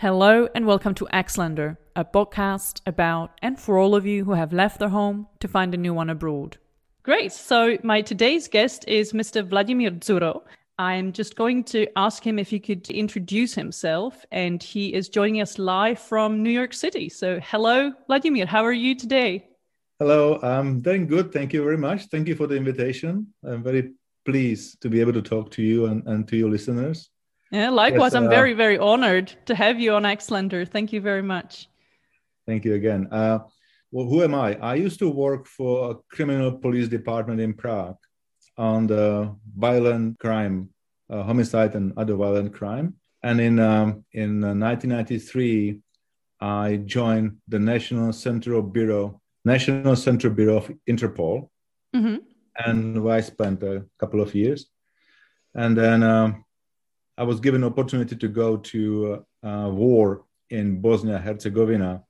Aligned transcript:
Hello 0.00 0.48
and 0.54 0.64
welcome 0.64 0.94
to 0.94 1.08
Axlander, 1.12 1.76
a 1.96 2.04
podcast 2.04 2.82
about 2.86 3.32
and 3.42 3.58
for 3.58 3.78
all 3.78 3.96
of 3.96 4.06
you 4.06 4.24
who 4.24 4.30
have 4.30 4.52
left 4.52 4.78
their 4.78 4.90
home 4.90 5.26
to 5.40 5.48
find 5.48 5.74
a 5.74 5.76
new 5.76 5.92
one 5.92 6.08
abroad. 6.08 6.56
Great. 7.02 7.32
So, 7.32 7.78
my 7.82 8.00
today's 8.02 8.46
guest 8.46 8.84
is 8.86 9.12
Mr. 9.12 9.44
Vladimir 9.44 9.90
Dzuro. 9.90 10.42
I'm 10.78 11.10
just 11.10 11.34
going 11.34 11.64
to 11.74 11.88
ask 11.96 12.24
him 12.24 12.38
if 12.38 12.48
he 12.48 12.60
could 12.60 12.88
introduce 12.90 13.56
himself, 13.56 14.24
and 14.30 14.62
he 14.62 14.94
is 14.94 15.08
joining 15.08 15.40
us 15.40 15.58
live 15.58 15.98
from 15.98 16.44
New 16.44 16.50
York 16.52 16.74
City. 16.74 17.08
So, 17.08 17.40
hello, 17.42 17.92
Vladimir. 18.06 18.46
How 18.46 18.64
are 18.64 18.72
you 18.72 18.94
today? 18.94 19.48
Hello, 19.98 20.38
I'm 20.44 20.80
doing 20.80 21.08
good. 21.08 21.32
Thank 21.32 21.52
you 21.52 21.64
very 21.64 21.76
much. 21.76 22.04
Thank 22.04 22.28
you 22.28 22.36
for 22.36 22.46
the 22.46 22.54
invitation. 22.54 23.34
I'm 23.44 23.64
very 23.64 23.94
pleased 24.24 24.80
to 24.82 24.88
be 24.88 25.00
able 25.00 25.14
to 25.14 25.22
talk 25.22 25.50
to 25.56 25.62
you 25.62 25.86
and, 25.86 26.06
and 26.06 26.28
to 26.28 26.36
your 26.36 26.50
listeners. 26.50 27.10
Yeah, 27.50 27.70
likewise. 27.70 28.12
Yes, 28.12 28.14
uh, 28.14 28.24
I'm 28.24 28.28
very, 28.28 28.52
very 28.52 28.78
honored 28.78 29.32
to 29.46 29.54
have 29.54 29.80
you 29.80 29.94
on 29.94 30.02
Axlander. 30.02 30.68
Thank 30.68 30.92
you 30.92 31.00
very 31.00 31.22
much. 31.22 31.68
Thank 32.46 32.64
you 32.64 32.74
again. 32.74 33.08
Uh, 33.10 33.40
well, 33.90 34.06
who 34.06 34.22
am 34.22 34.34
I? 34.34 34.56
I 34.56 34.74
used 34.74 34.98
to 34.98 35.08
work 35.08 35.46
for 35.46 35.90
a 35.90 35.94
criminal 36.14 36.52
police 36.52 36.88
department 36.88 37.40
in 37.40 37.54
Prague 37.54 37.96
on 38.58 38.86
the 38.86 39.34
violent 39.56 40.18
crime, 40.18 40.68
uh, 41.08 41.22
homicide, 41.22 41.74
and 41.74 41.92
other 41.96 42.14
violent 42.14 42.52
crime. 42.52 42.94
And 43.22 43.40
in 43.40 43.58
um, 43.58 44.04
in 44.12 44.40
1993, 44.40 45.80
uh, 46.40 46.44
I 46.44 46.76
joined 46.76 47.38
the 47.48 47.58
National 47.58 48.12
Central 48.12 48.62
Bureau, 48.62 49.20
National 49.44 49.96
Central 49.96 50.32
Bureau 50.32 50.58
of 50.58 50.70
Interpol, 50.88 51.48
mm-hmm. 51.96 52.16
and 52.56 53.10
I 53.10 53.20
spent 53.20 53.62
a 53.62 53.84
couple 53.98 54.20
of 54.20 54.34
years. 54.34 54.66
And 55.54 55.76
then 55.76 56.02
um, 56.02 56.44
I 57.18 57.24
was 57.24 57.40
given 57.40 57.64
an 57.64 57.70
opportunity 57.72 58.14
to 58.14 58.28
go 58.28 58.58
to 58.58 59.24
uh, 59.42 59.68
war 59.72 60.24
in 60.50 60.80
Bosnia 60.80 61.18
Herzegovina 61.18 62.04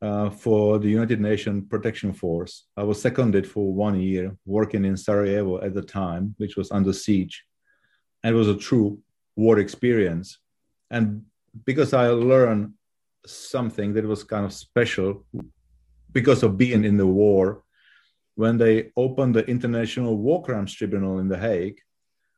uh, 0.00 0.30
for 0.30 0.78
the 0.78 0.88
United 0.88 1.20
Nations 1.20 1.64
Protection 1.68 2.14
Force. 2.14 2.64
I 2.74 2.84
was 2.84 3.00
seconded 3.02 3.46
for 3.46 3.74
one 3.74 4.00
year, 4.00 4.34
working 4.46 4.86
in 4.86 4.96
Sarajevo 4.96 5.60
at 5.60 5.74
the 5.74 5.82
time, 5.82 6.34
which 6.38 6.56
was 6.56 6.70
under 6.70 6.94
siege. 6.94 7.44
And 8.22 8.34
it 8.34 8.38
was 8.38 8.48
a 8.48 8.56
true 8.56 8.98
war 9.36 9.58
experience. 9.58 10.38
And 10.90 11.24
because 11.66 11.92
I 11.92 12.08
learned 12.08 12.72
something 13.26 13.92
that 13.92 14.06
was 14.06 14.24
kind 14.24 14.46
of 14.46 14.54
special 14.54 15.26
because 16.12 16.42
of 16.42 16.56
being 16.56 16.84
in 16.84 16.96
the 16.96 17.06
war, 17.06 17.62
when 18.36 18.56
they 18.56 18.90
opened 18.96 19.34
the 19.34 19.44
International 19.44 20.16
War 20.16 20.42
Crimes 20.42 20.72
Tribunal 20.72 21.18
in 21.18 21.28
The 21.28 21.38
Hague, 21.38 21.78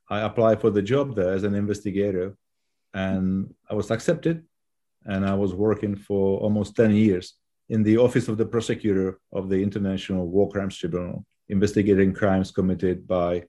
I 0.08 0.20
applied 0.20 0.60
for 0.60 0.70
the 0.70 0.82
job 0.82 1.14
there 1.14 1.32
as 1.32 1.44
an 1.44 1.54
investigator, 1.54 2.36
and 2.94 3.52
I 3.68 3.74
was 3.74 3.90
accepted. 3.90 4.44
And 5.04 5.24
I 5.24 5.34
was 5.34 5.54
working 5.54 5.94
for 5.94 6.40
almost 6.40 6.74
10 6.74 6.92
years 6.92 7.34
in 7.68 7.82
the 7.82 7.98
office 7.98 8.28
of 8.28 8.38
the 8.38 8.46
prosecutor 8.46 9.20
of 9.32 9.48
the 9.48 9.62
International 9.62 10.26
War 10.26 10.50
Crimes 10.50 10.76
Tribunal, 10.76 11.24
investigating 11.48 12.12
crimes 12.12 12.50
committed 12.50 13.06
by 13.06 13.44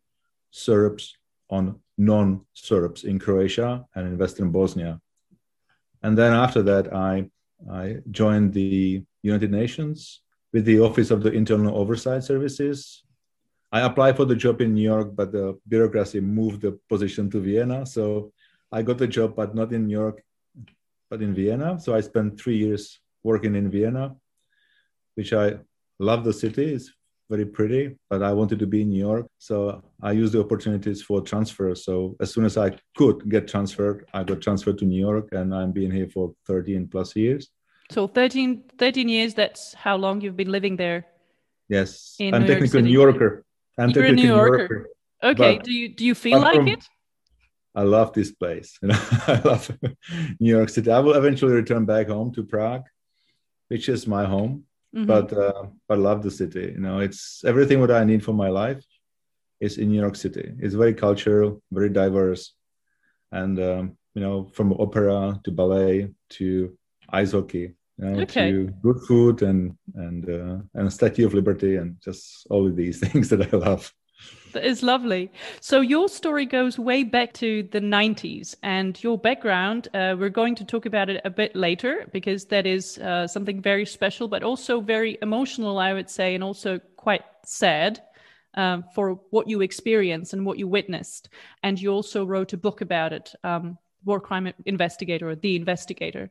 Serbs 0.51 1.17
on 1.49 1.79
non 1.97 2.45
Serbs 2.53 3.03
in 3.03 3.17
Croatia 3.19 3.85
and 3.95 4.07
in 4.07 4.17
Western 4.17 4.51
Bosnia. 4.51 4.99
And 6.03 6.17
then 6.17 6.33
after 6.33 6.61
that, 6.63 6.93
I, 6.93 7.29
I 7.71 7.97
joined 8.11 8.53
the 8.53 9.03
United 9.23 9.51
Nations 9.51 10.21
with 10.53 10.65
the 10.65 10.79
Office 10.79 11.11
of 11.11 11.23
the 11.23 11.31
Internal 11.31 11.75
Oversight 11.75 12.23
Services 12.23 13.03
I 13.71 13.81
applied 13.81 14.15
for 14.15 14.25
the 14.25 14.35
job 14.35 14.61
in 14.61 14.73
New 14.73 14.83
York, 14.83 15.15
but 15.15 15.31
the 15.31 15.57
bureaucracy 15.67 16.21
moved 16.21 16.61
the 16.61 16.79
position 16.87 17.29
to 17.31 17.39
Vienna. 17.39 17.85
So 17.85 18.31
I 18.71 18.81
got 18.81 18.97
the 18.97 19.07
job, 19.07 19.35
but 19.35 19.55
not 19.55 19.73
in 19.73 19.87
New 19.87 19.97
York, 19.97 20.23
but 21.09 21.21
in 21.21 21.33
Vienna. 21.33 21.79
So 21.79 21.93
I 21.93 22.01
spent 22.01 22.39
three 22.39 22.57
years 22.57 22.99
working 23.23 23.55
in 23.55 23.69
Vienna, 23.69 24.15
which 25.15 25.33
I 25.33 25.57
love 25.99 26.23
the 26.23 26.33
city. 26.33 26.75
It's 26.75 26.91
very 27.29 27.45
pretty, 27.45 27.97
but 28.09 28.23
I 28.23 28.31
wanted 28.31 28.59
to 28.59 28.67
be 28.67 28.83
in 28.83 28.89
New 28.89 28.99
York. 28.99 29.27
So 29.37 29.83
I 30.01 30.13
used 30.13 30.33
the 30.33 30.39
opportunities 30.39 31.01
for 31.01 31.19
transfer. 31.19 31.75
So 31.75 32.15
as 32.21 32.33
soon 32.33 32.45
as 32.45 32.57
I 32.57 32.77
could 32.95 33.29
get 33.29 33.49
transferred, 33.49 34.05
I 34.13 34.23
got 34.23 34.41
transferred 34.41 34.77
to 34.77 34.85
New 34.85 34.99
York 34.99 35.29
and 35.33 35.53
I'm 35.53 35.73
being 35.73 35.91
here 35.91 36.07
for 36.07 36.33
13 36.45 36.87
plus 36.87 37.17
years. 37.17 37.49
So 37.91 38.07
13, 38.07 38.63
13 38.77 39.09
years, 39.09 39.33
that's 39.33 39.73
how 39.73 39.97
long 39.97 40.21
you've 40.21 40.37
been 40.37 40.51
living 40.51 40.77
there? 40.77 41.05
Yes. 41.67 42.15
I'm 42.21 42.43
New 42.43 42.47
technically 42.47 42.79
a 42.79 42.83
New 42.83 42.91
Yorker. 42.91 43.43
I'm 43.77 43.89
You're 43.89 44.05
a 44.05 44.11
New 44.11 44.27
Yorker. 44.27 44.89
Okay. 45.23 45.59
Do 45.63 45.71
you 45.71 45.89
do 45.89 46.05
you 46.05 46.15
feel 46.15 46.39
like 46.39 46.55
from, 46.55 46.67
it? 46.67 46.83
I 47.75 47.83
love 47.83 48.13
this 48.13 48.31
place. 48.31 48.77
You 48.81 48.87
know, 48.89 48.99
I 49.27 49.41
love 49.43 49.71
New 50.39 50.55
York 50.57 50.69
City. 50.69 50.91
I 50.91 50.99
will 50.99 51.13
eventually 51.13 51.53
return 51.53 51.85
back 51.85 52.07
home 52.07 52.33
to 52.33 52.43
Prague, 52.43 52.85
which 53.67 53.89
is 53.89 54.07
my 54.07 54.25
home. 54.25 54.63
Mm-hmm. 54.95 55.05
But 55.05 55.33
uh, 55.33 55.67
I 55.89 55.95
love 55.95 56.23
the 56.23 56.31
city. 56.31 56.71
You 56.73 56.79
know, 56.79 56.99
it's 56.99 57.43
everything 57.45 57.79
what 57.79 57.91
I 57.91 58.03
need 58.03 58.23
for 58.23 58.33
my 58.33 58.49
life 58.49 58.83
is 59.59 59.77
in 59.77 59.89
New 59.89 59.99
York 59.99 60.15
City. 60.15 60.53
It's 60.59 60.75
very 60.75 60.93
cultural, 60.93 61.61
very 61.71 61.89
diverse, 61.89 62.53
and 63.31 63.59
um, 63.59 63.97
you 64.15 64.21
know, 64.21 64.49
from 64.53 64.73
opera 64.73 65.39
to 65.43 65.51
ballet 65.51 66.09
to 66.29 66.77
ice 67.09 67.33
hockey. 67.33 67.73
You 67.97 68.05
know, 68.05 68.21
okay. 68.21 68.51
to 68.51 68.65
good 68.83 69.01
food 69.07 69.41
and 69.41 69.75
and 69.95 70.29
uh, 70.29 70.57
and 70.75 70.93
Statue 70.93 71.25
of 71.25 71.33
Liberty 71.33 71.77
and 71.77 71.99
just 72.01 72.45
all 72.49 72.67
of 72.67 72.75
these 72.75 72.99
things 73.07 73.29
that 73.29 73.53
I 73.53 73.57
love. 73.57 73.91
That 74.53 74.65
is 74.65 74.81
lovely. 74.81 75.31
So 75.61 75.81
your 75.81 76.07
story 76.09 76.45
goes 76.45 76.79
way 76.79 77.03
back 77.03 77.33
to 77.33 77.63
the 77.71 77.79
90s, 77.79 78.55
and 78.63 79.01
your 79.03 79.17
background. 79.17 79.87
Uh, 79.93 80.15
we're 80.17 80.29
going 80.29 80.55
to 80.55 80.65
talk 80.65 80.85
about 80.85 81.09
it 81.09 81.21
a 81.25 81.29
bit 81.29 81.55
later 81.55 82.07
because 82.11 82.45
that 82.45 82.65
is 82.65 82.97
uh, 82.97 83.27
something 83.27 83.61
very 83.61 83.85
special, 83.85 84.27
but 84.27 84.43
also 84.43 84.81
very 84.81 85.17
emotional, 85.21 85.77
I 85.77 85.93
would 85.93 86.09
say, 86.09 86.33
and 86.33 86.43
also 86.43 86.79
quite 86.95 87.23
sad. 87.45 88.01
Um, 88.53 88.85
for 88.95 89.19
what 89.29 89.47
you 89.47 89.61
experienced 89.61 90.33
and 90.33 90.43
what 90.43 90.57
you 90.57 90.67
witnessed. 90.67 91.29
And 91.61 91.79
you 91.79 91.91
also 91.91 92.25
wrote 92.25 92.53
a 92.53 92.57
book 92.57 92.81
about 92.81 93.13
it 93.13 93.31
um, 93.43 93.77
war 94.07 94.19
crime 94.19 94.51
investigator 94.65 95.29
or 95.29 95.35
the 95.35 95.55
investigator. 95.55 96.29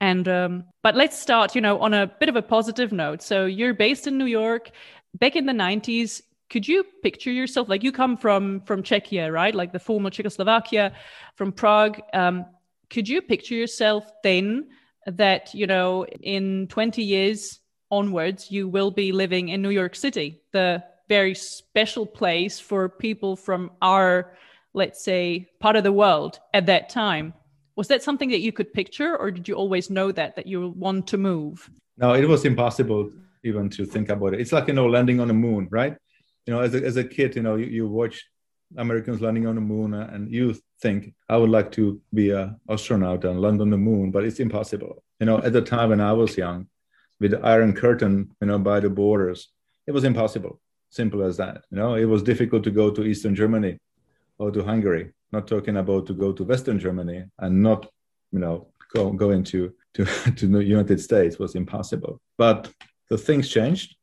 And 0.00 0.26
um, 0.26 0.64
but 0.82 0.96
let's 0.96 1.18
start 1.18 1.54
you 1.54 1.60
know 1.60 1.78
on 1.78 1.94
a 1.94 2.06
bit 2.06 2.28
of 2.28 2.36
a 2.36 2.42
positive 2.42 2.90
note. 2.90 3.22
So 3.22 3.46
you're 3.46 3.74
based 3.74 4.06
in 4.06 4.18
new 4.18 4.26
york. 4.26 4.70
Back 5.14 5.36
in 5.36 5.46
the 5.46 5.52
90s 5.52 6.22
could 6.50 6.66
you 6.66 6.82
picture 7.02 7.30
yourself 7.30 7.68
like 7.68 7.84
you 7.84 7.92
come 7.92 8.16
from 8.16 8.62
from 8.62 8.82
czechia 8.82 9.32
right? 9.32 9.54
Like 9.54 9.72
the 9.72 9.78
former 9.78 10.10
czechoslovakia 10.10 10.92
from 11.36 11.52
prague. 11.52 12.00
Um, 12.12 12.46
could 12.90 13.08
you 13.08 13.20
picture 13.22 13.54
yourself 13.54 14.10
then 14.24 14.68
that 15.06 15.54
you 15.54 15.66
know 15.66 16.04
in 16.22 16.66
20 16.68 17.02
years 17.02 17.60
onwards 17.90 18.50
you 18.50 18.68
will 18.68 18.90
be 18.90 19.12
living 19.12 19.48
in 19.48 19.62
new 19.62 19.70
york 19.70 19.94
city 19.94 20.42
the 20.52 20.82
very 21.08 21.34
special 21.34 22.04
place 22.04 22.60
for 22.60 22.88
people 22.88 23.34
from 23.34 23.70
our 23.80 24.36
let's 24.74 25.02
say, 25.02 25.46
part 25.60 25.76
of 25.76 25.84
the 25.84 25.92
world 25.92 26.40
at 26.54 26.66
that 26.66 26.88
time. 26.88 27.34
Was 27.76 27.88
that 27.88 28.02
something 28.02 28.30
that 28.30 28.40
you 28.40 28.52
could 28.52 28.72
picture, 28.72 29.16
or 29.16 29.30
did 29.30 29.46
you 29.46 29.54
always 29.54 29.88
know 29.88 30.10
that 30.12 30.36
that 30.36 30.46
you 30.46 30.70
want 30.76 31.06
to 31.08 31.18
move? 31.18 31.70
No, 31.96 32.14
it 32.14 32.26
was 32.26 32.44
impossible 32.44 33.10
even 33.44 33.68
to 33.70 33.84
think 33.84 34.08
about 34.08 34.34
it. 34.34 34.40
It's 34.40 34.52
like 34.52 34.68
you 34.68 34.74
know 34.74 34.86
landing 34.86 35.20
on 35.20 35.28
the 35.28 35.34
moon, 35.34 35.68
right? 35.70 35.96
You 36.46 36.54
know, 36.54 36.60
as 36.60 36.74
a, 36.74 36.84
as 36.84 36.96
a 36.96 37.04
kid, 37.04 37.36
you 37.36 37.42
know, 37.42 37.56
you, 37.56 37.66
you 37.66 37.88
watch 37.88 38.24
Americans 38.76 39.20
landing 39.20 39.46
on 39.46 39.54
the 39.54 39.60
moon, 39.60 39.94
uh, 39.94 40.10
and 40.12 40.30
you 40.30 40.56
think 40.80 41.14
I 41.28 41.36
would 41.36 41.50
like 41.50 41.70
to 41.72 42.00
be 42.12 42.30
an 42.30 42.56
astronaut 42.68 43.24
and 43.24 43.40
land 43.40 43.60
on 43.60 43.70
the 43.70 43.76
moon, 43.76 44.10
but 44.10 44.24
it's 44.24 44.40
impossible. 44.40 45.02
You 45.20 45.26
know, 45.26 45.38
at 45.38 45.52
the 45.52 45.62
time 45.62 45.90
when 45.90 46.00
I 46.00 46.12
was 46.12 46.36
young, 46.36 46.66
with 47.20 47.32
the 47.32 47.40
Iron 47.40 47.74
Curtain, 47.74 48.30
you 48.40 48.46
know, 48.46 48.58
by 48.58 48.80
the 48.80 48.90
borders, 48.90 49.48
it 49.86 49.92
was 49.92 50.04
impossible. 50.04 50.60
Simple 50.90 51.22
as 51.22 51.36
that. 51.36 51.64
You 51.70 51.78
know, 51.78 51.94
it 51.94 52.04
was 52.04 52.22
difficult 52.22 52.64
to 52.64 52.70
go 52.70 52.90
to 52.90 53.04
Eastern 53.04 53.34
Germany 53.34 53.78
or 54.38 54.50
to 54.50 54.64
Hungary, 54.64 55.12
not 55.32 55.46
talking 55.46 55.76
about 55.76 56.06
to 56.06 56.14
go 56.14 56.32
to 56.32 56.44
Western 56.44 56.78
Germany 56.78 57.24
and 57.38 57.62
not, 57.62 57.86
you 58.32 58.38
know, 58.38 58.68
go, 58.94 59.10
go 59.12 59.30
into 59.30 59.72
to, 59.94 60.04
to 60.36 60.46
the 60.46 60.64
United 60.64 61.00
States 61.00 61.38
was 61.38 61.54
impossible. 61.54 62.20
But 62.36 62.70
the 63.10 63.18
things 63.18 63.48
changed. 63.48 63.96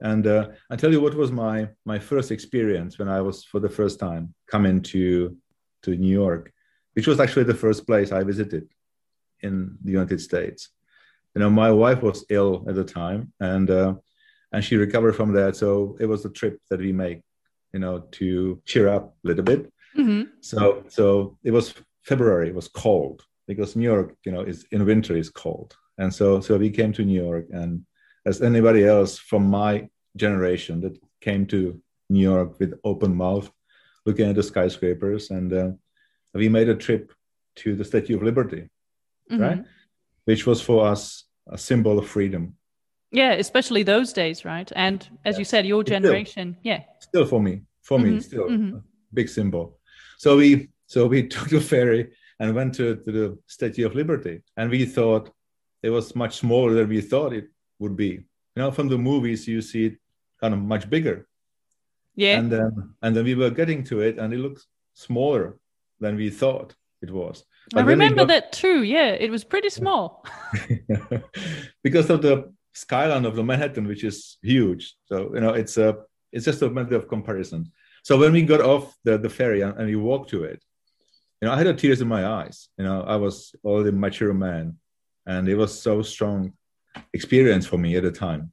And 0.00 0.26
uh, 0.26 0.48
I 0.70 0.76
tell 0.76 0.90
you 0.90 1.00
what 1.00 1.14
was 1.14 1.30
my 1.30 1.68
my 1.84 1.98
first 1.98 2.32
experience 2.32 2.98
when 2.98 3.08
I 3.08 3.20
was 3.20 3.44
for 3.44 3.60
the 3.60 3.68
first 3.68 4.00
time 4.00 4.34
coming 4.50 4.82
to 4.82 5.36
to 5.84 5.96
New 5.96 6.12
York, 6.12 6.52
which 6.94 7.06
was 7.06 7.20
actually 7.20 7.44
the 7.44 7.54
first 7.54 7.86
place 7.86 8.10
I 8.10 8.24
visited 8.24 8.68
in 9.42 9.78
the 9.84 9.92
United 9.92 10.20
States. 10.20 10.70
You 11.34 11.40
know, 11.40 11.50
my 11.50 11.70
wife 11.70 12.02
was 12.02 12.24
ill 12.30 12.64
at 12.68 12.74
the 12.74 12.84
time, 12.84 13.32
and 13.38 13.70
uh, 13.70 13.94
and 14.52 14.64
she 14.64 14.76
recovered 14.76 15.14
from 15.14 15.32
that. 15.34 15.56
So 15.56 15.96
it 16.00 16.06
was 16.06 16.24
a 16.24 16.30
trip 16.30 16.58
that 16.68 16.80
we 16.80 16.92
make, 16.92 17.22
you 17.72 17.80
know, 17.80 18.00
to 18.18 18.60
cheer 18.64 18.88
up 18.88 19.14
a 19.24 19.28
little 19.28 19.44
bit. 19.44 19.72
Mm-hmm. 19.96 20.30
So 20.40 20.84
so 20.88 21.38
it 21.44 21.50
was 21.50 21.74
February. 22.02 22.48
It 22.48 22.54
was 22.54 22.68
cold 22.68 23.24
because 23.46 23.76
New 23.76 23.84
York, 23.84 24.16
you 24.24 24.32
know, 24.32 24.42
is 24.42 24.66
in 24.70 24.84
winter 24.84 25.16
is 25.16 25.30
cold, 25.30 25.76
and 25.98 26.12
so 26.12 26.40
so 26.40 26.56
we 26.56 26.70
came 26.70 26.92
to 26.94 27.04
New 27.04 27.22
York, 27.22 27.46
and 27.52 27.84
as 28.26 28.42
anybody 28.42 28.84
else 28.84 29.18
from 29.18 29.48
my 29.48 29.88
generation 30.16 30.80
that 30.80 30.98
came 31.20 31.46
to 31.46 31.80
New 32.10 32.20
York 32.20 32.58
with 32.58 32.78
open 32.84 33.14
mouth, 33.14 33.50
looking 34.06 34.28
at 34.28 34.36
the 34.36 34.42
skyscrapers, 34.42 35.30
and 35.30 35.52
uh, 35.52 35.70
we 36.34 36.48
made 36.48 36.68
a 36.68 36.74
trip 36.74 37.12
to 37.56 37.74
the 37.74 37.84
Statue 37.84 38.16
of 38.16 38.22
Liberty, 38.22 38.68
mm-hmm. 39.30 39.40
right? 39.40 39.64
which 40.24 40.46
was 40.46 40.60
for 40.60 40.86
us 40.86 41.24
a 41.50 41.58
symbol 41.58 41.98
of 41.98 42.06
freedom. 42.06 42.54
Yeah, 43.10 43.32
especially 43.32 43.82
those 43.82 44.12
days, 44.12 44.44
right? 44.44 44.70
And 44.74 45.06
as 45.24 45.38
you 45.38 45.44
said, 45.44 45.66
your 45.66 45.84
generation, 45.84 46.56
still, 46.60 46.72
yeah. 46.72 46.82
Still 47.00 47.26
for 47.26 47.42
me, 47.42 47.62
for 47.82 47.98
mm-hmm. 47.98 48.14
me, 48.14 48.20
still 48.20 48.48
mm-hmm. 48.48 48.78
big 49.12 49.28
symbol. 49.28 49.78
So 50.22 50.36
we 50.36 50.68
so 50.86 51.06
we 51.08 51.26
took 51.34 51.48
the 51.48 51.60
ferry 51.60 52.12
and 52.38 52.54
went 52.54 52.74
to, 52.76 52.94
to 52.94 53.12
the 53.12 53.38
Statue 53.48 53.86
of 53.86 53.96
Liberty, 53.96 54.42
and 54.56 54.70
we 54.70 54.84
thought 54.84 55.32
it 55.82 55.90
was 55.90 56.14
much 56.14 56.36
smaller 56.36 56.74
than 56.74 56.88
we 56.88 57.00
thought 57.00 57.32
it 57.32 57.48
would 57.80 57.96
be. 57.96 58.12
You 58.54 58.62
know, 58.62 58.70
from 58.70 58.88
the 58.88 58.98
movies, 58.98 59.48
you 59.48 59.60
see 59.60 59.86
it 59.86 59.96
kind 60.40 60.54
of 60.54 60.60
much 60.60 60.88
bigger. 60.88 61.26
Yeah. 62.14 62.38
And 62.38 62.52
then 62.52 62.94
and 63.02 63.16
then 63.16 63.24
we 63.24 63.34
were 63.34 63.50
getting 63.50 63.82
to 63.90 64.00
it, 64.00 64.18
and 64.18 64.32
it 64.32 64.38
looked 64.38 64.64
smaller 64.94 65.58
than 65.98 66.14
we 66.14 66.30
thought 66.30 66.76
it 67.00 67.10
was. 67.10 67.44
But 67.72 67.80
I 67.80 67.86
remember 67.86 68.22
got... 68.22 68.28
that 68.28 68.52
too. 68.52 68.84
Yeah, 68.84 69.08
it 69.08 69.30
was 69.30 69.42
pretty 69.42 69.70
small. 69.70 70.24
because 71.82 72.10
of 72.10 72.22
the 72.22 72.52
skyline 72.74 73.24
of 73.24 73.34
the 73.34 73.42
Manhattan, 73.42 73.88
which 73.88 74.04
is 74.04 74.38
huge. 74.40 74.94
So 75.06 75.34
you 75.34 75.40
know, 75.40 75.54
it's 75.54 75.78
a 75.78 75.96
it's 76.30 76.44
just 76.44 76.62
a 76.62 76.70
matter 76.70 76.94
of 76.94 77.08
comparison. 77.08 77.72
So 78.02 78.18
when 78.18 78.32
we 78.32 78.42
got 78.42 78.60
off 78.60 78.96
the, 79.04 79.16
the 79.16 79.30
ferry 79.30 79.60
and, 79.62 79.86
we 79.86 79.96
walked 79.96 80.30
to 80.30 80.44
it, 80.44 80.62
you 81.40 81.48
know, 81.48 81.54
I 81.54 81.58
had 81.58 81.78
tears 81.78 82.00
in 82.00 82.08
my 82.08 82.26
eyes. 82.26 82.68
You 82.76 82.84
know, 82.84 83.02
I 83.02 83.16
was 83.16 83.54
already 83.64 83.90
a 83.90 83.92
mature 83.92 84.34
man, 84.34 84.76
and 85.26 85.48
it 85.48 85.56
was 85.56 85.80
so 85.80 86.02
strong 86.02 86.52
experience 87.12 87.66
for 87.66 87.78
me 87.78 87.96
at 87.96 88.02
the 88.02 88.12
time. 88.12 88.52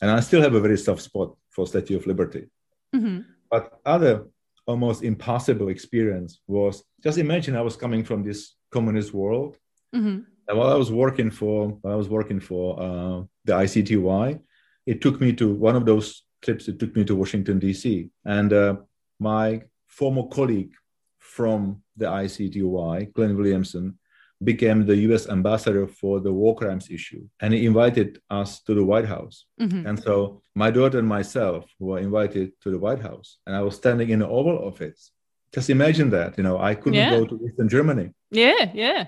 And 0.00 0.10
I 0.10 0.20
still 0.20 0.42
have 0.42 0.54
a 0.54 0.60
very 0.60 0.78
soft 0.78 1.02
spot 1.02 1.36
for 1.50 1.66
Statue 1.66 1.96
of 1.96 2.06
Liberty. 2.06 2.46
Mm-hmm. 2.94 3.20
But 3.50 3.80
other 3.84 4.26
almost 4.66 5.02
impossible 5.02 5.68
experience 5.68 6.40
was 6.46 6.84
just 7.02 7.18
imagine 7.18 7.56
I 7.56 7.62
was 7.62 7.76
coming 7.76 8.04
from 8.04 8.24
this 8.24 8.54
communist 8.70 9.14
world. 9.14 9.56
Mm-hmm. 9.94 10.20
And 10.48 10.58
while 10.58 10.70
I 10.70 10.76
was 10.76 10.92
working 10.92 11.30
for 11.30 11.68
while 11.80 11.94
I 11.94 11.96
was 11.96 12.08
working 12.08 12.40
for 12.40 12.80
uh, 12.80 13.22
the 13.44 13.52
ICTY, 13.52 14.40
it 14.86 15.00
took 15.00 15.20
me 15.20 15.32
to 15.34 15.52
one 15.52 15.76
of 15.76 15.86
those 15.86 16.22
trips. 16.46 16.68
It 16.68 16.78
took 16.78 16.96
me 16.96 17.04
to 17.04 17.14
Washington 17.14 17.58
D.C. 17.58 18.08
and 18.24 18.52
uh, 18.52 18.76
my 19.18 19.62
former 19.86 20.26
colleague 20.38 20.72
from 21.18 21.82
the 21.96 22.06
ICTY, 22.06 23.12
Clint 23.14 23.36
Williamson, 23.36 23.98
became 24.44 24.84
the 24.84 24.96
US 25.08 25.28
ambassador 25.28 25.86
for 25.86 26.20
the 26.20 26.32
war 26.32 26.54
crimes 26.54 26.90
issue. 26.90 27.24
And 27.40 27.54
he 27.54 27.66
invited 27.66 28.20
us 28.30 28.60
to 28.64 28.74
the 28.74 28.84
White 28.84 29.06
House. 29.06 29.46
Mm-hmm. 29.60 29.86
And 29.86 30.02
so 30.02 30.42
my 30.54 30.70
daughter 30.70 30.98
and 30.98 31.08
myself 31.08 31.64
were 31.78 31.98
invited 31.98 32.52
to 32.62 32.70
the 32.70 32.78
White 32.78 33.00
House. 33.00 33.38
And 33.46 33.56
I 33.56 33.62
was 33.62 33.76
standing 33.76 34.10
in 34.10 34.18
the 34.20 34.28
Oval 34.28 34.58
Office. 34.68 35.10
Just 35.54 35.70
imagine 35.70 36.10
that, 36.10 36.36
you 36.36 36.44
know, 36.44 36.58
I 36.58 36.74
couldn't 36.74 37.00
yeah. 37.00 37.10
go 37.10 37.24
to 37.24 37.40
Eastern 37.46 37.68
Germany. 37.68 38.10
Yeah, 38.30 38.70
yeah. 38.74 39.06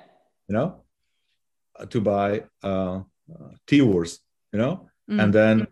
You 0.49 0.55
know, 0.57 0.69
to 1.93 2.01
buy 2.01 2.45
uh, 2.63 3.01
uh, 3.35 3.53
tea 3.67 3.83
wars, 3.83 4.21
you 4.53 4.59
know? 4.59 4.89
Mm-hmm. 5.11 5.21
And 5.21 5.33
then 5.33 5.67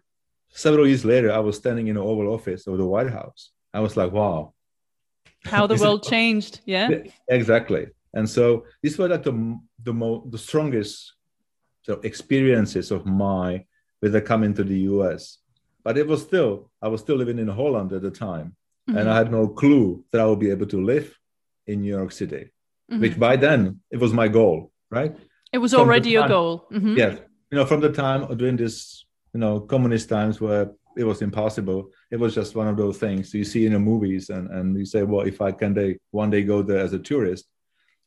several 0.57 0.87
years 0.87 1.05
later, 1.05 1.31
I 1.31 1.39
was 1.39 1.57
standing 1.57 1.87
in 1.89 1.95
the 1.95 2.03
Oval 2.03 2.33
Office 2.33 2.67
of 2.67 2.79
the 2.79 2.87
White 2.87 3.11
House. 3.11 3.51
I 3.73 3.81
was 3.81 3.97
like, 3.97 4.11
wow. 4.11 4.55
How 5.45 5.67
the 5.67 5.77
world 5.81 6.03
changed. 6.03 6.61
Yeah. 6.65 6.89
Exactly. 7.29 7.87
And 8.15 8.29
so 8.29 8.65
these 8.83 8.99
were 8.99 9.09
like 9.09 9.23
the 9.23 9.59
the, 9.83 9.93
mo- 9.93 10.27
the 10.29 10.39
strongest 10.39 11.13
so 11.83 12.01
experiences 12.03 12.91
of 12.91 13.07
my 13.07 13.65
with 14.03 14.13
the 14.13 14.21
coming 14.21 14.55
to 14.55 14.65
the 14.65 14.79
US. 14.93 15.39
But 15.85 15.99
it 15.99 16.07
was 16.07 16.23
still 16.23 16.71
I 16.83 16.89
was 16.89 17.01
still 17.03 17.17
living 17.17 17.39
in 17.39 17.49
Holland 17.49 17.93
at 17.93 18.03
the 18.03 18.11
time, 18.11 18.57
mm-hmm. 18.89 18.99
and 18.99 19.09
I 19.09 19.17
had 19.17 19.31
no 19.31 19.47
clue 19.47 20.05
that 20.11 20.21
I 20.21 20.27
would 20.27 20.41
be 20.41 20.51
able 20.51 20.67
to 20.67 20.83
live 20.83 21.17
in 21.67 21.83
New 21.83 21.95
York 21.95 22.11
City, 22.11 22.51
mm-hmm. 22.91 23.01
which 23.01 23.19
by 23.19 23.37
then 23.37 23.81
it 23.91 23.99
was 23.99 24.13
my 24.13 24.29
goal, 24.29 24.73
right? 24.91 25.15
It 25.53 25.59
was 25.59 25.73
from 25.73 25.83
already 25.83 26.11
your 26.11 26.27
goal. 26.27 26.67
Mm-hmm. 26.73 26.97
Yes, 26.97 27.19
you 27.53 27.59
know, 27.59 27.67
from 27.67 27.81
the 27.81 27.93
time 27.93 28.23
of 28.25 28.39
doing 28.39 28.57
this, 28.57 29.06
you 29.37 29.41
know, 29.41 29.61
communist 29.61 30.09
times 30.09 30.41
where 30.41 30.71
it 30.97 31.05
was 31.05 31.21
impossible. 31.21 31.91
It 32.11 32.19
was 32.19 32.35
just 32.35 32.57
one 32.57 32.69
of 32.69 32.79
those 32.79 32.97
things 32.97 33.35
you 33.35 33.45
see 33.45 33.67
in 33.67 33.75
the 33.75 33.79
movies, 33.79 34.31
and 34.31 34.51
and 34.51 34.67
you 34.79 34.87
say, 34.87 35.03
well, 35.03 35.27
if 35.33 35.43
I 35.43 35.53
can 35.53 35.75
day 35.75 35.99
one 36.11 36.31
day 36.31 36.43
go 36.43 36.63
there 36.63 36.83
as 36.87 36.95
a 36.95 36.99
tourist, 37.11 37.45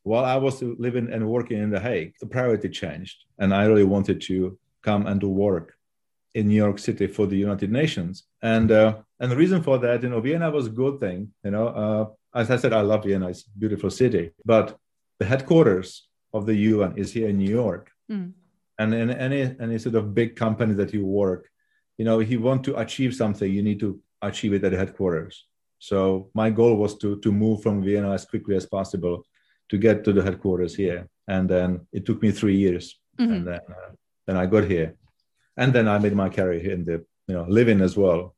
while 0.02 0.24
I 0.24 0.36
was 0.46 0.60
living 0.86 1.06
and 1.12 1.22
working 1.36 1.58
in 1.64 1.70
The 1.70 1.78
Hague, 1.78 2.14
the 2.20 2.26
priority 2.26 2.68
changed. 2.68 3.16
And 3.38 3.54
I 3.54 3.62
really 3.66 3.88
wanted 3.94 4.18
to 4.22 4.58
come 4.82 5.06
and 5.06 5.20
do 5.20 5.28
work 5.28 5.68
in 6.34 6.48
New 6.48 6.60
York 6.66 6.78
City 6.80 7.06
for 7.06 7.26
the 7.28 7.40
United 7.46 7.70
Nations. 7.70 8.24
And 8.42 8.68
uh, 8.72 8.90
and 9.20 9.30
the 9.30 9.40
reason 9.42 9.62
for 9.62 9.78
that, 9.78 10.02
you 10.02 10.08
know, 10.08 10.20
Vienna 10.20 10.50
was 10.50 10.66
a 10.66 10.76
good 10.82 10.98
thing. 10.98 11.20
You 11.44 11.52
know, 11.52 11.66
uh, 11.82 12.04
as 12.40 12.50
I 12.50 12.56
said, 12.56 12.72
I 12.72 12.80
love 12.80 13.04
Vienna. 13.04 13.28
It's 13.28 13.44
a 13.46 13.58
beautiful 13.62 13.90
city. 14.02 14.24
But 14.44 14.76
the 15.20 15.26
headquarters 15.26 16.08
of 16.32 16.46
the 16.46 16.56
UN 16.70 16.92
is 16.96 17.12
here 17.12 17.28
in 17.28 17.38
New 17.38 17.54
York. 17.62 17.84
Mm. 18.10 18.32
And 18.80 18.94
in 18.94 19.10
any 19.10 19.42
any 19.60 19.78
sort 19.78 19.94
of 19.94 20.14
big 20.14 20.36
company 20.36 20.72
that 20.80 20.94
you 20.94 21.04
work, 21.04 21.50
you 21.98 22.04
know, 22.06 22.20
if 22.20 22.30
you 22.30 22.40
want 22.40 22.64
to 22.64 22.78
achieve 22.84 23.14
something, 23.14 23.52
you 23.52 23.62
need 23.62 23.80
to 23.80 24.00
achieve 24.22 24.54
it 24.54 24.64
at 24.64 24.70
the 24.70 24.78
headquarters. 24.78 25.44
So 25.78 26.30
my 26.34 26.48
goal 26.48 26.76
was 26.76 26.96
to 27.02 27.20
to 27.20 27.30
move 27.30 27.62
from 27.62 27.84
Vienna 27.84 28.10
as 28.12 28.24
quickly 28.24 28.56
as 28.56 28.64
possible 28.64 29.16
to 29.68 29.76
get 29.76 30.02
to 30.04 30.12
the 30.14 30.22
headquarters 30.22 30.74
here. 30.74 31.08
And 31.28 31.48
then 31.48 31.86
it 31.92 32.06
took 32.06 32.22
me 32.22 32.30
three 32.30 32.56
years, 32.56 32.98
mm-hmm. 33.18 33.32
and 33.32 33.46
then 33.46 33.60
uh, 33.68 33.92
then 34.26 34.36
I 34.38 34.46
got 34.46 34.64
here, 34.64 34.96
and 35.58 35.72
then 35.74 35.86
I 35.86 35.98
made 35.98 36.16
my 36.24 36.30
career 36.30 36.72
in 36.72 36.84
the 36.86 37.04
you 37.28 37.34
know 37.36 37.44
living 37.48 37.82
as 37.82 37.98
well, 37.98 38.34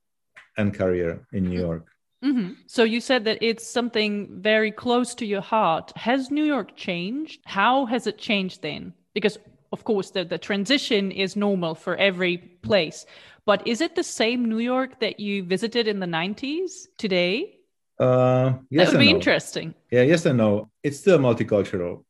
and 0.58 0.74
career 0.74 1.24
in 1.32 1.48
New 1.50 1.60
York. 1.68 1.86
Mm-hmm. 2.24 2.50
So 2.66 2.82
you 2.82 3.00
said 3.00 3.24
that 3.24 3.38
it's 3.40 3.66
something 3.78 4.42
very 4.42 4.72
close 4.72 5.14
to 5.16 5.24
your 5.24 5.40
heart. 5.54 5.92
Has 5.96 6.30
New 6.30 6.44
York 6.44 6.76
changed? 6.76 7.40
How 7.44 7.86
has 7.86 8.06
it 8.06 8.18
changed 8.18 8.62
then? 8.62 8.92
Because 9.14 9.38
of 9.72 9.84
course 9.84 10.10
the, 10.10 10.24
the 10.24 10.38
transition 10.38 11.10
is 11.10 11.36
normal 11.36 11.74
for 11.74 11.96
every 11.96 12.36
place. 12.38 13.06
But 13.44 13.66
is 13.66 13.80
it 13.80 13.96
the 13.96 14.04
same 14.04 14.48
New 14.48 14.58
York 14.58 15.00
that 15.00 15.18
you 15.18 15.42
visited 15.42 15.88
in 15.88 15.98
the 15.98 16.06
90s 16.06 16.86
today? 16.98 17.58
Uh, 17.98 18.54
yes 18.70 18.86
that 18.86 18.92
would 18.92 19.00
be 19.00 19.12
no. 19.12 19.16
interesting. 19.18 19.74
Yeah, 19.90 20.02
yes 20.02 20.26
and 20.26 20.38
no. 20.38 20.70
It's 20.82 20.98
still 21.00 21.18
multicultural. 21.18 22.04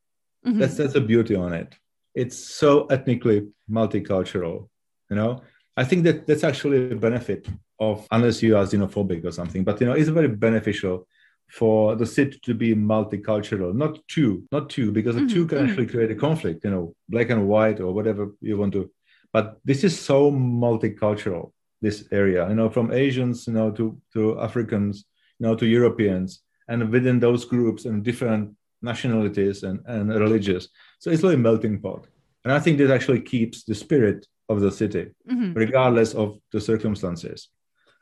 Mm-hmm. 0.46 0.58
That's 0.58 0.76
that's 0.76 0.92
the 0.94 1.00
beauty 1.00 1.34
on 1.34 1.52
it. 1.52 1.74
It's 2.14 2.36
so 2.36 2.86
ethnically 2.86 3.48
multicultural. 3.70 4.68
You 5.08 5.16
know, 5.16 5.42
I 5.76 5.84
think 5.84 6.04
that 6.04 6.26
that's 6.26 6.44
actually 6.44 6.90
a 6.90 6.96
benefit 6.96 7.48
of 7.78 8.06
unless 8.10 8.42
you 8.42 8.56
are 8.56 8.64
xenophobic 8.64 9.24
or 9.24 9.32
something. 9.32 9.64
But 9.64 9.80
you 9.80 9.86
know, 9.86 9.92
it's 9.92 10.08
very 10.08 10.28
beneficial 10.28 11.06
for 11.52 11.96
the 11.96 12.06
city 12.06 12.38
to 12.42 12.54
be 12.54 12.74
multicultural, 12.74 13.74
not 13.74 13.98
two, 14.08 14.42
not 14.50 14.70
two, 14.70 14.90
because 14.90 15.14
mm-hmm. 15.14 15.26
the 15.26 15.34
two 15.34 15.46
can 15.46 15.58
mm-hmm. 15.58 15.68
actually 15.68 15.86
create 15.86 16.10
a 16.10 16.14
conflict. 16.14 16.64
You 16.64 16.70
know, 16.70 16.94
black 17.08 17.30
and 17.30 17.46
white 17.46 17.78
or 17.80 17.92
whatever 17.92 18.32
you 18.40 18.56
want 18.56 18.72
to. 18.72 18.90
But 19.32 19.58
this 19.64 19.84
is 19.84 19.98
so 19.98 20.30
multicultural. 20.30 21.52
This 21.80 22.06
area, 22.12 22.48
you 22.48 22.54
know, 22.54 22.70
from 22.70 22.92
Asians, 22.92 23.46
you 23.46 23.54
know, 23.54 23.70
to 23.72 23.98
to 24.14 24.40
Africans 24.40 25.04
you 25.42 25.48
know, 25.48 25.56
to 25.56 25.66
Europeans, 25.66 26.42
and 26.68 26.88
within 26.90 27.18
those 27.18 27.44
groups 27.44 27.84
and 27.84 28.04
different 28.04 28.54
nationalities 28.80 29.64
and, 29.64 29.80
and 29.86 30.08
religious. 30.08 30.68
So 31.00 31.10
it's 31.10 31.24
like 31.24 31.34
a 31.34 31.38
melting 31.38 31.80
pot. 31.80 32.06
And 32.44 32.52
I 32.52 32.60
think 32.60 32.78
this 32.78 32.90
actually 32.90 33.22
keeps 33.22 33.64
the 33.64 33.74
spirit 33.74 34.26
of 34.48 34.60
the 34.60 34.70
city, 34.70 35.10
mm-hmm. 35.28 35.52
regardless 35.54 36.14
of 36.14 36.38
the 36.52 36.60
circumstances. 36.60 37.48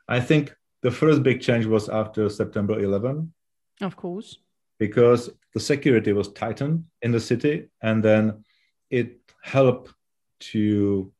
I 0.07 0.19
think 0.19 0.53
the 0.83 0.91
first 0.91 1.23
big 1.23 1.41
change 1.41 1.65
was 1.65 1.89
after 1.89 2.29
September 2.29 2.79
11. 2.79 3.33
Of 3.81 3.95
course. 3.95 4.37
Because 4.79 5.29
the 5.53 5.59
security 5.59 6.13
was 6.13 6.31
tightened 6.31 6.85
in 7.01 7.11
the 7.11 7.19
city, 7.19 7.69
and 7.81 8.03
then 8.03 8.43
it 8.89 9.19
helped 9.43 9.93
to 10.39 11.11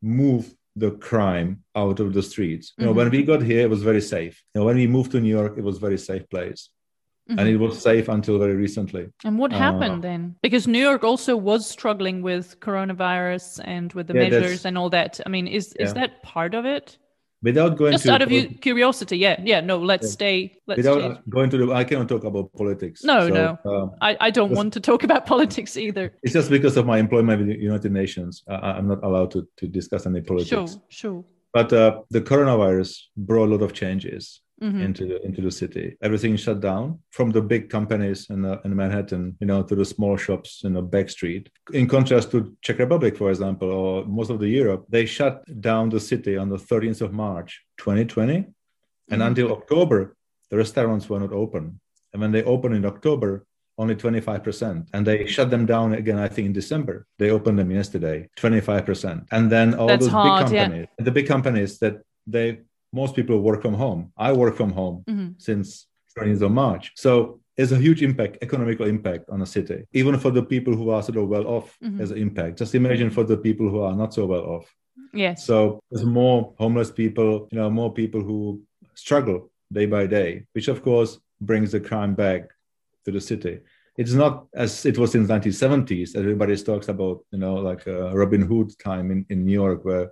move 0.00 0.54
the 0.76 0.92
crime 0.92 1.64
out 1.74 2.00
of 2.00 2.12
the 2.12 2.22
streets. 2.22 2.72
You 2.78 2.84
know, 2.84 2.90
mm-hmm. 2.90 2.98
when 2.98 3.10
we 3.10 3.22
got 3.24 3.42
here, 3.42 3.62
it 3.62 3.70
was 3.70 3.82
very 3.82 4.00
safe. 4.00 4.42
You 4.54 4.60
know, 4.60 4.64
when 4.64 4.76
we 4.76 4.86
moved 4.86 5.10
to 5.12 5.20
New 5.20 5.34
York, 5.34 5.54
it 5.58 5.64
was 5.64 5.78
very 5.78 5.98
safe 5.98 6.28
place. 6.30 6.70
Mm-hmm. 7.28 7.38
And 7.38 7.48
it 7.48 7.56
was 7.58 7.82
safe 7.82 8.08
until 8.08 8.38
very 8.38 8.54
recently. 8.54 9.08
And 9.22 9.38
what 9.38 9.52
happened 9.52 9.98
uh, 9.98 10.08
then? 10.08 10.36
Because 10.40 10.66
New 10.66 10.78
York 10.80 11.04
also 11.04 11.36
was 11.36 11.68
struggling 11.68 12.22
with 12.22 12.58
coronavirus 12.60 13.60
and 13.64 13.92
with 13.92 14.06
the 14.06 14.14
yeah, 14.14 14.30
measures 14.30 14.64
and 14.64 14.78
all 14.78 14.88
that. 14.90 15.20
I 15.26 15.28
mean, 15.28 15.46
is 15.46 15.74
yeah. 15.78 15.84
is 15.84 15.94
that 15.94 16.22
part 16.22 16.54
of 16.54 16.64
it? 16.64 16.96
Without 17.42 17.76
going 17.76 17.92
just 17.92 18.04
to 18.04 18.12
out 18.12 18.22
of 18.22 18.30
curiosity 18.60 19.16
yeah 19.16 19.40
yeah 19.44 19.60
no 19.60 19.78
let's 19.78 20.06
yeah. 20.06 20.12
stay 20.12 20.52
let's 20.66 20.78
without 20.78 21.00
stay. 21.00 21.20
going 21.28 21.48
to 21.48 21.56
the 21.56 21.72
i 21.72 21.84
cannot 21.84 22.08
talk 22.08 22.24
about 22.24 22.52
politics 22.54 23.04
no 23.04 23.28
so, 23.28 23.58
no. 23.64 23.72
um, 23.72 23.92
I, 24.00 24.16
I 24.20 24.30
don't 24.30 24.52
want 24.52 24.72
to 24.72 24.80
talk 24.80 25.04
about 25.04 25.26
politics 25.34 25.76
either. 25.76 26.14
It's 26.22 26.32
just 26.32 26.50
because 26.50 26.76
of 26.76 26.86
my 26.86 26.98
employment 26.98 27.38
with 27.40 27.48
the 27.48 27.58
united 27.58 27.92
nations. 27.92 28.42
I, 28.48 28.72
i'm 28.72 28.88
not 28.88 29.02
allowed 29.04 29.30
to, 29.32 29.46
to 29.58 29.66
discuss 29.66 30.06
any 30.06 30.20
politics. 30.20 30.48
Sure 30.48 30.82
sure. 30.88 31.24
But 31.52 31.72
uh, 31.72 32.02
the 32.10 32.20
coronavirus 32.20 32.98
brought 33.16 33.48
a 33.48 33.52
lot 33.52 33.62
of 33.62 33.72
changes 33.72 34.42
mm-hmm. 34.62 34.80
into 34.80 35.06
the 35.06 35.24
into 35.24 35.42
the 35.42 35.50
city. 35.50 35.96
Everything 36.02 36.36
shut 36.36 36.60
down 36.60 36.98
from 37.10 37.30
the 37.30 37.42
big 37.42 37.70
companies 37.70 38.26
in, 38.30 38.44
uh, 38.44 38.60
in 38.64 38.74
Manhattan, 38.74 39.36
you 39.40 39.46
know, 39.46 39.62
to 39.62 39.74
the 39.74 39.84
small 39.84 40.16
shops 40.16 40.62
in 40.64 40.74
the 40.74 40.82
back 40.82 41.10
street. 41.10 41.48
In 41.72 41.88
contrast 41.88 42.30
to 42.32 42.56
Czech 42.62 42.78
Republic, 42.78 43.16
for 43.16 43.30
example, 43.30 43.70
or 43.70 44.04
most 44.04 44.30
of 44.30 44.38
the 44.40 44.48
Europe, 44.48 44.86
they 44.88 45.06
shut 45.06 45.42
down 45.60 45.88
the 45.88 46.00
city 46.00 46.36
on 46.36 46.48
the 46.48 46.56
13th 46.56 47.00
of 47.02 47.12
March, 47.12 47.62
2020, 47.78 48.34
and 48.34 48.46
mm-hmm. 49.10 49.22
until 49.22 49.52
October, 49.52 50.16
the 50.50 50.56
restaurants 50.56 51.08
were 51.08 51.20
not 51.20 51.32
open. 51.32 51.80
And 52.12 52.22
when 52.22 52.32
they 52.32 52.42
opened 52.42 52.74
in 52.74 52.86
October, 52.86 53.44
only 53.78 53.94
25%. 53.94 54.88
And 54.92 55.06
they 55.06 55.26
shut 55.26 55.50
them 55.50 55.64
down 55.64 55.94
again, 55.94 56.18
I 56.18 56.28
think, 56.28 56.46
in 56.46 56.52
December. 56.52 57.06
They 57.18 57.30
opened 57.30 57.58
them 57.58 57.70
yesterday, 57.70 58.28
25%. 58.36 59.26
And 59.30 59.50
then 59.50 59.74
all 59.74 59.86
That's 59.86 60.06
those 60.06 60.12
hard, 60.12 60.46
big 60.46 60.54
yeah. 60.54 60.64
companies, 60.64 60.88
the 60.98 61.12
big 61.12 61.26
companies 61.28 61.78
that 61.78 62.02
they, 62.26 62.60
most 62.92 63.14
people 63.14 63.38
work 63.40 63.62
from 63.62 63.74
home. 63.74 64.12
I 64.16 64.32
work 64.32 64.54
from 64.56 64.72
home 64.72 65.04
Mhm. 65.08 65.34
since 65.38 65.86
20th 66.16 66.42
of 66.42 66.52
March. 66.52 66.92
So 66.96 67.40
it's 67.56 67.72
a 67.72 67.76
huge 67.76 68.02
impact, 68.02 68.38
economical 68.42 68.86
impact 68.86 69.28
on 69.28 69.42
a 69.42 69.46
city. 69.46 69.84
Even 69.92 70.18
for 70.18 70.30
the 70.30 70.42
people 70.42 70.74
who 70.74 70.90
are 70.90 71.02
sort 71.02 71.18
of 71.18 71.28
well 71.28 71.46
off, 71.46 71.76
Mhm. 71.82 71.96
there's 71.98 72.10
an 72.10 72.18
impact. 72.18 72.58
Just 72.58 72.74
imagine 72.74 73.10
for 73.10 73.24
the 73.24 73.36
people 73.36 73.68
who 73.68 73.80
are 73.80 73.94
not 73.96 74.14
so 74.14 74.26
well 74.26 74.44
off. 74.44 74.66
Yes. 75.12 75.44
So 75.46 75.80
there's 75.90 76.04
more 76.04 76.54
homeless 76.58 76.90
people, 76.90 77.48
you 77.50 77.58
know, 77.58 77.70
more 77.70 77.92
people 77.92 78.22
who 78.22 78.62
struggle 78.94 79.50
day 79.72 79.86
by 79.86 80.06
day, 80.06 80.44
which 80.54 80.68
of 80.68 80.82
course 80.82 81.18
brings 81.40 81.72
the 81.72 81.80
crime 81.80 82.14
back 82.14 82.50
to 83.04 83.10
the 83.12 83.20
city. 83.20 83.60
It's 83.96 84.12
not 84.14 84.46
as 84.54 84.86
it 84.86 84.96
was 84.98 85.14
in 85.14 85.22
the 85.26 85.28
1970s. 85.28 86.14
Everybody 86.14 86.56
talks 86.56 86.88
about, 86.88 87.24
you 87.32 87.38
know, 87.38 87.54
like 87.56 87.86
uh, 87.86 88.16
Robin 88.16 88.42
Hood 88.42 88.70
time 88.78 89.10
in, 89.10 89.26
in 89.28 89.44
New 89.44 89.52
York 89.64 89.84
where 89.84 90.10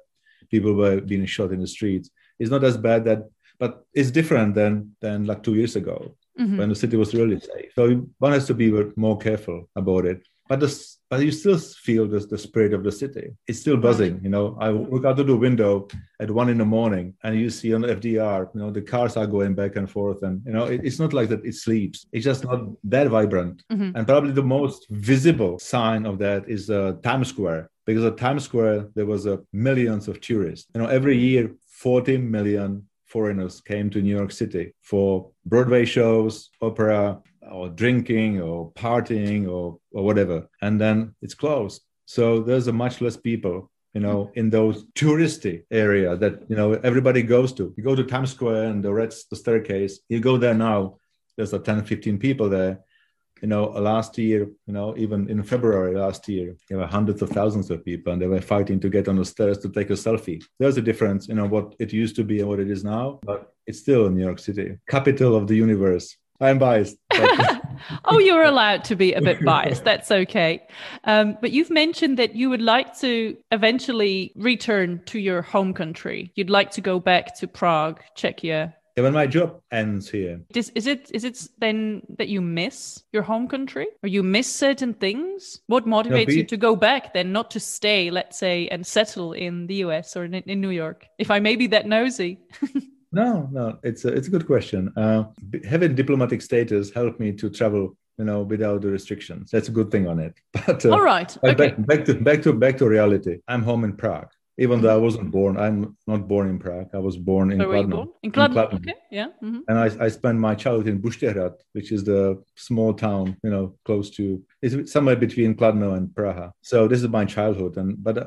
people 0.50 0.74
were 0.74 1.00
being 1.00 1.24
shot 1.26 1.52
in 1.52 1.60
the 1.60 1.66
streets. 1.66 2.10
It's 2.38 2.50
not 2.50 2.64
as 2.64 2.76
bad 2.76 3.04
that, 3.04 3.20
but 3.58 3.84
it's 3.94 4.10
different 4.10 4.54
than 4.54 4.72
than 5.00 5.24
like 5.30 5.42
two 5.42 5.54
years 5.54 5.76
ago 5.76 5.98
Mhm. 6.38 6.58
when 6.58 6.68
the 6.68 6.74
city 6.74 6.96
was 6.98 7.14
really 7.14 7.40
safe. 7.40 7.70
So 7.74 7.82
one 8.18 8.32
has 8.32 8.46
to 8.46 8.54
be 8.54 8.68
more 8.96 9.16
careful 9.26 9.58
about 9.74 10.04
it. 10.12 10.20
But 10.48 10.60
the, 10.60 10.70
but 11.10 11.18
you 11.26 11.32
still 11.32 11.58
feel 11.86 12.06
the, 12.06 12.20
the 12.20 12.38
spirit 12.38 12.72
of 12.74 12.82
the 12.84 12.92
city. 12.92 13.26
It's 13.48 13.58
still 13.64 13.78
buzzing. 13.78 14.20
You 14.22 14.28
know, 14.34 14.46
I 14.60 14.68
look 14.70 15.04
out 15.04 15.18
of 15.18 15.26
the 15.26 15.36
window 15.48 15.88
at 16.20 16.30
one 16.30 16.48
in 16.50 16.58
the 16.58 16.64
morning, 16.78 17.06
and 17.24 17.32
you 17.40 17.48
see 17.50 17.74
on 17.74 17.82
FDR, 17.82 18.40
you 18.54 18.60
know, 18.60 18.70
the 18.70 18.82
cars 18.82 19.16
are 19.16 19.26
going 19.36 19.54
back 19.60 19.74
and 19.76 19.88
forth, 19.96 20.20
and 20.26 20.34
you 20.46 20.52
know, 20.52 20.66
it, 20.72 20.82
it's 20.84 21.00
not 21.00 21.12
like 21.18 21.28
that. 21.30 21.44
It 21.50 21.54
sleeps. 21.66 21.98
It's 22.12 22.24
just 22.30 22.44
not 22.44 22.60
that 22.94 23.06
vibrant. 23.08 23.56
Mhm. 23.72 23.90
And 23.96 24.06
probably 24.06 24.32
the 24.32 24.50
most 24.58 24.86
visible 24.90 25.58
sign 25.58 26.02
of 26.10 26.18
that 26.24 26.40
is 26.56 26.62
uh, 26.70 26.92
Times 27.02 27.28
Square, 27.34 27.62
because 27.86 28.04
at 28.04 28.16
Times 28.26 28.44
Square 28.44 28.78
there 28.96 29.06
was 29.14 29.26
uh, 29.26 29.38
millions 29.68 30.06
of 30.10 30.14
tourists. 30.20 30.66
You 30.74 30.78
know, 30.80 30.88
every 30.98 31.16
year 31.28 31.42
40 31.76 32.16
million 32.18 32.88
foreigners 33.04 33.60
came 33.60 33.90
to 33.90 34.00
New 34.00 34.16
York 34.16 34.32
City 34.32 34.72
for 34.80 35.30
Broadway 35.44 35.84
shows, 35.84 36.48
opera, 36.62 37.20
or 37.52 37.68
drinking, 37.68 38.40
or 38.40 38.72
partying, 38.72 39.46
or, 39.46 39.78
or 39.92 40.04
whatever. 40.04 40.48
And 40.62 40.80
then 40.80 41.14
it's 41.20 41.34
closed. 41.34 41.82
So 42.06 42.40
there's 42.40 42.68
a 42.68 42.72
much 42.72 43.02
less 43.02 43.16
people, 43.16 43.70
you 43.92 44.00
know, 44.00 44.24
mm-hmm. 44.24 44.38
in 44.38 44.50
those 44.50 44.86
touristy 44.94 45.64
area 45.70 46.16
that 46.16 46.42
you 46.48 46.56
know 46.56 46.72
everybody 46.72 47.22
goes 47.22 47.52
to. 47.54 47.74
You 47.76 47.82
go 47.82 47.94
to 47.94 48.04
Times 48.04 48.30
Square 48.30 48.64
and 48.70 48.82
the 48.82 48.92
red 48.92 49.14
the 49.30 49.36
staircase. 49.36 50.00
You 50.08 50.20
go 50.20 50.38
there 50.38 50.54
now. 50.54 50.96
There's 51.36 51.52
a 51.52 51.58
10, 51.58 51.84
15 51.84 52.18
people 52.18 52.48
there. 52.48 52.80
You 53.42 53.48
know, 53.48 53.64
last 53.66 54.16
year, 54.16 54.48
you 54.66 54.72
know, 54.72 54.96
even 54.96 55.28
in 55.28 55.42
February 55.42 55.94
last 55.94 56.26
year, 56.28 56.56
there 56.68 56.78
were 56.78 56.86
hundreds 56.86 57.20
of 57.20 57.30
thousands 57.30 57.70
of 57.70 57.84
people, 57.84 58.12
and 58.12 58.20
they 58.20 58.26
were 58.26 58.40
fighting 58.40 58.80
to 58.80 58.88
get 58.88 59.08
on 59.08 59.16
the 59.16 59.24
stairs 59.24 59.58
to 59.58 59.68
take 59.68 59.90
a 59.90 59.94
selfie. 59.94 60.42
There's 60.58 60.78
a 60.78 60.82
difference, 60.82 61.28
you 61.28 61.34
know, 61.34 61.46
what 61.46 61.74
it 61.78 61.92
used 61.92 62.16
to 62.16 62.24
be 62.24 62.40
and 62.40 62.48
what 62.48 62.60
it 62.60 62.70
is 62.70 62.82
now, 62.82 63.20
but 63.22 63.52
it's 63.66 63.80
still 63.80 64.08
New 64.08 64.24
York 64.24 64.38
City, 64.38 64.78
capital 64.88 65.36
of 65.36 65.46
the 65.48 65.56
universe. 65.56 66.16
I'm 66.40 66.58
biased. 66.58 66.96
but- 67.10 67.62
oh, 68.04 68.18
you're 68.18 68.42
allowed 68.42 68.84
to 68.84 68.96
be 68.96 69.12
a 69.12 69.20
bit 69.20 69.44
biased. 69.44 69.84
That's 69.84 70.10
okay. 70.10 70.66
Um, 71.04 71.36
but 71.40 71.52
you've 71.52 71.70
mentioned 71.70 72.18
that 72.18 72.34
you 72.34 72.50
would 72.50 72.62
like 72.62 72.98
to 73.00 73.36
eventually 73.52 74.32
return 74.36 75.02
to 75.06 75.18
your 75.18 75.42
home 75.42 75.72
country. 75.74 76.32
You'd 76.34 76.50
like 76.50 76.70
to 76.72 76.80
go 76.80 76.98
back 76.98 77.36
to 77.38 77.46
Prague, 77.46 78.00
Czechia. 78.16 78.74
Yeah, 78.96 79.02
when 79.02 79.12
my 79.12 79.26
job 79.26 79.60
ends 79.70 80.08
here, 80.08 80.40
Is, 80.54 80.70
is 80.74 80.86
it 80.86 81.10
is 81.12 81.24
it 81.24 81.48
then 81.58 82.00
that 82.18 82.28
you 82.28 82.40
miss 82.40 83.04
your 83.12 83.22
home 83.22 83.46
country 83.46 83.86
or 84.02 84.08
you 84.08 84.22
miss 84.22 84.46
certain 84.46 84.94
things? 84.94 85.60
What 85.66 85.84
motivates 85.84 86.28
be- 86.28 86.36
you 86.36 86.44
to 86.44 86.56
go 86.56 86.74
back 86.76 87.12
then, 87.12 87.30
not 87.30 87.50
to 87.50 87.60
stay, 87.60 88.10
let's 88.10 88.38
say, 88.38 88.68
and 88.68 88.86
settle 88.86 89.34
in 89.34 89.66
the 89.66 89.76
US 89.86 90.16
or 90.16 90.24
in, 90.24 90.32
in 90.34 90.62
New 90.62 90.70
York? 90.70 91.06
If 91.18 91.30
I 91.30 91.40
may 91.40 91.56
be 91.56 91.66
that 91.68 91.86
nosy. 91.86 92.38
No, 93.12 93.48
no, 93.50 93.78
it's 93.82 94.04
a, 94.04 94.08
it's 94.08 94.28
a 94.28 94.30
good 94.30 94.46
question. 94.46 94.92
Uh, 94.96 95.24
having 95.64 95.94
diplomatic 95.94 96.42
status 96.42 96.92
helped 96.92 97.18
me 97.18 97.32
to 97.32 97.48
travel, 97.48 97.96
you 98.18 98.24
know, 98.24 98.42
without 98.42 98.82
the 98.82 98.88
restrictions. 98.88 99.50
That's 99.50 99.68
a 99.68 99.72
good 99.72 99.90
thing 99.90 100.06
on 100.06 100.18
it. 100.18 100.34
But 100.66 100.84
uh, 100.84 100.90
All 100.90 101.00
right. 101.00 101.34
Okay. 101.42 101.54
back, 101.54 101.86
back 101.86 102.04
to 102.06 102.14
back 102.14 102.42
to 102.42 102.52
back 102.52 102.76
to 102.78 102.88
reality. 102.88 103.38
I'm 103.48 103.62
home 103.62 103.84
in 103.84 103.96
Prague, 103.96 104.30
even 104.58 104.80
though 104.80 104.94
I 104.94 105.00
wasn't 105.06 105.30
born. 105.30 105.56
I'm 105.56 105.96
not 106.06 106.26
born 106.28 106.48
in 106.48 106.58
Prague. 106.58 106.88
I 106.94 106.98
was 106.98 107.16
born 107.16 107.52
in 107.52 107.58
Where 107.58 107.68
were 107.68 107.76
you 107.76 107.82
Kladno. 107.86 107.90
born? 107.90 108.08
In 108.22 108.32
Kladno. 108.32 108.54
Kladno. 108.54 108.74
Okay. 108.74 108.94
Yeah. 109.10 109.28
mhm. 109.42 109.60
And 109.68 109.78
I, 109.78 110.04
I 110.06 110.08
spent 110.08 110.38
my 110.38 110.54
childhood 110.54 110.88
in 110.88 111.00
Buštěhrad, 111.02 111.54
which 111.72 111.92
is 111.92 112.04
the 112.04 112.42
small 112.54 112.94
town, 112.94 113.36
you 113.44 113.50
know, 113.50 113.74
close 113.84 114.10
to, 114.16 114.42
it's 114.62 114.92
somewhere 114.92 115.16
between 115.16 115.54
Kladno 115.54 115.96
and 115.96 116.08
Praha. 116.08 116.52
So 116.62 116.88
this 116.88 117.02
is 117.02 117.08
my 117.08 117.24
childhood. 117.24 117.76
And 117.76 118.02
but 118.02 118.18
uh, 118.18 118.26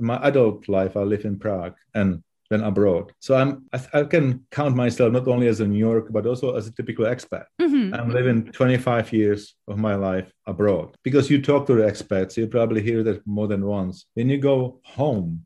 my 0.00 0.18
adult 0.28 0.68
life, 0.68 0.96
I 0.96 1.02
live 1.02 1.24
in 1.24 1.38
Prague 1.38 1.74
and 1.94 2.22
then 2.50 2.62
abroad. 2.62 3.12
So 3.20 3.34
I'm 3.36 3.50
I, 3.74 4.00
I 4.00 4.04
can 4.04 4.46
count 4.50 4.74
myself 4.74 5.12
not 5.12 5.28
only 5.28 5.48
as 5.48 5.60
a 5.60 5.66
New 5.66 5.78
Yorker, 5.78 6.10
but 6.12 6.26
also 6.26 6.56
as 6.56 6.66
a 6.66 6.72
typical 6.72 7.04
expat. 7.04 7.44
Mhm. 7.60 7.92
I'm 7.98 8.10
living 8.10 8.38
25 8.52 9.12
years 9.12 9.54
of 9.68 9.76
my 9.78 9.94
life 9.94 10.28
abroad 10.46 10.96
because 11.04 11.30
you 11.30 11.42
talk 11.42 11.66
to 11.66 11.74
the 11.74 11.82
expats, 11.92 12.36
you 12.36 12.46
probably 12.48 12.80
hear 12.82 13.02
that 13.04 13.20
more 13.26 13.48
than 13.48 13.64
once. 13.66 14.06
When 14.14 14.28
you 14.30 14.38
go 14.38 14.80
home 14.82 15.44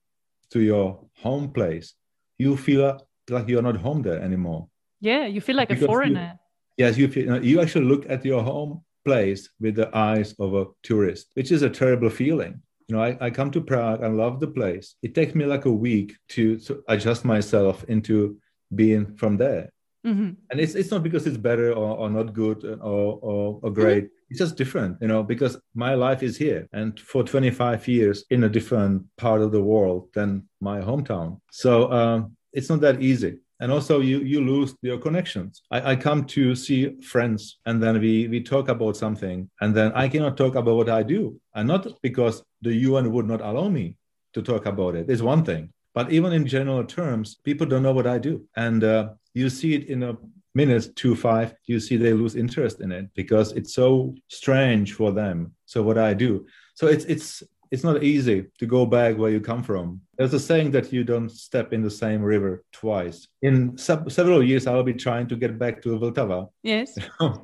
to 0.53 0.61
your 0.61 0.87
home 1.25 1.51
place, 1.53 1.95
you 2.39 2.57
feel 2.57 2.99
like 3.31 3.49
you're 3.49 3.63
not 3.63 3.77
home 3.77 4.03
there 4.03 4.21
anymore. 4.21 4.69
Yeah. 5.01 5.27
You 5.27 5.41
feel 5.41 5.57
like 5.57 5.71
a 5.71 5.75
Because 5.75 5.83
you- 5.83 5.87
foreigner. 5.87 6.39
Yes, 6.79 6.97
you 6.97 7.07
feel, 7.09 7.27
you, 7.37 7.41
you 7.51 7.61
actually 7.61 7.85
look 7.85 8.05
at 8.09 8.25
your 8.25 8.43
home 8.43 8.83
place 9.05 9.49
with 9.61 9.75
the 9.77 9.89
eyes 9.97 10.35
of 10.39 10.55
a 10.55 10.65
tourist, 10.83 11.27
which 11.35 11.53
is 11.53 11.63
a 11.63 11.69
terrible 11.71 12.09
feeling. 12.09 12.61
You 12.89 12.97
know, 12.97 13.03
I, 13.03 13.17
I 13.21 13.31
come 13.31 13.51
to 13.53 13.61
Prague, 13.61 14.03
I 14.03 14.09
love 14.09 14.41
the 14.41 14.47
place. 14.49 14.95
It 15.03 15.15
takes 15.15 15.35
me 15.35 15.45
like 15.45 15.67
a 15.67 15.73
week 15.73 16.17
to, 16.31 16.59
to 16.61 16.83
adjust 16.89 17.25
myself 17.25 17.85
into 17.89 18.39
being 18.75 19.15
from 19.17 19.37
there. 19.37 19.71
Mhm. 20.07 20.37
And 20.51 20.61
it's, 20.61 20.75
it's 20.75 20.91
not 20.91 21.03
because 21.03 21.27
it's 21.27 21.37
better 21.37 21.73
or, 21.73 21.97
or 21.97 22.11
not 22.11 22.33
good 22.33 22.65
or, 22.65 23.19
or, 23.31 23.61
or 23.63 23.71
great. 23.71 24.09
It's 24.33 24.39
just 24.39 24.57
different, 24.57 24.97
you 25.03 25.09
know, 25.09 25.23
because 25.23 25.59
my 25.75 25.93
life 25.93 26.23
is 26.23 26.39
here 26.39 26.67
and 26.73 26.99
for 26.99 27.23
25 27.23 27.87
years 27.87 28.25
in 28.31 28.45
a 28.45 28.49
different 28.49 29.05
part 29.19 29.43
of 29.43 29.53
the 29.53 29.63
world 29.63 30.09
than 30.15 30.49
my 30.59 30.81
hometown. 30.81 31.39
So 31.51 31.93
um, 31.93 32.35
it's 32.51 32.71
not 32.71 32.81
that 32.81 33.03
easy. 33.03 33.41
And 33.61 33.71
also 33.71 34.01
you 34.01 34.21
you 34.21 34.41
lose 34.41 34.75
your 34.81 34.97
connections. 34.97 35.61
I, 35.71 35.93
I 35.93 35.97
come 35.97 36.25
to 36.37 36.55
see 36.55 36.99
friends 37.03 37.59
and 37.67 37.83
then 37.83 38.01
we 38.01 38.27
we 38.27 38.41
talk 38.43 38.71
about 38.71 38.97
something 38.97 39.51
and 39.61 39.75
then 39.77 39.93
I 39.93 40.09
cannot 40.09 40.39
talk 40.39 40.55
about 40.55 40.77
what 40.77 40.89
I 40.89 41.03
do. 41.03 41.39
And 41.55 41.69
not 41.69 41.87
because 42.01 42.43
the 42.63 42.75
UN 42.89 43.13
would 43.13 43.29
not 43.29 43.43
allow 43.43 43.69
me 43.69 43.97
to 44.33 44.41
talk 44.41 44.65
about 44.65 44.95
it. 44.95 45.11
It's 45.11 45.21
one 45.21 45.45
thing. 45.45 45.75
But 45.93 46.11
even 46.11 46.33
in 46.33 46.47
general 46.47 46.85
terms, 46.85 47.37
people 47.45 47.67
don't 47.67 47.83
know 47.83 47.93
what 47.93 48.07
I 48.07 48.17
do. 48.17 48.49
And 48.57 48.83
uh, 48.83 49.11
you 49.35 49.51
see 49.51 49.75
it 49.75 49.89
in 49.89 50.03
a 50.03 50.17
minute, 50.55 50.95
two, 50.97 51.15
five, 51.15 51.55
you 51.67 51.81
see 51.81 51.97
they 51.97 52.13
lose 52.13 52.37
interest 52.37 52.81
in 52.81 52.93
it 52.93 53.07
because 53.15 53.53
it's 53.53 53.75
so 53.75 54.15
strange 54.29 54.93
for 54.95 55.13
them. 55.13 55.53
So 55.67 55.83
what 55.83 55.99
I 55.99 56.15
do. 56.15 56.47
So 56.75 56.87
it's 56.87 57.05
it's 57.07 57.43
it's 57.73 57.85
not 57.85 58.03
easy 58.05 58.45
to 58.59 58.67
go 58.67 58.85
back 58.85 59.17
where 59.17 59.31
you 59.31 59.41
come 59.41 59.63
from. 59.63 60.03
There's 60.19 60.35
a 60.35 60.39
saying 60.39 60.73
that 60.73 60.93
you 60.93 61.05
don't 61.05 61.31
step 61.31 61.73
in 61.73 61.81
the 61.81 61.91
same 61.91 62.21
river 62.21 62.63
twice. 62.71 63.27
In 63.41 63.79
sub- 63.79 64.13
several 64.13 64.43
years, 64.43 64.67
I'll 64.67 64.83
be 64.83 64.93
trying 64.93 65.27
to 65.29 65.37
get 65.37 65.59
back 65.59 65.81
to 65.83 65.99
Vltava. 65.99 66.51
Yes. 66.63 66.99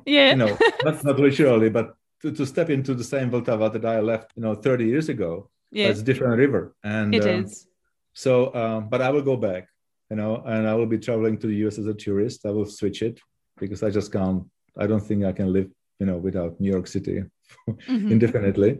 Yeah. 0.05 0.29
you 0.31 0.35
know, 0.35 0.55
not, 0.83 1.03
not 1.03 1.19
literally, 1.19 1.71
but 1.71 1.95
to, 2.21 2.31
to 2.31 2.45
step 2.45 2.69
into 2.69 2.93
the 2.93 3.03
same 3.03 3.31
Vltava 3.31 3.73
that 3.73 3.85
I 3.85 4.01
left, 4.01 4.33
you 4.35 4.43
know, 4.43 4.53
30 4.53 4.85
years 4.85 5.09
ago. 5.09 5.49
Yeah. 5.71 5.87
it's 5.87 6.01
a 6.01 6.03
different 6.03 6.37
river. 6.37 6.75
And 6.83 7.15
It 7.15 7.23
um, 7.23 7.45
is. 7.45 7.67
so, 8.13 8.53
um, 8.53 8.89
but 8.89 9.01
I 9.01 9.09
will 9.09 9.23
go 9.23 9.35
back, 9.35 9.67
you 10.09 10.17
know, 10.17 10.43
and 10.45 10.67
I 10.67 10.73
will 10.73 10.85
be 10.87 10.97
traveling 10.97 11.37
to 11.39 11.47
the 11.47 11.55
US 11.67 11.77
as 11.77 11.85
a 11.87 11.93
tourist. 11.93 12.45
I 12.45 12.51
will 12.51 12.65
switch 12.65 13.01
it 13.01 13.19
because 13.59 13.83
I 13.83 13.89
just 13.89 14.11
can't, 14.11 14.43
I 14.77 14.87
don't 14.87 15.05
think 15.05 15.23
I 15.23 15.31
can 15.31 15.53
live, 15.53 15.69
you 15.99 16.05
know, 16.07 16.17
without 16.17 16.59
New 16.59 16.71
York 16.71 16.87
City 16.87 17.23
Mhm. 17.87 18.11
indefinitely. 18.11 18.79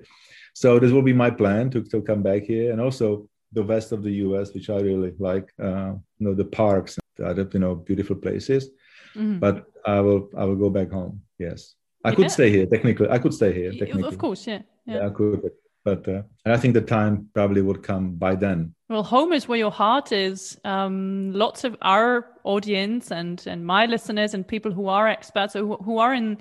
So 0.53 0.79
this 0.79 0.91
will 0.91 1.01
be 1.11 1.13
my 1.13 1.29
plan 1.29 1.69
to, 1.71 1.81
to 1.83 2.01
come 2.01 2.21
back 2.23 2.43
here 2.43 2.71
and 2.71 2.81
also 2.81 3.27
the 3.53 3.63
west 3.63 3.91
of 3.91 4.03
the 4.03 4.11
US, 4.25 4.53
which 4.53 4.69
I 4.69 4.79
really 4.79 5.13
like, 5.19 5.47
uh, 5.61 5.93
you 6.17 6.23
know, 6.27 6.33
the 6.33 6.45
parks, 6.45 6.97
and 7.17 7.27
other, 7.27 7.47
you 7.53 7.59
know, 7.59 7.75
beautiful 7.75 8.15
places. 8.15 8.69
Mhm. 9.15 9.39
But 9.39 9.65
I 9.85 9.99
will, 10.01 10.29
I 10.37 10.45
will 10.45 10.55
go 10.55 10.69
back 10.69 10.91
home. 10.91 11.21
Yes. 11.37 11.75
I 12.03 12.11
could 12.15 12.31
stay 12.31 12.49
here 12.49 12.65
technically. 12.65 13.09
I 13.09 13.19
could 13.19 13.33
stay 13.33 13.51
here 13.53 13.71
technically. 13.71 14.03
Of 14.03 14.17
course. 14.17 14.47
Yeah. 14.47 14.61
Yeah. 14.85 14.95
Yeah, 14.95 15.07
I 15.07 15.09
could. 15.09 15.51
But, 15.89 16.07
uh, 16.07 16.21
and 16.45 16.53
I 16.53 16.57
think 16.57 16.75
the 16.75 16.81
time 16.81 17.29
probably 17.33 17.61
would 17.61 17.81
come 17.81 18.11
by 18.15 18.35
then. 18.35 18.75
Well, 18.89 19.01
home 19.03 19.33
is 19.33 19.47
where 19.47 19.57
your 19.57 19.71
heart 19.71 20.11
is. 20.11 20.59
Um, 20.63 21.33
lots 21.33 21.63
of 21.63 21.75
our 21.81 22.27
audience 22.43 23.11
and 23.11 23.43
and 23.47 23.65
my 23.65 23.85
listeners 23.87 24.33
and 24.35 24.47
people 24.47 24.71
who 24.71 24.87
are 24.87 25.05
expats 25.05 25.55
or 25.55 25.59
who, 25.59 25.75
who 25.77 25.97
are 25.97 26.13
in 26.13 26.37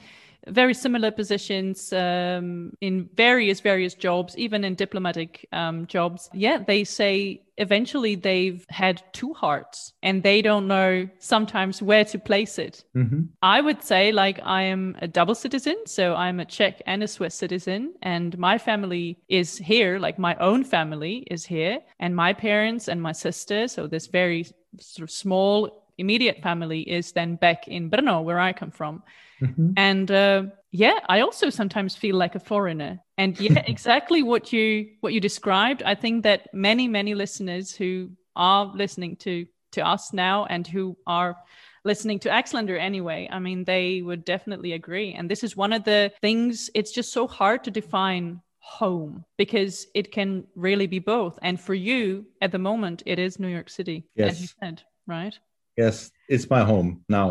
very 0.51 0.75
similar 0.75 1.11
positions 1.11 1.93
um, 1.93 2.73
in 2.81 3.09
various 3.15 3.61
various 3.61 3.95
jobs, 3.95 4.37
even 4.37 4.65
in 4.65 4.75
diplomatic 4.75 5.47
um, 5.53 5.87
jobs. 5.87 6.31
Yeah, 6.33 6.59
they 6.67 6.85
say 6.85 7.43
eventually 7.59 8.15
they've 8.15 8.65
had 8.69 9.03
two 9.13 9.35
hearts 9.35 9.93
and 10.03 10.23
they 10.23 10.41
don't 10.41 10.69
know 10.69 11.09
sometimes 11.19 11.83
where 11.83 12.05
to 12.05 12.19
place 12.19 12.59
it. 12.59 12.85
Mm-hmm. 12.97 13.23
I 13.43 13.61
would 13.61 13.83
say, 13.83 14.13
like, 14.13 14.41
I 14.45 14.63
am 14.63 14.97
a 15.03 15.09
double 15.09 15.35
citizen. 15.35 15.77
So 15.87 16.15
I'm 16.15 16.41
a 16.41 16.45
Czech 16.45 16.81
and 16.87 17.03
a 17.03 17.09
Swiss 17.09 17.35
citizen, 17.35 17.95
and 18.03 18.39
my 18.39 18.59
family 18.59 19.19
is 19.29 19.59
here, 19.59 19.99
like, 19.99 20.19
my 20.19 20.37
own 20.37 20.65
family 20.65 21.27
is 21.31 21.45
here, 21.45 21.81
and 21.99 22.15
my 22.15 22.33
parents 22.33 22.89
and 22.89 23.03
my 23.03 23.13
sister. 23.13 23.69
So 23.69 23.87
this 23.87 24.07
very 24.07 24.47
sort 24.79 25.03
of 25.03 25.11
small 25.11 25.88
immediate 25.99 26.43
family 26.43 26.81
is 26.81 27.13
then 27.13 27.37
back 27.37 27.69
in 27.69 27.91
Brno, 27.91 28.23
where 28.23 28.39
I 28.39 28.53
come 28.53 28.71
from. 28.71 29.03
Mm-hmm. 29.43 29.73
And 29.77 30.11
uh, 30.11 30.43
yeah, 30.71 30.99
I 31.09 31.21
also 31.21 31.51
sometimes 31.51 31.97
feel 31.97 32.17
like 32.17 32.35
a 32.35 32.41
foreigner. 32.41 33.01
And 33.17 33.39
yeah, 33.41 33.63
exactly 33.67 34.23
what 34.23 34.53
you 34.53 34.91
what 35.01 35.13
you 35.13 35.21
described. 35.21 35.83
I 35.83 35.95
think 35.95 36.25
that 36.25 36.49
many 36.53 36.89
many 36.89 37.15
listeners 37.15 37.75
who 37.75 38.11
are 38.37 38.67
listening 38.67 39.17
to 39.17 39.47
to 39.73 39.87
us 39.87 40.13
now 40.13 40.47
and 40.47 40.67
who 40.67 40.97
are 41.07 41.37
listening 41.85 42.19
to 42.21 42.29
Axlander 42.29 42.79
anyway, 42.79 43.29
I 43.31 43.39
mean, 43.39 43.65
they 43.65 44.03
would 44.03 44.25
definitely 44.25 44.73
agree. 44.73 45.15
And 45.15 45.31
this 45.31 45.45
is 45.45 45.57
one 45.57 45.73
of 45.73 45.85
the 45.85 46.13
things. 46.21 46.71
It's 46.75 46.93
just 46.93 47.13
so 47.13 47.27
hard 47.27 47.65
to 47.65 47.71
define 47.71 48.41
home 48.59 49.25
because 49.39 49.87
it 49.95 50.13
can 50.13 50.45
really 50.55 50.87
be 50.87 50.99
both. 50.99 51.39
And 51.43 51.59
for 51.59 51.75
you 51.75 52.27
at 52.43 52.53
the 52.53 52.59
moment, 52.59 53.03
it 53.07 53.19
is 53.19 53.39
New 53.39 53.49
York 53.49 53.71
City, 53.71 54.05
Yes. 54.15 54.33
as 54.33 54.41
you 54.43 54.49
said, 54.61 54.83
right? 55.07 55.39
Yes, 55.79 56.11
it's 56.29 56.51
my 56.51 56.63
home 56.65 56.91
now 57.09 57.29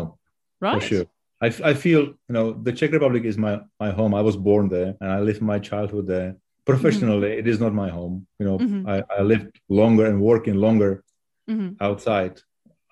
Right. 0.60 0.74
for 0.82 0.88
sure. 0.90 1.06
I, 1.40 1.46
I 1.70 1.74
feel 1.74 2.02
you 2.28 2.34
know 2.36 2.46
the 2.66 2.72
Czech 2.72 2.90
Republic 2.92 3.24
is 3.24 3.36
my 3.38 3.54
my 3.78 3.90
home. 3.98 4.12
I 4.20 4.22
was 4.28 4.36
born 4.36 4.68
there 4.68 4.90
and 5.00 5.08
I 5.16 5.20
lived 5.28 5.42
my 5.42 5.58
childhood 5.70 6.06
there. 6.14 6.30
Professionally, 6.64 7.32
it 7.40 7.46
is 7.46 7.58
not 7.60 7.72
my 7.84 7.88
home. 7.98 8.26
You 8.40 8.46
know, 8.46 8.58
Mhm. 8.58 8.82
I, 8.94 8.96
I 9.18 9.22
lived 9.22 9.50
longer 9.80 10.04
and 10.10 10.18
working 10.20 10.56
longer 10.66 10.92
hmm 11.48 11.68
outside 11.80 12.34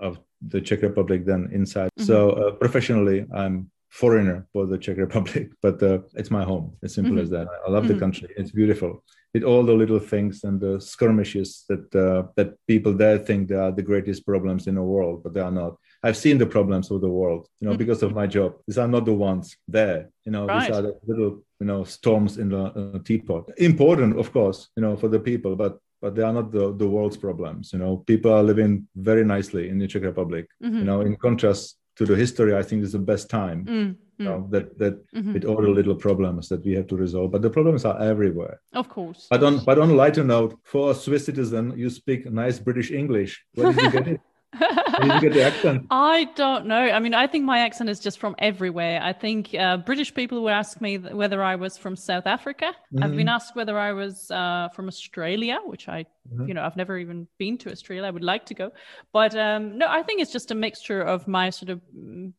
of 0.06 0.12
the 0.52 0.60
Czech 0.60 0.80
Republic 0.82 1.20
than 1.30 1.40
inside. 1.52 1.90
Mhm. 1.98 2.04
So 2.08 2.16
uh, 2.40 2.52
professionally, 2.64 3.18
I'm 3.40 3.56
foreigner 4.00 4.38
for 4.52 4.66
the 4.70 4.78
Czech 4.84 4.96
Republic, 5.06 5.44
but 5.64 5.82
uh, 5.82 5.98
it's 6.20 6.30
my 6.30 6.44
home. 6.44 6.66
As 6.84 6.92
simple 6.94 7.16
Mhm. 7.16 7.22
as 7.24 7.30
that. 7.30 7.46
I 7.66 7.70
love 7.76 7.86
the 7.88 7.98
country. 8.04 8.28
It's 8.40 8.52
beautiful. 8.60 8.90
With 9.36 9.44
all 9.44 9.64
the 9.66 9.78
little 9.82 9.98
things 10.14 10.44
and 10.44 10.58
the 10.58 10.80
skirmishes 10.80 11.48
that 11.68 11.86
uh, 11.94 12.22
that 12.36 12.48
people 12.72 12.92
there 13.02 13.18
think 13.18 13.40
they 13.48 13.60
are 13.64 13.74
the 13.78 13.82
greatest 13.90 14.20
problems 14.24 14.66
in 14.66 14.74
the 14.76 14.82
world, 14.94 15.16
but 15.22 15.32
they 15.34 15.42
are 15.48 15.56
not. 15.62 15.72
I've 16.06 16.16
seen 16.24 16.38
the 16.38 16.46
problems 16.56 16.90
of 16.90 16.98
the 17.02 17.14
world, 17.20 17.42
you 17.60 17.68
know, 17.68 17.76
because 17.76 18.02
of 18.06 18.10
my 18.20 18.26
job. 18.26 18.50
These 18.66 18.78
are 18.82 18.88
not 18.96 19.04
the 19.04 19.12
ones 19.30 19.46
there. 19.78 20.00
You 20.26 20.32
know, 20.34 20.44
Right. 20.46 20.54
these 20.60 20.70
are 20.76 20.82
the 20.86 20.92
little, 21.10 21.32
you 21.60 21.66
know, 21.70 21.84
storms 21.84 22.32
in 22.42 22.48
the 22.54 22.62
uh, 22.80 22.98
teapot. 23.08 23.44
Important, 23.58 24.18
of 24.22 24.28
course, 24.32 24.58
you 24.76 24.82
know, 24.84 24.96
for 24.96 25.08
the 25.14 25.20
people, 25.30 25.52
but 25.64 25.72
but 26.02 26.14
they 26.14 26.24
are 26.28 26.32
not 26.40 26.48
the, 26.56 26.64
the 26.82 26.88
world's 26.96 27.18
problems. 27.26 27.64
You 27.74 27.80
know, 27.82 27.92
people 28.12 28.30
are 28.32 28.46
living 28.52 28.72
very 29.10 29.24
nicely 29.24 29.64
in 29.70 29.78
the 29.78 29.86
Czech 29.92 30.02
Republic. 30.12 30.44
hmm 30.60 30.78
You 30.80 30.86
know, 30.90 31.00
in 31.08 31.16
contrast 31.16 31.76
to 31.96 32.04
the 32.04 32.16
history, 32.16 32.54
I 32.54 32.62
think 32.62 32.82
is 32.84 32.92
the 32.92 32.98
best 33.12 33.28
time. 33.30 33.64
Mm, 33.64 33.96
You 34.18 34.24
know, 34.24 34.40
mm, 34.40 34.50
that 34.50 34.66
that 34.78 34.94
mhm. 35.12 35.34
with 35.34 35.44
all 35.44 35.60
the 35.60 35.68
little 35.78 35.94
problems 35.94 36.48
that 36.48 36.64
we 36.64 36.72
have 36.78 36.86
to 36.86 36.96
resolve, 36.96 37.30
but 37.32 37.42
the 37.42 37.50
problems 37.50 37.84
are 37.84 37.98
everywhere. 38.00 38.60
Of 38.72 38.88
course. 38.88 39.26
But 39.32 39.42
on 39.42 39.54
but 39.68 39.78
on 39.78 39.90
a 39.90 39.94
lighter 40.02 40.24
note, 40.24 40.52
for 40.72 40.90
a 40.90 40.94
Swiss 40.94 41.24
citizen, 41.26 41.64
you 41.76 41.90
speak 41.90 42.20
nice 42.42 42.58
British 42.58 42.90
English. 42.90 43.32
Where 43.54 43.72
did 43.72 43.82
you 43.84 43.90
get 43.90 44.08
it? 44.14 44.20
Where 44.58 45.10
did 45.10 45.14
you 45.14 45.20
get 45.20 45.34
the 45.34 45.44
accent? 45.44 45.86
I 45.90 46.24
don't 46.36 46.66
know. 46.66 46.80
I 46.96 46.98
mean, 47.00 47.14
I 47.14 47.26
think 47.26 47.44
my 47.44 47.58
accent 47.60 47.90
is 47.90 48.00
just 48.00 48.18
from 48.18 48.34
everywhere. 48.38 49.00
I 49.02 49.12
think 49.12 49.54
uh, 49.54 49.76
British 49.78 50.14
people 50.14 50.42
would 50.42 50.52
ask 50.52 50.80
me 50.80 50.98
whether 50.98 51.42
I 51.42 51.56
was 51.56 51.76
from 51.78 51.96
South 51.96 52.26
Africa. 52.26 52.72
I've 53.02 53.16
been 53.16 53.28
asked 53.28 53.54
whether 53.56 53.78
I 53.78 53.92
was 53.92 54.30
uh, 54.30 54.68
from 54.74 54.88
Australia, 54.88 55.58
which 55.64 55.88
I, 55.88 56.06
Mhm. 56.32 56.48
you 56.48 56.54
know, 56.54 56.62
I've 56.64 56.76
never 56.76 56.98
even 56.98 57.28
been 57.38 57.56
to 57.58 57.70
Australia. 57.70 58.04
I 58.08 58.10
would 58.10 58.24
like 58.24 58.46
to 58.46 58.54
go, 58.54 58.72
but 59.12 59.36
um, 59.36 59.78
no, 59.78 59.86
I 59.88 60.02
think 60.02 60.20
it's 60.20 60.32
just 60.32 60.50
a 60.50 60.56
mixture 60.56 61.00
of 61.00 61.28
my 61.28 61.50
sort 61.50 61.70
of 61.70 61.80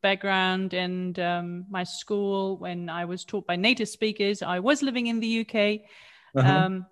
background 0.02 0.74
and 0.74 1.18
um, 1.18 1.64
my 1.70 1.84
school. 1.84 2.58
When 2.58 2.88
I 2.90 3.04
was 3.06 3.24
taught 3.24 3.46
by 3.46 3.56
native 3.56 3.88
speakers, 3.88 4.42
I 4.42 4.58
was 4.60 4.82
living 4.82 5.06
in 5.06 5.20
the 5.20 5.40
UK 5.40 5.80
Uh-huh. 6.36 6.52
um, 6.52 6.86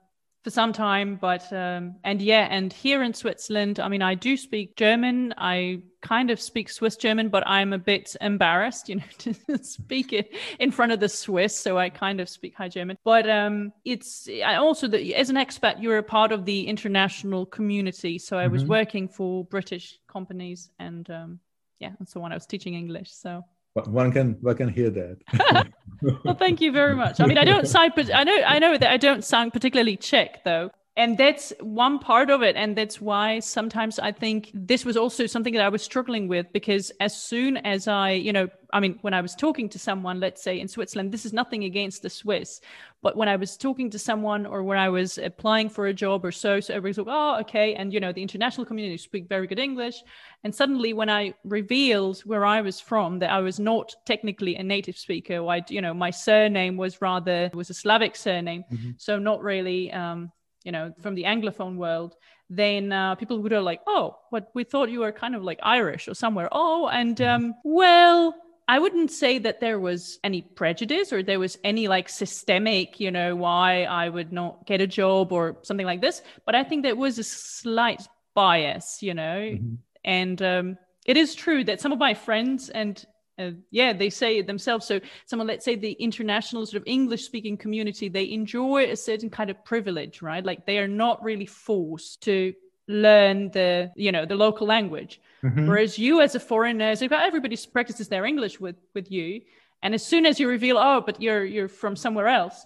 for 0.46 0.50
some 0.50 0.72
time. 0.72 1.16
But 1.20 1.52
um, 1.52 1.96
and 2.04 2.22
yeah, 2.22 2.46
and 2.48 2.72
here 2.72 3.02
in 3.02 3.12
Switzerland, 3.14 3.80
I 3.80 3.88
mean, 3.88 4.00
I 4.00 4.14
do 4.14 4.36
speak 4.36 4.76
German. 4.76 5.34
I 5.36 5.82
kind 6.02 6.30
of 6.30 6.40
speak 6.40 6.70
Swiss 6.70 6.94
German, 6.94 7.30
but 7.30 7.42
I'm 7.48 7.72
a 7.72 7.78
bit 7.78 8.14
embarrassed, 8.20 8.88
you 8.88 8.94
know, 8.94 9.10
to 9.18 9.34
speak 9.64 10.12
it 10.12 10.32
in 10.60 10.70
front 10.70 10.92
of 10.92 11.00
the 11.00 11.08
Swiss. 11.08 11.58
So 11.58 11.76
I 11.76 11.90
kind 11.90 12.20
of 12.20 12.28
speak 12.28 12.54
High 12.54 12.68
German. 12.68 12.96
But 13.02 13.28
um, 13.28 13.72
it's 13.84 14.28
I 14.28 14.54
also 14.54 14.86
that 14.86 15.02
as 15.14 15.30
an 15.30 15.36
expat, 15.36 15.82
you're 15.82 15.98
a 15.98 16.02
part 16.04 16.30
of 16.30 16.44
the 16.44 16.68
international 16.68 17.44
community. 17.46 18.16
So 18.20 18.38
I 18.38 18.46
was 18.46 18.62
Mhm. 18.62 18.68
working 18.68 19.08
for 19.08 19.44
British 19.46 19.98
companies, 20.06 20.70
and 20.78 21.10
um, 21.10 21.40
yeah, 21.80 21.90
and 21.98 22.08
so 22.08 22.22
on. 22.22 22.30
I 22.30 22.36
was 22.36 22.46
teaching 22.46 22.74
English. 22.74 23.10
So 23.10 23.42
one 23.84 24.12
can 24.12 24.38
one 24.40 24.56
can 24.56 24.68
hear 24.68 24.90
that. 24.90 25.68
well, 26.24 26.34
thank 26.34 26.60
you 26.60 26.72
very 26.72 26.94
much. 26.94 27.20
I 27.20 27.26
mean, 27.26 27.38
I 27.38 27.44
don't 27.44 27.68
sound, 27.74 27.92
but 27.94 28.14
I 28.14 28.24
know, 28.24 28.36
I 28.46 28.58
know 28.58 28.76
that 28.76 28.90
I 28.90 28.96
don't 28.96 29.24
sound 29.24 29.52
particularly 29.52 29.96
Czech, 29.96 30.44
though, 30.44 30.70
and 30.96 31.18
that's 31.18 31.52
one 31.60 31.98
part 31.98 32.30
of 32.30 32.42
it, 32.42 32.56
and 32.56 32.74
that's 32.76 33.00
why 33.00 33.40
sometimes 33.40 33.98
I 33.98 34.12
think 34.12 34.50
this 34.54 34.84
was 34.84 34.96
also 34.96 35.26
something 35.26 35.52
that 35.54 35.62
I 35.62 35.68
was 35.68 35.82
struggling 35.82 36.26
with 36.26 36.50
because 36.52 36.90
as 37.00 37.20
soon 37.20 37.58
as 37.58 37.86
I, 37.86 38.12
you 38.12 38.32
know, 38.32 38.48
I 38.72 38.80
mean, 38.80 38.98
when 39.02 39.14
I 39.14 39.20
was 39.20 39.34
talking 39.34 39.68
to 39.70 39.78
someone, 39.78 40.20
let's 40.20 40.42
say 40.42 40.58
in 40.58 40.68
Switzerland, 40.68 41.12
this 41.12 41.26
is 41.26 41.32
nothing 41.32 41.64
against 41.64 42.02
the 42.02 42.10
Swiss, 42.10 42.60
but 43.02 43.16
when 43.16 43.28
I 43.28 43.36
was 43.36 43.56
talking 43.56 43.90
to 43.90 43.98
someone 43.98 44.46
or 44.46 44.62
when 44.64 44.78
I 44.78 44.88
was 44.88 45.18
applying 45.18 45.68
for 45.68 45.86
a 45.86 45.94
job 45.94 46.24
or 46.24 46.32
so, 46.32 46.60
so 46.60 46.74
everybody's 46.74 46.98
like, 46.98 47.06
oh, 47.10 47.40
okay, 47.40 47.74
and 47.74 47.92
you 47.92 48.00
know, 48.00 48.12
the 48.12 48.22
international 48.22 48.66
community 48.66 48.96
speak 48.96 49.28
very 49.28 49.46
good 49.46 49.58
English, 49.58 50.02
and 50.44 50.54
suddenly, 50.54 50.92
when 50.94 51.10
I 51.10 51.34
revealed 51.44 52.20
where 52.20 52.46
I 52.46 52.62
was 52.62 52.80
from, 52.80 53.18
that 53.18 53.30
I 53.30 53.40
was 53.40 53.60
not 53.60 53.94
technically 54.06 54.56
a 54.56 54.62
native 54.62 54.96
speaker, 54.96 55.46
I, 55.46 55.62
you 55.68 55.82
know, 55.82 55.92
my 55.92 56.10
surname 56.10 56.76
was 56.78 57.02
rather 57.02 57.50
was 57.52 57.70
a 57.70 57.74
Slavic 57.74 58.16
surname, 58.16 58.64
Mhm. 58.72 58.94
so 58.96 59.18
not 59.18 59.42
really, 59.42 59.92
um, 59.92 60.32
you 60.66 60.72
know, 60.72 60.92
from 61.00 61.14
the 61.14 61.24
Anglophone 61.24 61.76
world. 61.76 62.14
Then 62.50 62.92
uh, 62.92 63.14
people 63.14 63.38
would 63.40 63.50
go 63.50 63.62
like, 63.62 63.80
"Oh, 63.86 64.18
what 64.30 64.50
we 64.54 64.64
thought 64.64 64.90
you 64.90 65.00
were 65.00 65.12
kind 65.12 65.34
of 65.34 65.42
like 65.42 65.60
Irish 65.62 66.08
or 66.08 66.14
somewhere." 66.14 66.48
Oh, 66.52 66.88
and 66.88 67.18
um, 67.20 67.54
well. 67.64 68.34
I 68.68 68.80
wouldn't 68.80 69.12
say 69.12 69.38
that 69.38 69.60
there 69.60 69.78
was 69.78 70.18
any 70.24 70.42
prejudice 70.42 71.12
or 71.12 71.22
there 71.22 71.38
was 71.38 71.56
any 71.62 71.86
like 71.86 72.08
systemic, 72.08 72.98
you 72.98 73.12
know, 73.12 73.36
why 73.36 73.84
I 73.84 74.08
would 74.08 74.32
not 74.32 74.66
get 74.66 74.80
a 74.80 74.88
job 74.88 75.30
or 75.30 75.56
something 75.62 75.86
like 75.86 76.00
this. 76.00 76.20
But 76.46 76.56
I 76.56 76.64
think 76.64 76.82
there 76.82 76.96
was 76.96 77.16
a 77.20 77.22
slight 77.22 78.02
bias, 78.34 79.04
you 79.04 79.14
know, 79.14 79.38
Mhm. 79.54 79.76
and 80.04 80.42
um, 80.42 80.78
it 81.06 81.16
is 81.16 81.36
true 81.36 81.62
that 81.62 81.80
some 81.80 81.92
of 81.92 82.00
my 82.00 82.14
friends 82.14 82.68
and 82.68 82.94
uh, 83.38 83.50
yeah 83.70 83.92
they 83.92 84.10
say 84.10 84.38
it 84.38 84.46
themselves 84.46 84.86
so 84.86 85.00
someone 85.26 85.46
let's 85.46 85.64
say 85.64 85.74
the 85.76 85.92
international 85.92 86.64
sort 86.64 86.80
of 86.80 86.86
english 86.86 87.24
speaking 87.24 87.56
community 87.56 88.08
they 88.08 88.30
enjoy 88.30 88.84
a 88.90 88.96
certain 88.96 89.30
kind 89.30 89.50
of 89.50 89.64
privilege 89.64 90.22
right 90.22 90.44
like 90.44 90.66
they 90.66 90.78
are 90.78 90.88
not 90.88 91.22
really 91.22 91.46
forced 91.46 92.22
to 92.22 92.54
learn 92.88 93.50
the 93.50 93.90
you 93.96 94.12
know 94.12 94.24
the 94.24 94.36
local 94.36 94.66
language 94.66 95.20
Mhm. 95.42 95.68
whereas 95.68 95.98
you 95.98 96.22
as 96.22 96.34
a 96.34 96.40
foreigner 96.40 96.96
so 96.96 97.06
everybody 97.06 97.56
practices 97.70 98.08
their 98.08 98.24
english 98.24 98.58
with 98.58 98.76
with 98.94 99.10
you 99.12 99.42
and 99.82 99.94
as 99.94 100.04
soon 100.04 100.24
as 100.24 100.40
you 100.40 100.48
reveal 100.48 100.78
oh 100.78 101.02
but 101.04 101.20
you're 101.20 101.44
you're 101.44 101.68
from 101.68 101.94
somewhere 101.94 102.28
else 102.28 102.64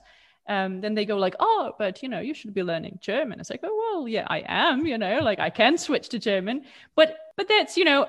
um, 0.49 0.81
then 0.81 0.97
they 0.97 1.05
go 1.05 1.17
like, 1.17 1.37
oh, 1.39 1.75
but 1.79 2.03
you 2.03 2.09
know, 2.09 2.19
you 2.19 2.35
should 2.35 2.53
be 2.53 2.65
learning 2.65 2.99
German. 3.01 3.39
It's 3.39 3.51
like, 3.51 3.61
oh 3.63 3.77
well, 3.93 4.09
yeah, 4.09 4.27
I 4.27 4.43
am. 4.49 4.85
You 4.85 4.99
know, 4.99 5.21
like 5.23 5.39
I 5.39 5.49
can 5.49 5.79
switch 5.79 6.09
to 6.09 6.19
German, 6.19 6.65
but 6.97 7.17
but 7.37 7.47
that's 7.47 7.77
you 7.77 7.85
know, 7.85 8.07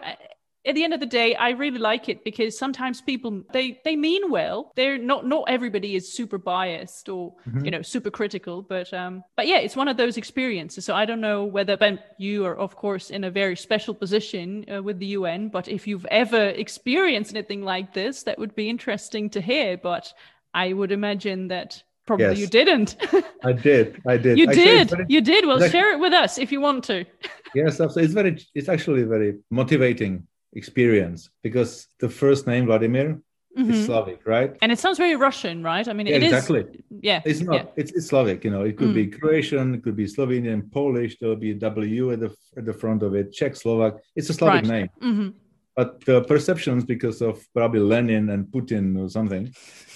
at 0.65 0.75
the 0.75 0.83
end 0.83 0.93
of 0.93 0.99
the 0.99 1.05
day, 1.07 1.33
I 1.35 1.49
really 1.51 1.79
like 1.79 2.07
it 2.07 2.23
because 2.23 2.57
sometimes 2.57 3.01
people 3.01 3.41
they 3.51 3.79
they 3.83 3.95
mean 3.95 4.29
well. 4.29 4.71
They're 4.75 4.97
not 4.97 5.25
not 5.25 5.45
everybody 5.47 5.95
is 5.95 6.13
super 6.13 6.37
biased 6.37 7.09
or 7.09 7.33
Mhm. 7.47 7.65
you 7.65 7.71
know 7.71 7.81
super 7.81 8.11
critical, 8.11 8.61
but 8.61 8.93
um, 8.93 9.23
but 9.35 9.47
yeah, 9.47 9.57
it's 9.57 9.75
one 9.75 9.87
of 9.87 9.97
those 9.97 10.17
experiences. 10.17 10.85
So 10.85 10.93
I 10.93 11.05
don't 11.05 11.21
know 11.21 11.45
whether, 11.45 11.77
but 11.77 11.99
you 12.19 12.45
are 12.45 12.55
of 12.57 12.75
course 12.75 13.09
in 13.09 13.23
a 13.23 13.31
very 13.31 13.55
special 13.55 13.93
position 13.95 14.65
uh, 14.71 14.83
with 14.83 14.99
the 14.99 15.07
UN. 15.17 15.49
But 15.49 15.67
if 15.67 15.87
you've 15.87 16.05
ever 16.11 16.49
experienced 16.49 17.31
anything 17.35 17.63
like 17.63 17.93
this, 17.93 18.23
that 18.23 18.37
would 18.37 18.53
be 18.55 18.69
interesting 18.69 19.29
to 19.31 19.41
hear. 19.41 19.77
But 19.77 20.13
I 20.53 20.73
would 20.73 20.91
imagine 20.91 21.47
that 21.47 21.81
probably 22.05 22.25
Yes. 22.27 22.39
you 22.39 22.47
didn't. 22.47 22.97
I 23.43 23.53
did. 23.53 23.99
I 24.07 24.17
did. 24.17 24.37
you 24.37 24.47
Actually, 24.47 24.63
did. 24.65 24.89
very- 24.89 25.05
you 25.09 25.21
did. 25.21 25.45
Well, 25.47 25.59
share 25.69 25.91
it 25.93 25.99
with 25.99 26.13
us 26.13 26.37
if 26.37 26.51
you 26.51 26.61
want 26.61 26.83
to. 26.85 27.05
yes, 27.55 27.79
absolutely. 27.79 28.03
It's 28.05 28.13
very. 28.13 28.37
It's 28.53 28.69
actually 28.69 29.03
very 29.03 29.39
motivating 29.49 30.27
experience 30.53 31.29
because 31.43 31.87
the 31.99 32.09
first 32.09 32.47
name 32.47 32.65
Vladimir 32.65 33.19
Mhm. 33.57 33.69
is 33.71 33.85
Slavic, 33.85 34.19
right? 34.25 34.51
And 34.61 34.71
it 34.71 34.79
sounds 34.79 34.97
very 34.97 35.15
Russian, 35.17 35.61
right? 35.61 35.85
I 35.85 35.93
mean, 35.93 36.07
Yeah, 36.07 36.15
it 36.17 36.23
is. 36.23 36.31
exactly. 36.31 36.63
Yeah. 37.01 37.21
It's 37.25 37.41
not. 37.41 37.55
yeah. 37.55 37.65
It's, 37.75 37.91
it's 37.91 38.07
Slavic. 38.07 38.45
You 38.45 38.51
know, 38.51 38.63
it 38.63 38.77
could 38.77 38.93
be 38.93 39.07
Mm. 39.07 39.19
Croatian, 39.19 39.75
it 39.75 39.83
could 39.83 39.97
be 39.97 40.05
Slovenian, 40.05 40.71
Polish. 40.71 41.17
There'll 41.19 41.35
be 41.47 41.51
a 41.51 41.55
W 41.55 42.11
at 42.13 42.19
the 42.21 42.29
at 42.57 42.63
the 42.65 42.73
front 42.81 43.03
of 43.03 43.11
it. 43.19 43.33
Czech, 43.33 43.55
Slovak. 43.55 43.93
It's 44.15 44.29
a 44.29 44.33
Slavic 44.33 44.63
Right. 44.69 44.73
name. 44.75 44.89
Mhm. 45.15 45.33
but 45.79 46.01
the 46.05 46.19
perceptions 46.33 46.83
because 46.83 47.21
of 47.21 47.33
probably 47.53 47.79
Lenin 47.79 48.29
and 48.29 48.41
Putin 48.55 48.85
or 49.01 49.07
something, 49.09 49.43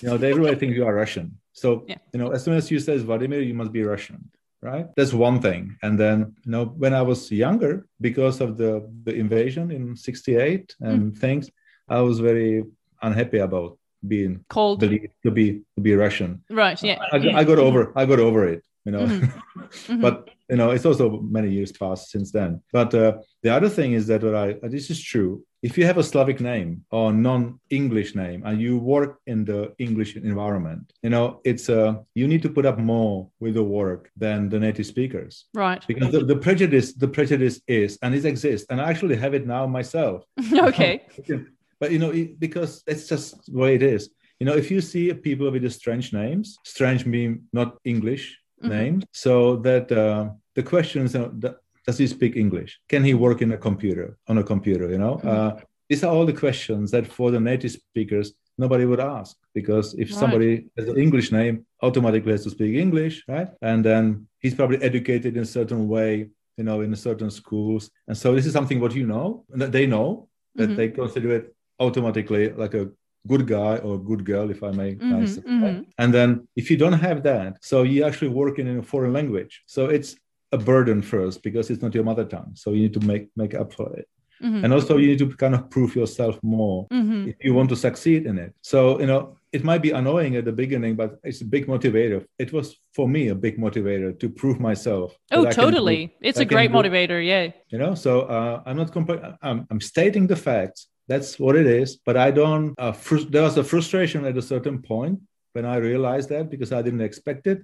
you 0.01 0.07
know, 0.07 0.17
they 0.17 0.31
really 0.31 0.55
think 0.55 0.73
you 0.73 0.85
are 0.87 0.95
Russian. 0.95 1.27
So 1.51 1.67
Yeah. 1.87 1.97
you 2.13 2.19
know, 2.21 2.29
as 2.35 2.43
soon 2.45 2.55
as 2.55 2.71
you 2.71 2.79
say 2.79 2.97
Vladimir, 2.97 3.41
you 3.41 3.53
must 3.53 3.71
be 3.73 3.83
Russian, 3.83 4.19
right? 4.61 4.87
That's 4.95 5.13
one 5.13 5.41
thing. 5.41 5.77
And 5.81 5.99
then 5.99 6.35
you 6.45 6.51
know, 6.51 6.65
when 6.65 6.93
I 6.93 7.01
was 7.01 7.31
younger, 7.31 7.85
because 8.01 8.41
of 8.41 8.57
the 8.57 8.89
the 9.03 9.13
invasion 9.13 9.71
in 9.71 9.95
'68 9.95 10.75
and 10.81 11.17
things, 11.17 11.49
I 11.87 12.01
was 12.01 12.19
very 12.19 12.63
unhappy 13.01 13.39
about 13.39 13.77
being 14.07 14.45
Called 14.49 14.79
believed 14.79 15.13
to 15.23 15.31
be 15.31 15.61
to 15.75 15.81
be 15.81 15.93
Russian. 15.95 16.43
right. 16.49 16.81
Yeah. 16.83 16.99
I, 17.11 17.17
I 17.41 17.43
got 17.43 17.59
over 17.59 17.91
I 17.95 18.05
got 18.05 18.19
over 18.19 18.47
it, 18.47 18.63
you 18.85 18.91
know. 18.91 19.05
Mhm. 19.05 20.01
but 20.05 20.29
you 20.49 20.57
know, 20.57 20.69
it's 20.71 20.85
also 20.85 21.19
many 21.21 21.49
years 21.49 21.71
passed 21.71 22.11
since 22.11 22.31
then. 22.31 22.61
But 22.71 22.93
uh, 22.93 23.17
the 23.41 23.49
other 23.49 23.69
thing 23.69 23.93
is 23.93 24.05
that 24.07 24.23
what 24.23 24.35
I 24.35 24.53
this 24.63 24.89
is 24.89 25.01
true. 25.01 25.43
If 25.67 25.77
you 25.79 25.85
have 25.89 25.97
a 25.97 26.03
Slavic 26.11 26.39
name 26.51 26.69
or 26.91 27.11
non-English 27.11 28.13
name 28.23 28.39
and 28.45 28.55
you 28.65 28.73
work 28.77 29.11
in 29.25 29.45
the 29.45 29.73
English 29.85 30.11
environment, 30.15 30.93
you 31.05 31.09
know, 31.09 31.25
it's 31.43 31.69
a 31.69 31.81
you 32.19 32.27
need 32.31 32.43
to 32.43 32.49
put 32.57 32.65
up 32.71 32.77
more 32.77 33.15
with 33.43 33.53
the 33.59 33.63
work 33.79 34.01
than 34.23 34.37
the 34.53 34.59
native 34.59 34.85
speakers 34.93 35.33
Right. 35.63 35.81
because 35.87 36.11
the, 36.15 36.21
the 36.33 36.39
prejudice 36.47 36.87
the 37.03 37.07
prejudice 37.17 37.55
is 37.81 37.97
and 38.03 38.13
it 38.13 38.25
exists 38.25 38.67
and 38.69 38.77
I 38.79 38.85
actually 38.91 39.15
have 39.23 39.33
it 39.39 39.45
now 39.55 39.63
myself. 39.79 40.17
okay. 40.69 40.93
But 41.81 41.89
you 41.93 41.99
know, 42.03 42.11
it, 42.19 42.39
because 42.39 42.71
it's 42.91 43.05
just 43.11 43.27
the 43.51 43.59
way 43.63 43.71
it 43.79 43.83
is. 43.95 44.01
You 44.39 44.45
know, 44.47 44.55
if 44.61 44.67
you 44.73 44.79
see 44.91 45.05
people 45.13 45.47
with 45.51 45.63
the 45.63 45.69
strange 45.81 46.07
names, 46.21 46.45
strange 46.75 47.01
mean 47.13 47.31
not 47.59 47.69
English 47.93 48.25
Mhm. 48.63 48.69
names, 48.77 49.03
so 49.25 49.33
that 49.67 49.85
uh, 49.91 50.23
the 50.57 50.63
questions 50.73 51.09
is, 51.11 51.15
uh, 51.21 51.29
th- 51.41 51.57
does 51.85 51.97
he 51.97 52.07
speak 52.07 52.35
English? 52.35 52.79
Can 52.89 53.03
he 53.03 53.13
work 53.13 53.41
in 53.41 53.51
a 53.51 53.57
computer 53.57 54.17
on 54.27 54.37
a 54.37 54.43
computer? 54.43 54.89
You 54.89 54.97
know, 54.97 55.15
Mhm. 55.23 55.29
uh, 55.33 55.51
these 55.89 56.03
are 56.03 56.11
all 56.15 56.25
the 56.25 56.33
questions 56.45 56.91
that 56.91 57.05
for 57.17 57.31
the 57.31 57.39
native 57.39 57.71
speakers 57.71 58.33
nobody 58.57 58.85
would 58.85 59.01
ask 59.01 59.35
because 59.53 59.93
if 60.03 60.07
Right. 60.09 60.19
somebody 60.21 60.53
has 60.77 60.87
an 60.87 60.97
English 60.97 61.31
name, 61.31 61.55
automatically 61.87 62.31
has 62.31 62.43
to 62.45 62.49
speak 62.49 62.75
English, 62.85 63.15
right? 63.27 63.49
And 63.61 63.83
then 63.89 64.27
he's 64.39 64.55
probably 64.55 64.79
educated 64.89 65.31
in 65.37 65.43
a 65.43 65.51
certain 65.59 65.87
way, 65.95 66.11
you 66.57 66.63
know, 66.67 66.79
in 66.81 66.95
certain 66.95 67.29
schools, 67.29 67.83
and 68.07 68.15
so 68.17 68.27
this 68.33 68.45
is 68.45 68.53
something 68.53 68.79
what 68.79 68.95
you 68.95 69.05
know 69.13 69.25
and 69.51 69.61
that 69.61 69.71
they 69.77 69.85
know 69.85 70.29
that 70.59 70.69
Mhm. 70.69 70.75
they 70.77 70.87
consider 71.01 71.29
it 71.39 71.45
automatically 71.85 72.45
like 72.63 72.73
a 72.73 72.89
good 73.27 73.45
guy 73.57 73.75
or 73.85 73.93
good 74.11 74.23
girl, 74.31 74.47
if 74.55 74.61
I 74.63 74.71
may. 74.71 74.91
Mhm, 74.95 75.27
say. 75.27 75.41
mhm. 75.41 75.85
And 76.01 76.13
then 76.13 76.29
if 76.55 76.65
you 76.71 76.77
don't 76.83 76.99
have 77.07 77.19
that, 77.23 77.51
so 77.69 77.75
you're 77.83 78.07
actually 78.07 78.29
working 78.43 78.67
in 78.71 78.77
a 78.77 78.83
foreign 78.93 79.13
language. 79.19 79.53
So 79.75 79.81
it's 79.97 80.15
a 80.55 80.59
burden 80.71 80.99
first 81.13 81.37
because 81.47 81.65
it's 81.71 81.83
not 81.85 81.95
your 81.97 82.03
mother 82.09 82.25
tongue. 82.33 82.51
So 82.61 82.67
you 82.75 82.81
need 82.85 82.95
to 82.99 83.03
make 83.11 83.25
make 83.41 83.53
up 83.61 83.69
for 83.77 83.87
it. 83.99 84.07
Mhm. 84.47 84.61
And 84.63 84.69
also 84.75 84.93
you 85.01 85.07
need 85.11 85.21
to 85.25 85.29
kind 85.43 85.55
of 85.57 85.61
prove 85.75 85.91
yourself 86.01 86.35
more 86.57 86.77
Mhm. 86.99 87.19
if 87.31 87.37
you 87.45 87.53
want 87.59 87.69
to 87.73 87.77
succeed 87.87 88.21
in 88.29 88.35
it. 88.45 88.51
So, 88.71 88.79
you 89.01 89.07
know, 89.11 89.21
it 89.57 89.63
might 89.69 89.81
be 89.87 89.91
annoying 90.01 90.33
at 90.39 90.45
the 90.49 90.55
beginning, 90.63 90.93
but 91.01 91.09
it's 91.29 91.41
a 91.45 91.49
big 91.55 91.65
motivator. 91.73 92.19
It 92.43 92.49
was 92.55 92.65
for 92.97 93.07
me 93.15 93.21
a 93.35 93.37
big 93.45 93.55
motivator 93.65 94.09
to 94.21 94.27
prove 94.41 94.57
myself. 94.69 95.07
Oh, 95.31 95.41
I 95.41 95.43
can 95.43 95.49
do- 95.55 95.61
totally. 95.61 96.01
It's 96.29 96.39
I 96.41 96.45
a 96.47 96.51
great 96.53 96.71
do- 96.71 96.77
motivator. 96.77 97.19
Yeah. 97.33 97.45
you 97.73 97.79
know 97.83 97.93
so 98.05 98.11
uh, 98.35 98.55
i'm 98.65 98.77
not 98.81 98.89
compl- 98.97 99.25
I'm, 99.47 99.59
I'm 99.71 99.81
stating 99.93 100.25
the 100.33 100.39
facts 100.49 100.79
that's 101.11 101.31
what 101.43 101.55
it 101.61 101.67
is 101.81 101.89
but 102.07 102.15
i 102.27 102.29
don't 102.39 102.67
uh, 102.83 102.93
frus- 103.05 103.29
there 103.33 103.45
was 103.49 103.55
a 103.63 103.65
frustration 103.73 104.19
at 104.29 104.35
a 104.43 104.45
certain 104.53 104.77
point 104.93 105.15
when 105.55 105.65
i 105.73 105.77
realized 105.91 106.27
that 106.33 106.45
because 106.53 106.71
i 106.77 106.81
didn't 106.85 107.05
expect 107.11 107.43
it 107.53 107.59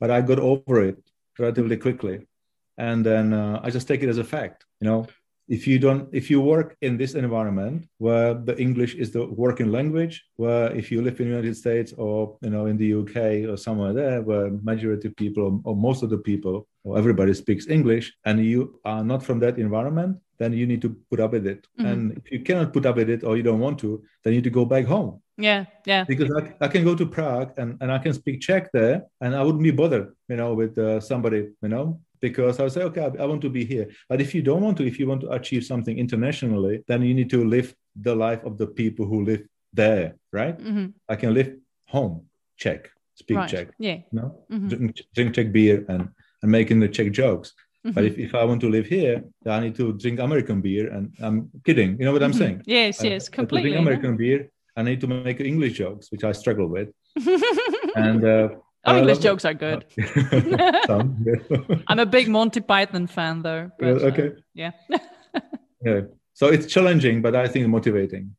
but 0.00 0.08
i 0.16 0.18
got 0.30 0.40
over 0.52 0.76
it 0.90 0.98
relatively 1.38 1.76
quickly. 1.76 2.26
And 2.78 3.04
then 3.04 3.32
uh, 3.32 3.60
i 3.64 3.70
just 3.70 3.88
take 3.88 4.02
it 4.04 4.08
as 4.08 4.18
a 4.18 4.24
fact 4.24 4.64
you 4.80 4.88
know? 4.88 5.06
If 5.48 5.66
you 5.66 5.78
don't 5.78 6.10
if 6.12 6.30
you 6.30 6.42
work 6.42 6.76
in 6.82 6.98
this 6.98 7.14
environment 7.14 7.88
where 7.96 8.34
the 8.34 8.54
english 8.60 8.94
is 9.02 9.12
the 9.12 9.24
working 9.24 9.72
language 9.72 10.14
where 10.36 10.66
if 10.80 10.92
you 10.92 11.00
live 11.00 11.18
in 11.20 11.26
the 11.26 11.34
united 11.36 11.56
states 11.56 11.90
or 11.96 12.36
you 12.42 12.50
know 12.50 12.66
in 12.66 12.76
the 12.76 12.90
uk 13.00 13.16
or 13.50 13.56
somewhere 13.56 13.94
there 13.94 14.20
where 14.28 14.50
majority 14.72 15.08
of 15.08 15.16
people 15.16 15.62
or 15.64 15.74
most 15.74 16.02
of 16.02 16.10
the 16.10 16.18
people 16.30 16.68
or 16.88 16.98
everybody 16.98 17.32
speaks 17.34 17.64
english 17.76 18.06
and 18.24 18.36
you 18.52 18.80
are 18.84 19.04
not 19.04 19.20
from 19.26 19.38
that 19.40 19.58
environment 19.58 20.16
then 20.40 20.52
you 20.52 20.66
need 20.66 20.80
to 20.86 20.90
put 21.10 21.20
up 21.20 21.32
with 21.32 21.46
it 21.46 21.60
Mhm. 21.78 21.86
and 21.90 22.00
if 22.18 22.24
you 22.32 22.40
cannot 22.48 22.72
put 22.72 22.84
up 22.86 22.96
with 22.96 23.10
it 23.10 23.22
or 23.26 23.36
you 23.36 23.42
don't 23.48 23.60
want 23.66 23.78
to 23.78 24.02
then 24.22 24.32
you 24.32 24.38
need 24.40 24.44
to 24.50 24.58
go 24.60 24.64
back 24.74 24.84
home 24.94 25.10
Yeah. 25.48 25.64
Yeah. 25.86 26.04
because 26.12 26.30
I, 26.38 26.40
I 26.66 26.68
can 26.74 26.82
go 26.84 26.94
to 27.00 27.06
Prague 27.16 27.50
and, 27.60 27.70
and 27.80 27.88
I 27.96 27.98
can 28.04 28.12
speak 28.20 28.36
Czech 28.46 28.64
there 28.72 28.96
and 29.22 29.30
I 29.38 29.42
wouldn't 29.44 29.62
be 29.70 29.70
bothered, 29.82 30.08
you 30.30 30.36
know, 30.40 30.50
with 30.60 30.74
uh, 30.78 30.98
somebody, 31.10 31.40
you 31.64 31.68
know, 31.74 31.86
because 32.26 32.54
I 32.58 32.62
would 32.64 32.72
say, 32.76 32.82
okay, 32.88 33.02
I, 33.08 33.10
I 33.22 33.26
want 33.30 33.42
to 33.46 33.50
be 33.58 33.64
here. 33.72 33.86
But 34.10 34.18
if 34.20 34.34
you 34.34 34.42
don't 34.48 34.62
want 34.66 34.76
to, 34.78 34.84
if 34.90 34.98
you 34.98 35.06
want 35.10 35.20
to 35.24 35.30
achieve 35.38 35.62
something 35.72 35.96
internationally, 36.04 36.82
then 36.88 37.02
you 37.08 37.14
need 37.14 37.30
to 37.30 37.40
live 37.56 37.68
the 38.06 38.14
life 38.26 38.42
of 38.48 38.52
the 38.58 38.66
people 38.80 39.04
who 39.10 39.18
live 39.30 39.42
there, 39.82 40.06
right? 40.40 40.56
Mhm. 40.58 40.86
I 41.08 41.14
can 41.22 41.30
live 41.38 41.50
home, 41.94 42.14
Czech, 42.62 42.80
speak 43.14 43.36
Right. 43.38 43.50
Czech, 43.52 43.66
Yeah. 43.78 43.98
you 44.10 44.16
know, 44.18 44.30
Mhm. 44.50 44.68
drink, 44.68 44.90
drink 45.14 45.30
Czech 45.36 45.48
beer 45.52 45.84
and, 45.88 46.08
and 46.42 46.50
making 46.50 46.80
the 46.80 46.88
Czech 46.88 47.10
jokes. 47.12 47.52
But 47.84 48.04
Mhm. 48.04 48.06
if, 48.08 48.18
if 48.18 48.34
I 48.34 48.44
want 48.44 48.60
to 48.62 48.68
live 48.68 48.86
here, 48.86 49.22
I 49.46 49.60
need 49.60 49.74
to 49.76 49.92
drink 49.92 50.18
American 50.20 50.60
beer 50.60 50.90
and 50.92 51.14
I'm 51.20 51.48
kidding. 51.64 51.96
You 51.98 52.04
know 52.06 52.12
what 52.12 52.22
I'm 52.22 52.32
Mhm. 52.32 52.38
saying? 52.38 52.62
Yes. 52.66 53.00
I- 53.02 53.08
Yes. 53.08 53.12
I 53.12 53.14
have 53.14 53.24
to 53.24 53.30
Completely. 53.30 53.70
drink 53.70 53.74
yeah. 53.76 53.82
American 53.82 54.16
beer. 54.16 54.50
I 54.76 54.82
need 54.82 55.00
to 55.00 55.06
make 55.06 55.40
English 55.40 55.74
jokes, 55.78 56.10
which 56.12 56.24
I 56.24 56.32
struggle 56.32 56.68
with. 56.68 56.88
And 57.96 58.24
uh, 58.24 58.48
oh, 58.84 58.98
English 58.98 59.18
jokes 59.18 59.44
are 59.44 59.54
good. 59.54 59.84
Some, 60.86 61.06
yeah. 61.26 61.58
I'm 61.88 61.98
a 61.98 62.06
big 62.06 62.28
Monty 62.28 62.60
Python 62.60 63.06
fan, 63.06 63.42
though. 63.42 63.70
Yeah, 63.80 63.92
but, 63.94 64.02
uh, 64.02 64.06
okay. 64.10 64.30
yeah. 64.54 64.72
yeah. 65.84 66.00
So 66.34 66.46
it's 66.48 66.66
challenging, 66.66 67.22
but 67.22 67.34
I 67.34 67.48
think 67.48 67.66
motivating. 67.68 68.36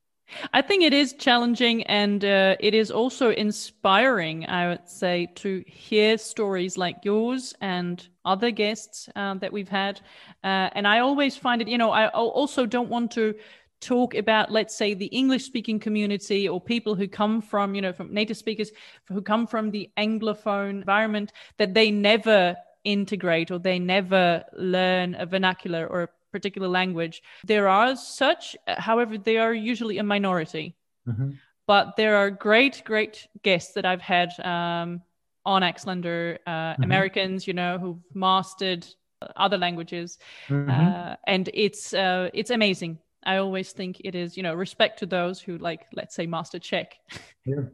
I 0.53 0.61
think 0.61 0.83
it 0.83 0.93
is 0.93 1.13
challenging 1.13 1.83
and 1.83 2.23
uh, 2.23 2.55
it 2.59 2.73
is 2.73 2.91
also 2.91 3.31
inspiring, 3.31 4.45
I 4.47 4.69
would 4.69 4.87
say, 4.87 5.27
to 5.35 5.63
hear 5.67 6.17
stories 6.17 6.77
like 6.77 6.97
yours 7.03 7.53
and 7.61 8.07
other 8.25 8.51
guests 8.51 9.09
uh, 9.15 9.35
that 9.35 9.51
we've 9.51 9.69
had. 9.69 10.01
Uh, 10.43 10.69
and 10.73 10.87
I 10.87 10.99
always 10.99 11.35
find 11.35 11.61
it, 11.61 11.67
you 11.67 11.77
know, 11.77 11.91
I 11.91 12.07
also 12.09 12.65
don't 12.65 12.89
want 12.89 13.11
to 13.11 13.35
talk 13.81 14.13
about, 14.13 14.51
let's 14.51 14.75
say, 14.75 14.93
the 14.93 15.07
English 15.07 15.45
speaking 15.45 15.79
community 15.79 16.47
or 16.47 16.59
people 16.59 16.95
who 16.95 17.07
come 17.07 17.41
from, 17.41 17.75
you 17.75 17.81
know, 17.81 17.93
from 17.93 18.13
native 18.13 18.37
speakers 18.37 18.71
who 19.07 19.21
come 19.21 19.47
from 19.47 19.71
the 19.71 19.89
Anglophone 19.97 20.69
environment, 20.69 21.31
that 21.57 21.73
they 21.73 21.91
never 21.91 22.55
integrate 22.83 23.51
or 23.51 23.59
they 23.59 23.79
never 23.79 24.43
learn 24.53 25.15
a 25.15 25.25
vernacular 25.25 25.87
or 25.87 26.03
a 26.03 26.09
particular 26.31 26.67
language. 26.67 27.21
There 27.45 27.67
are 27.67 27.95
such, 27.95 28.55
however, 28.67 29.17
they 29.17 29.37
are 29.37 29.53
usually 29.53 29.97
a 29.97 30.03
minority. 30.03 30.75
Mhm. 31.07 31.37
But 31.67 31.95
there 31.97 32.15
are 32.15 32.31
great, 32.31 32.81
great 32.85 33.27
guests 33.43 33.73
that 33.73 33.85
I've 33.85 34.01
had 34.01 34.29
um, 34.39 35.01
on 35.45 35.61
Axlander, 35.61 36.37
uh, 36.47 36.75
Americans, 36.81 37.47
you 37.47 37.53
know, 37.53 37.77
who've 37.77 38.01
mastered 38.13 38.87
other 39.35 39.57
languages, 39.57 40.17
Mhm. 40.47 40.69
uh, 40.69 41.15
and 41.27 41.49
it's 41.53 41.93
uh, 41.93 42.29
it's 42.33 42.51
amazing. 42.51 42.97
I 43.23 43.37
always 43.37 43.73
think 43.73 43.99
it 44.03 44.15
is, 44.15 44.37
you 44.37 44.43
know, 44.43 44.55
respect 44.55 44.99
to 44.99 45.05
those 45.05 45.41
who 45.41 45.57
like, 45.57 45.81
let's 45.93 46.15
say, 46.15 46.25
master 46.25 46.59
Czech, 46.59 46.97
Yeah. 47.45 47.65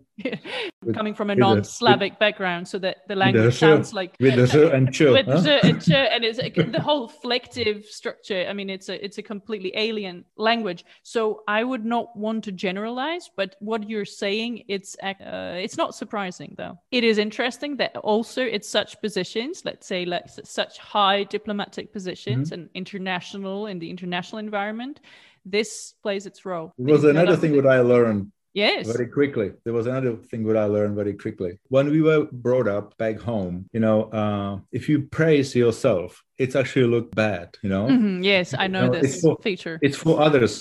Coming 0.93 1.13
from 1.13 1.29
a 1.29 1.35
non-Slavic 1.35 2.19
background, 2.19 2.67
so 2.67 2.79
that 2.79 2.97
the 3.07 3.15
language 3.15 3.55
sounds 3.55 3.93
like 3.93 4.15
With 4.19 4.51
the 4.51 4.71
and 4.71 4.93
ch, 4.93 4.99
with 5.17 5.25
huh? 5.25 5.41
the 5.41 5.65
and 5.65 5.81
ch, 5.81 5.91
and 5.91 6.23
it's 6.23 6.37
the 6.37 6.81
whole 6.81 7.09
flective 7.09 7.85
structure. 7.85 8.45
I 8.47 8.53
mean, 8.53 8.69
it's 8.69 8.89
a 8.89 9.03
it's 9.03 9.17
a 9.17 9.21
completely 9.21 9.71
alien 9.75 10.25
language. 10.37 10.85
So 11.03 11.43
I 11.47 11.63
would 11.63 11.85
not 11.85 12.15
want 12.17 12.43
to 12.45 12.51
generalize, 12.51 13.29
but 13.35 13.55
what 13.59 13.89
you're 13.89 14.05
saying, 14.05 14.63
it's 14.67 14.95
uh, 15.03 15.13
it's 15.19 15.77
not 15.77 15.95
surprising 15.95 16.55
though. 16.57 16.79
It 16.91 17.03
is 17.03 17.17
interesting 17.17 17.77
that 17.77 17.97
also 17.97 18.43
it's 18.43 18.69
such 18.69 18.99
positions, 19.01 19.63
let's 19.65 19.87
say 19.87 20.05
like 20.05 20.25
such 20.43 20.77
high 20.77 21.23
diplomatic 21.23 21.91
positions 21.91 22.51
and 22.51 22.69
international 22.73 23.67
in 23.67 23.79
the 23.79 23.89
international 23.89 24.39
environment. 24.39 24.99
This 25.45 25.93
plays 26.01 26.25
its 26.25 26.43
role. 26.43 26.73
There 26.77 26.95
was 26.95 27.03
another 27.03 27.35
thing 27.35 27.55
that 27.57 27.67
I 27.67 27.81
learned 27.81 28.31
Yes. 28.55 28.87
very 28.87 29.07
quickly. 29.07 29.51
There 29.65 29.73
was 29.73 29.85
another 29.85 30.15
thing 30.29 30.41
that 30.47 30.55
I 30.55 30.65
learned 30.65 30.95
very 30.95 31.13
quickly. 31.13 31.59
When 31.67 31.87
we 31.91 32.01
were 32.01 32.21
brought 32.31 32.67
up 32.77 32.97
back 32.97 33.19
home, 33.19 33.55
you 33.73 33.81
know, 33.81 34.03
uh, 34.21 34.59
if 34.71 34.87
you 34.89 34.97
praise 35.19 35.53
yourself, 35.53 36.23
it's 36.37 36.55
actually 36.55 36.87
look 36.95 37.13
bad, 37.13 37.47
you 37.63 37.69
know. 37.69 37.85
Mhm, 37.87 38.23
Yes, 38.23 38.55
I 38.57 38.67
know 38.67 38.87
No, 38.87 38.93
it's 38.93 39.01
this 39.07 39.21
for- 39.21 39.37
feature. 39.43 39.77
It's 39.81 39.97
for 39.97 40.15
others. 40.27 40.53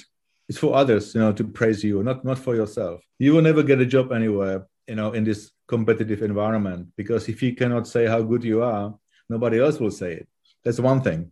It's 0.48 0.58
for 0.58 0.74
others, 0.82 1.14
you 1.14 1.20
know, 1.22 1.32
to 1.32 1.44
praise 1.58 1.80
you, 1.88 2.02
not 2.02 2.18
not 2.24 2.38
for 2.46 2.54
yourself. 2.60 3.00
You 3.24 3.32
will 3.34 3.42
never 3.50 3.62
get 3.70 3.80
a 3.80 3.86
job 3.86 4.06
anywhere, 4.12 4.58
you 4.90 4.96
know, 4.98 5.12
in 5.18 5.22
this 5.24 5.40
competitive 5.74 6.20
environment 6.30 6.82
because 7.00 7.22
if 7.32 7.38
you 7.44 7.54
cannot 7.60 7.86
say 7.94 8.04
how 8.06 8.20
good 8.22 8.42
you 8.44 8.58
are, 8.74 8.86
nobody 9.34 9.56
else 9.64 9.76
will 9.80 9.94
say 10.02 10.10
it. 10.20 10.26
That's 10.64 10.80
one 10.92 11.00
thing. 11.00 11.30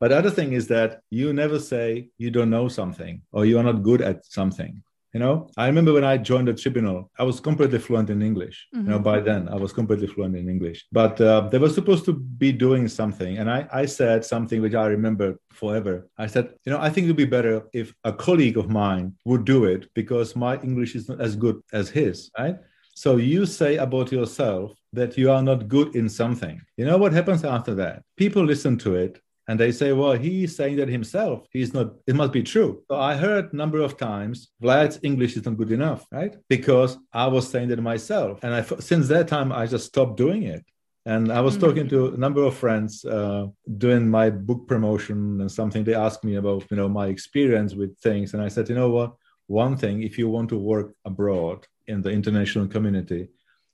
But 0.00 0.08
the 0.08 0.18
other 0.18 0.30
thing 0.38 0.50
is 0.58 0.66
that 0.74 0.90
you 1.10 1.32
never 1.32 1.58
say 1.72 2.10
you 2.18 2.30
don't 2.36 2.50
know 2.56 2.68
something 2.68 3.22
or 3.32 3.40
you 3.48 3.58
are 3.60 3.64
not 3.70 3.82
good 3.90 4.02
at 4.10 4.18
something. 4.26 4.82
You 5.12 5.18
know, 5.18 5.48
I 5.56 5.66
remember 5.66 5.92
when 5.92 6.04
I 6.04 6.16
joined 6.18 6.46
the 6.46 6.54
tribunal, 6.54 7.10
I 7.18 7.24
was 7.24 7.40
completely 7.40 7.80
fluent 7.80 8.10
in 8.10 8.22
English. 8.22 8.68
Mm-hmm. 8.74 8.84
You 8.84 8.90
know, 8.92 8.98
by 9.00 9.18
then 9.20 9.48
I 9.48 9.56
was 9.56 9.72
completely 9.72 10.06
fluent 10.06 10.36
in 10.36 10.48
English. 10.48 10.86
But 10.92 11.20
uh, 11.20 11.48
they 11.50 11.58
were 11.58 11.68
supposed 11.68 12.04
to 12.04 12.12
be 12.12 12.52
doing 12.52 12.86
something, 12.86 13.38
and 13.38 13.50
I, 13.50 13.66
I 13.72 13.86
said 13.86 14.24
something 14.24 14.62
which 14.62 14.74
I 14.74 14.86
remember 14.86 15.36
forever. 15.52 16.08
I 16.16 16.26
said, 16.28 16.54
you 16.64 16.72
know, 16.72 16.80
I 16.80 16.90
think 16.90 17.04
it 17.04 17.10
would 17.10 17.16
be 17.16 17.24
better 17.24 17.62
if 17.72 17.92
a 18.04 18.12
colleague 18.12 18.56
of 18.56 18.70
mine 18.70 19.14
would 19.24 19.44
do 19.44 19.64
it 19.64 19.88
because 19.94 20.36
my 20.36 20.60
English 20.60 20.94
is 20.94 21.08
not 21.08 21.20
as 21.20 21.34
good 21.34 21.60
as 21.72 21.90
his, 21.90 22.30
right? 22.38 22.56
So 22.94 23.16
you 23.16 23.46
say 23.46 23.78
about 23.78 24.12
yourself 24.12 24.72
that 24.92 25.16
you 25.16 25.30
are 25.30 25.42
not 25.42 25.68
good 25.68 25.96
in 25.96 26.08
something. 26.08 26.60
You 26.76 26.84
know 26.84 26.98
what 26.98 27.12
happens 27.12 27.44
after 27.44 27.74
that? 27.76 28.02
People 28.16 28.44
listen 28.44 28.76
to 28.78 28.94
it 28.94 29.20
and 29.50 29.58
they 29.58 29.72
say, 29.72 29.90
well, 29.92 30.12
he's 30.12 30.54
saying 30.54 30.76
that 30.76 30.88
himself. 30.88 31.48
He's 31.50 31.74
not, 31.74 31.94
it 32.06 32.14
must 32.14 32.30
be 32.30 32.44
true. 32.44 32.84
So 32.88 32.94
I 32.94 33.16
heard 33.16 33.52
a 33.52 33.56
number 33.56 33.80
of 33.80 33.96
times, 33.96 34.52
Vlad's 34.62 35.00
English 35.02 35.36
is 35.36 35.44
not 35.44 35.56
good 35.56 35.72
enough, 35.72 36.06
right? 36.12 36.36
Because 36.48 36.96
I 37.12 37.26
was 37.26 37.50
saying 37.50 37.70
that 37.70 37.82
myself. 37.82 38.38
And 38.44 38.54
I, 38.54 38.62
since 38.62 39.08
that 39.08 39.26
time, 39.26 39.50
I 39.50 39.66
just 39.66 39.86
stopped 39.86 40.16
doing 40.16 40.44
it. 40.44 40.64
And 41.04 41.32
I 41.32 41.40
was 41.40 41.56
mm-hmm. 41.56 41.66
talking 41.66 41.88
to 41.88 42.14
a 42.14 42.16
number 42.16 42.44
of 42.44 42.54
friends 42.54 43.04
uh, 43.04 43.48
doing 43.76 44.08
my 44.08 44.30
book 44.30 44.68
promotion 44.68 45.40
and 45.40 45.50
something. 45.50 45.82
They 45.82 45.94
asked 45.94 46.22
me 46.22 46.36
about, 46.36 46.70
you 46.70 46.76
know, 46.76 46.88
my 46.88 47.08
experience 47.08 47.74
with 47.74 47.98
things. 47.98 48.34
And 48.34 48.42
I 48.44 48.46
said, 48.46 48.68
you 48.68 48.76
know 48.76 48.90
what? 48.90 49.16
One 49.48 49.76
thing, 49.76 50.04
if 50.04 50.16
you 50.16 50.28
want 50.28 50.48
to 50.50 50.58
work 50.58 50.94
abroad 51.04 51.66
in 51.88 52.02
the 52.02 52.10
international 52.10 52.68
community, 52.68 53.30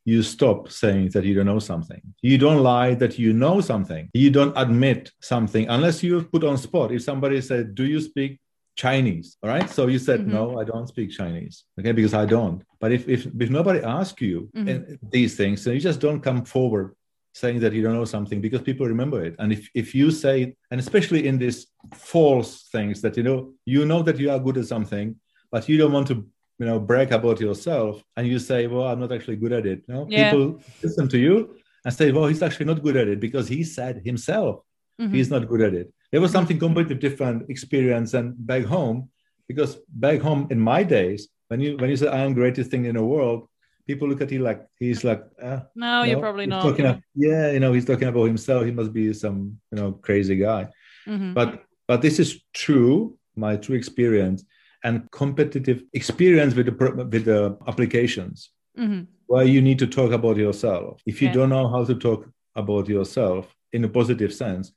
you 0.07 0.23
stop 0.23 0.71
saying 0.71 1.11
that 1.11 1.25
you 1.25 1.35
don't 1.35 1.47
know 1.47 1.59
something. 1.59 2.01
You 2.23 2.39
don't 2.39 2.63
lie 2.63 2.95
that 2.95 3.19
you 3.19 3.33
know 3.33 3.61
something. 3.61 4.09
You 4.15 4.31
don't 4.31 4.57
admit 4.57 5.11
something 5.21 5.69
unless 5.69 6.01
you 6.01 6.23
put 6.23 6.45
on 6.45 6.57
spot. 6.57 6.93
If 6.93 7.03
somebody 7.03 7.41
said, 7.41 7.75
Do 7.75 7.85
you 7.85 8.01
speak 8.01 8.39
Chinese? 8.77 9.37
All 9.43 9.51
right. 9.51 9.69
So 9.69 9.89
you 9.89 9.99
said, 9.99 10.21
mm-hmm. 10.21 10.33
No, 10.33 10.61
I 10.61 10.65
don't 10.65 10.87
speak 10.87 11.11
Chinese. 11.11 11.65
Okay. 11.79 11.91
Because 11.91 12.15
I 12.15 12.25
don't. 12.25 12.63
But 12.79 12.93
if, 12.93 13.09
if, 13.09 13.27
if 13.27 13.51
nobody 13.51 13.81
asks 13.81 14.23
you 14.23 14.49
mm-hmm. 14.57 14.95
these 15.11 15.37
things, 15.37 15.65
then 15.65 15.75
you 15.75 15.81
just 15.81 16.01
don't 16.01 16.21
come 16.21 16.45
forward 16.45 16.95
saying 17.35 17.59
that 17.61 17.73
you 17.73 17.83
don't 17.83 17.95
know 17.95 18.05
something 18.05 18.41
because 18.41 18.63
people 18.63 18.87
remember 18.87 19.25
it. 19.25 19.35
And 19.41 19.53
if, 19.53 19.69
if 19.75 19.93
you 19.93 20.13
say, 20.13 20.55
and 20.71 20.79
especially 20.79 21.27
in 21.27 21.37
these 21.37 21.67
false 21.93 22.69
things 22.71 23.03
that, 23.03 23.17
you 23.17 23.25
know, 23.25 23.53
you 23.65 23.85
know 23.85 24.03
that 24.05 24.19
you 24.19 24.31
are 24.31 24.39
good 24.39 24.57
at 24.57 24.67
something, 24.67 25.17
but 25.51 25.69
you 25.69 25.77
don't 25.77 25.93
want 25.93 26.07
to 26.09 26.27
you 26.59 26.67
know 26.67 26.79
brag 26.79 27.13
about 27.13 27.41
yourself 27.41 28.03
and 28.17 28.27
you 28.27 28.39
say 28.39 28.67
well 28.67 28.87
i'm 28.87 29.01
not 29.01 29.13
actually 29.13 29.37
good 29.37 29.53
at 29.53 29.67
it 29.67 29.87
know 29.89 30.07
yeah. 30.09 30.31
people 30.31 30.61
listen 30.83 31.09
to 31.09 31.19
you 31.19 31.57
and 31.85 31.95
say 31.95 32.11
well 32.13 32.27
he's 32.27 32.43
actually 32.43 32.67
not 32.67 32.83
good 32.83 32.97
at 32.97 33.09
it 33.09 33.21
because 33.21 33.47
he 33.49 33.63
said 33.63 34.03
himself 34.05 34.61
mm-hmm. 35.01 35.15
he's 35.15 35.31
not 35.31 35.49
good 35.49 35.61
at 35.61 35.75
it 35.75 35.93
it 36.13 36.19
was 36.19 36.31
something 36.31 36.59
completely 36.59 36.95
different 36.95 37.49
experience 37.51 38.13
than 38.13 38.35
back 38.39 38.65
home 38.65 39.09
because 39.49 39.79
back 39.89 40.21
home 40.21 40.47
in 40.51 40.59
my 40.59 40.83
days 40.83 41.29
when 41.49 41.61
you 41.61 41.77
when 41.77 41.91
you 41.91 41.97
say 41.97 42.09
i 42.09 42.21
am 42.21 42.33
greatest 42.35 42.71
thing 42.71 42.87
in 42.87 42.97
the 42.97 43.05
world 43.05 43.49
people 43.87 44.09
look 44.09 44.21
at 44.21 44.33
you 44.33 44.41
like 44.41 44.67
he's 44.79 45.05
like 45.05 45.23
uh, 45.43 45.61
no 45.75 46.03
you 46.03 46.17
are 46.17 46.21
probably 46.21 46.47
not 46.47 46.63
talking 46.63 46.85
yeah. 46.85 46.99
yeah 47.15 47.51
you 47.53 47.61
know 47.61 47.73
he's 47.73 47.85
talking 47.85 48.09
about 48.09 48.25
himself 48.25 48.65
he 48.65 48.73
must 48.73 48.93
be 48.93 49.13
some 49.13 49.59
you 49.71 49.79
know 49.79 49.93
crazy 49.93 50.37
guy 50.37 50.67
mm-hmm. 51.07 51.35
but 51.35 51.65
but 51.87 52.03
this 52.03 52.19
is 52.19 52.43
true 52.53 53.17
my 53.37 53.57
true 53.57 53.77
experience 53.77 54.45
and 54.85 55.11
competitive 55.11 55.83
experience 55.93 56.55
with 56.55 56.67
the 56.67 57.07
with 57.11 57.25
the 57.25 57.57
applications. 57.67 58.51
Mm-hmm. 58.79 59.05
where 59.27 59.47
you 59.47 59.63
need 59.63 59.79
to 59.79 59.87
talk 59.87 60.13
about 60.13 60.37
yourself. 60.37 61.01
If 61.07 61.23
you 61.23 61.31
don't 61.33 61.49
know 61.49 61.67
how 61.71 61.83
to 61.87 61.95
talk 61.95 62.29
about 62.55 62.89
yourself 62.89 63.57
in 63.73 63.85
a 63.85 63.89
positive 63.89 64.35
sense 64.35 64.73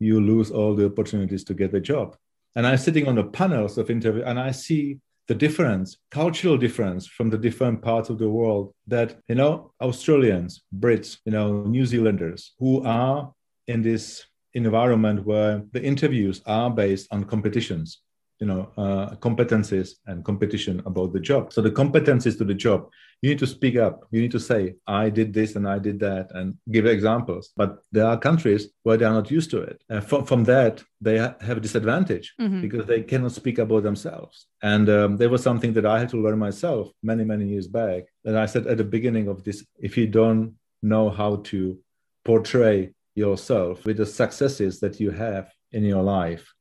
you 0.00 0.20
lose 0.20 0.50
all 0.50 0.74
the 0.74 0.86
opportunities 0.86 1.44
to 1.44 1.54
get 1.54 1.72
a 1.74 1.80
job. 1.80 2.16
And 2.56 2.66
i'm 2.66 2.78
sitting 2.78 3.08
on 3.08 3.16
the 3.16 3.24
panels 3.24 3.78
of 3.78 3.90
interview 3.90 4.22
and 4.22 4.38
i 4.38 4.50
see 4.50 4.98
the 5.26 5.34
difference 5.34 5.96
cultural 6.10 6.56
difference 6.56 7.06
from 7.06 7.30
the 7.30 7.38
different 7.38 7.82
parts 7.82 8.10
of 8.10 8.18
the 8.18 8.28
world 8.28 8.74
that 8.86 9.16
you 9.28 9.34
know 9.34 9.72
australians 9.80 10.62
brits 10.78 11.18
you 11.24 11.32
know 11.32 11.64
new 11.64 11.86
zealanders 11.86 12.52
who 12.58 12.84
are 12.84 13.32
in 13.66 13.82
this 13.82 14.26
environment 14.52 15.24
where 15.24 15.62
the 15.72 15.82
interviews 15.82 16.42
are 16.46 16.70
based 16.70 17.08
on 17.10 17.24
competitions 17.24 18.00
you 18.40 18.46
know 18.46 18.70
uh, 18.76 19.14
competencies 19.16 19.90
and 20.06 20.24
competition 20.24 20.82
about 20.86 21.12
the 21.12 21.20
job. 21.20 21.52
So 21.52 21.60
the 21.60 21.70
competencies 21.70 22.36
to 22.38 22.44
the 22.44 22.54
job 22.54 22.88
you 23.22 23.30
need 23.30 23.38
to 23.38 23.46
speak 23.46 23.76
up. 23.76 24.06
You 24.10 24.20
need 24.20 24.32
to 24.32 24.40
say 24.40 24.74
i 24.86 25.08
did 25.08 25.32
this 25.32 25.56
and 25.56 25.66
i 25.66 25.78
did 25.78 25.98
that 26.00 26.26
and 26.32 26.56
give 26.70 26.86
examples. 26.86 27.52
But 27.56 27.78
there 27.92 28.06
are 28.06 28.18
countries 28.18 28.68
where 28.82 28.96
they 28.96 29.06
are 29.06 29.14
not 29.14 29.30
used 29.30 29.50
to 29.52 29.58
it. 29.62 29.82
And 29.88 30.04
from, 30.04 30.24
from 30.24 30.44
that 30.44 30.82
they 31.00 31.18
ha- 31.18 31.36
have 31.40 31.58
a 31.58 31.60
disadvantage 31.60 32.34
mm-hmm. 32.40 32.60
because 32.60 32.86
they 32.86 33.02
cannot 33.02 33.32
speak 33.32 33.58
about 33.58 33.82
themselves. 33.82 34.46
And 34.62 34.88
um, 34.90 35.16
there 35.16 35.30
was 35.30 35.42
something 35.42 35.72
that 35.74 35.86
i 35.86 35.98
had 35.98 36.10
to 36.10 36.22
learn 36.22 36.38
myself 36.38 36.88
many 37.02 37.24
many 37.24 37.46
years 37.46 37.68
back 37.68 38.02
that 38.24 38.36
i 38.36 38.46
said 38.46 38.66
at 38.66 38.78
the 38.78 38.90
beginning 38.96 39.28
of 39.28 39.44
this 39.44 39.64
if 39.78 39.96
you 39.96 40.06
don't 40.06 40.54
know 40.82 41.08
how 41.08 41.36
to 41.50 41.78
portray 42.24 42.90
yourself 43.14 43.84
with 43.84 43.96
the 43.96 44.06
successes 44.06 44.80
that 44.80 44.98
you 45.00 45.10
have 45.10 45.50
in 45.72 45.84
your 45.84 46.02
life 46.02 46.53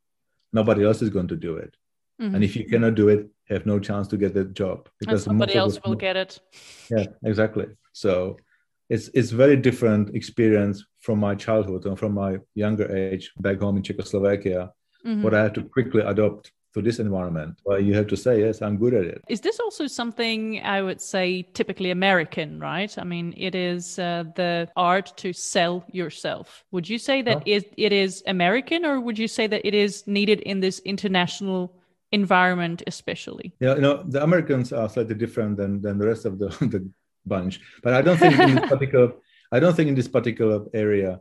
nobody 0.53 0.83
else 0.85 1.01
is 1.01 1.09
going 1.09 1.27
to 1.27 1.35
do 1.35 1.57
it. 1.57 1.75
Mm-hmm. 2.21 2.35
And 2.35 2.43
if 2.43 2.55
you 2.55 2.65
cannot 2.65 2.95
do 2.95 3.09
it, 3.09 3.27
have 3.49 3.65
no 3.65 3.79
chance 3.79 4.07
to 4.07 4.17
get 4.17 4.33
the 4.33 4.45
job 4.45 4.87
because 4.99 5.23
somebody 5.23 5.55
else 5.55 5.79
will 5.83 5.95
get 5.95 6.15
it. 6.15 6.39
Yeah, 6.89 7.07
exactly. 7.23 7.65
So 7.91 8.37
it's 8.89 9.09
it's 9.13 9.31
very 9.31 9.57
different 9.57 10.15
experience 10.15 10.85
from 10.99 11.19
my 11.19 11.35
childhood 11.35 11.85
and 11.85 11.97
from 11.97 12.13
my 12.13 12.37
younger 12.55 12.95
age 12.95 13.31
back 13.39 13.59
home 13.59 13.77
in 13.77 13.83
Czechoslovakia. 13.83 14.71
Mm-hmm. 15.05 15.23
What 15.23 15.33
I 15.33 15.43
had 15.43 15.55
to 15.55 15.63
quickly 15.63 16.01
adopt 16.01 16.51
to 16.73 16.81
this 16.81 16.99
environment 16.99 17.59
where 17.63 17.79
you 17.79 17.93
have 17.93 18.07
to 18.07 18.17
say 18.17 18.39
yes 18.41 18.61
i'm 18.61 18.77
good 18.77 18.93
at 18.93 19.05
it. 19.05 19.23
Is 19.29 19.41
this 19.41 19.59
also 19.59 19.87
something 19.87 20.61
i 20.63 20.81
would 20.81 21.01
say 21.01 21.43
typically 21.53 21.91
american 21.91 22.59
right? 22.59 22.93
I 22.97 23.03
mean 23.03 23.33
it 23.37 23.55
is 23.55 23.99
uh, 23.99 24.23
the 24.35 24.69
art 24.75 25.13
to 25.17 25.33
sell 25.33 25.85
yourself. 25.91 26.63
Would 26.71 26.87
you 26.89 26.97
say 26.97 27.21
that 27.21 27.43
it, 27.45 27.73
it 27.77 27.93
is 27.93 28.23
american 28.27 28.85
or 28.85 28.99
would 28.99 29.17
you 29.17 29.27
say 29.27 29.47
that 29.47 29.61
it 29.65 29.73
is 29.73 30.05
needed 30.07 30.39
in 30.41 30.59
this 30.59 30.79
international 30.79 31.73
environment 32.11 32.83
especially? 32.87 33.53
Yeah 33.59 33.75
you 33.75 33.81
know 33.81 34.03
the 34.03 34.23
americans 34.23 34.73
are 34.73 34.89
slightly 34.89 35.15
different 35.15 35.57
than, 35.57 35.81
than 35.81 35.97
the 35.97 36.07
rest 36.07 36.25
of 36.25 36.39
the, 36.39 36.47
the 36.73 36.89
bunch 37.25 37.61
but 37.83 37.93
i 37.93 38.01
don't 38.01 38.17
think 38.17 38.37
in 38.37 38.55
this 38.55 38.69
particular 38.73 39.13
i 39.51 39.59
don't 39.59 39.75
think 39.75 39.87
in 39.87 39.95
this 39.95 40.07
particular 40.07 40.65
area 40.73 41.19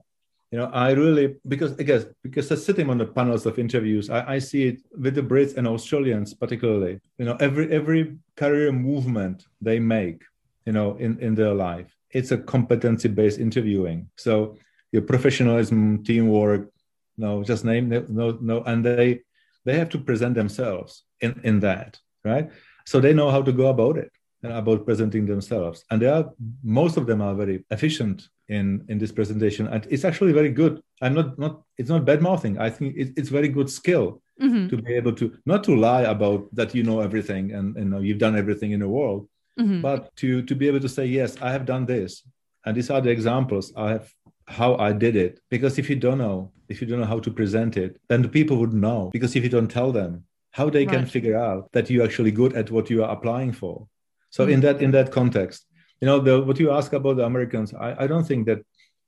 you 0.52 0.58
know, 0.58 0.66
I 0.66 0.90
really 0.90 1.36
because 1.48 1.72
again 1.78 2.04
because 2.22 2.46
sitting 2.62 2.90
on 2.90 2.98
the 2.98 3.06
panels 3.06 3.46
of 3.46 3.58
interviews, 3.58 4.10
I, 4.10 4.34
I 4.34 4.38
see 4.38 4.64
it 4.64 4.82
with 4.92 5.14
the 5.14 5.22
Brits 5.22 5.56
and 5.56 5.66
Australians 5.66 6.34
particularly. 6.34 7.00
You 7.16 7.24
know, 7.24 7.36
every 7.40 7.72
every 7.72 8.18
career 8.36 8.70
movement 8.70 9.46
they 9.62 9.78
make, 9.78 10.22
you 10.66 10.74
know, 10.74 10.96
in 10.96 11.18
in 11.20 11.34
their 11.34 11.54
life, 11.54 11.96
it's 12.10 12.32
a 12.32 12.38
competency 12.38 13.08
based 13.08 13.40
interviewing. 13.40 14.10
So 14.16 14.58
your 14.92 15.02
professionalism, 15.02 16.04
teamwork, 16.04 16.70
no, 17.16 17.42
just 17.42 17.64
name 17.64 17.88
no 17.88 18.36
no, 18.38 18.62
and 18.64 18.84
they 18.84 19.22
they 19.64 19.78
have 19.78 19.88
to 19.88 19.98
present 19.98 20.34
themselves 20.34 21.04
in 21.22 21.40
in 21.44 21.60
that 21.60 21.98
right. 22.26 22.50
So 22.84 23.00
they 23.00 23.14
know 23.14 23.30
how 23.30 23.40
to 23.40 23.52
go 23.52 23.68
about 23.68 23.96
it 23.96 24.12
about 24.44 24.84
presenting 24.84 25.24
themselves 25.24 25.84
and 25.88 26.02
they 26.02 26.08
are 26.08 26.28
most 26.64 26.96
of 26.96 27.06
them 27.06 27.22
are 27.22 27.34
very 27.34 27.64
efficient 27.70 28.28
in 28.48 28.84
in 28.88 28.98
this 28.98 29.12
presentation 29.12 29.66
and 29.68 29.86
it's 29.90 30.04
actually 30.04 30.32
very 30.32 30.50
good 30.50 30.82
i'm 31.00 31.14
not 31.14 31.38
not 31.38 31.62
it's 31.78 31.88
not 31.88 32.04
bad 32.04 32.20
mouthing 32.20 32.58
i 32.58 32.68
think 32.68 32.94
it, 32.96 33.12
it's 33.16 33.28
very 33.28 33.48
good 33.48 33.70
skill 33.70 34.20
mm-hmm. 34.40 34.68
to 34.68 34.76
be 34.76 34.94
able 34.94 35.12
to 35.12 35.36
not 35.46 35.62
to 35.62 35.76
lie 35.76 36.02
about 36.02 36.48
that 36.52 36.74
you 36.74 36.82
know 36.82 37.00
everything 37.00 37.52
and 37.52 37.76
you 37.76 37.84
know 37.84 38.00
you've 38.00 38.18
done 38.18 38.36
everything 38.36 38.72
in 38.72 38.80
the 38.80 38.88
world 38.88 39.28
mm-hmm. 39.58 39.80
but 39.80 40.14
to 40.16 40.42
to 40.42 40.54
be 40.54 40.66
able 40.66 40.80
to 40.80 40.88
say 40.88 41.06
yes 41.06 41.36
i 41.40 41.52
have 41.52 41.64
done 41.64 41.86
this 41.86 42.24
and 42.66 42.76
these 42.76 42.90
are 42.90 43.00
the 43.00 43.10
examples 43.10 43.72
i 43.76 43.90
have 43.90 44.12
how 44.48 44.76
i 44.76 44.92
did 44.92 45.14
it 45.14 45.38
because 45.48 45.78
if 45.78 45.88
you 45.88 45.96
don't 45.96 46.18
know 46.18 46.50
if 46.68 46.80
you 46.80 46.86
don't 46.86 47.00
know 47.00 47.06
how 47.06 47.20
to 47.20 47.30
present 47.30 47.76
it 47.76 48.00
then 48.08 48.22
the 48.22 48.28
people 48.28 48.56
would 48.56 48.74
know 48.74 49.08
because 49.12 49.36
if 49.36 49.42
you 49.44 49.48
don't 49.48 49.70
tell 49.70 49.92
them 49.92 50.24
how 50.50 50.68
they 50.68 50.84
right. 50.84 50.96
can 50.96 51.06
figure 51.06 51.38
out 51.38 51.70
that 51.72 51.88
you're 51.88 52.04
actually 52.04 52.32
good 52.32 52.52
at 52.54 52.70
what 52.70 52.90
you 52.90 53.04
are 53.04 53.10
applying 53.10 53.52
for 53.52 53.86
so 54.32 54.44
mm-hmm. 54.44 54.54
in 54.54 54.60
that 54.60 54.82
in 54.82 54.90
that 54.92 55.12
context, 55.12 55.66
you 56.02 56.06
know, 56.06 56.18
the, 56.18 56.42
what 56.42 56.58
you 56.58 56.72
ask 56.72 56.92
about 56.92 57.16
the 57.16 57.24
Americans, 57.24 57.72
I, 57.72 58.04
I 58.04 58.06
don't 58.08 58.24
think 58.24 58.46
that 58.46 58.58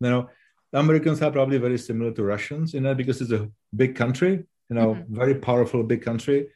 you 0.01 0.11
know 0.11 0.31
Americans 0.73 1.21
are 1.23 1.31
probably 1.33 1.59
very 1.59 1.77
similar 1.77 2.13
to 2.13 2.23
Russians, 2.23 2.73
you 2.73 2.81
know, 2.81 2.95
because 2.95 3.21
it's 3.21 3.33
a 3.33 3.51
big 3.75 3.97
country, 3.97 4.45
you 4.71 4.77
know, 4.77 4.95
mm-hmm. 4.95 5.15
very 5.15 5.35
powerful 5.35 5.83
big 5.83 6.03
country. 6.03 6.47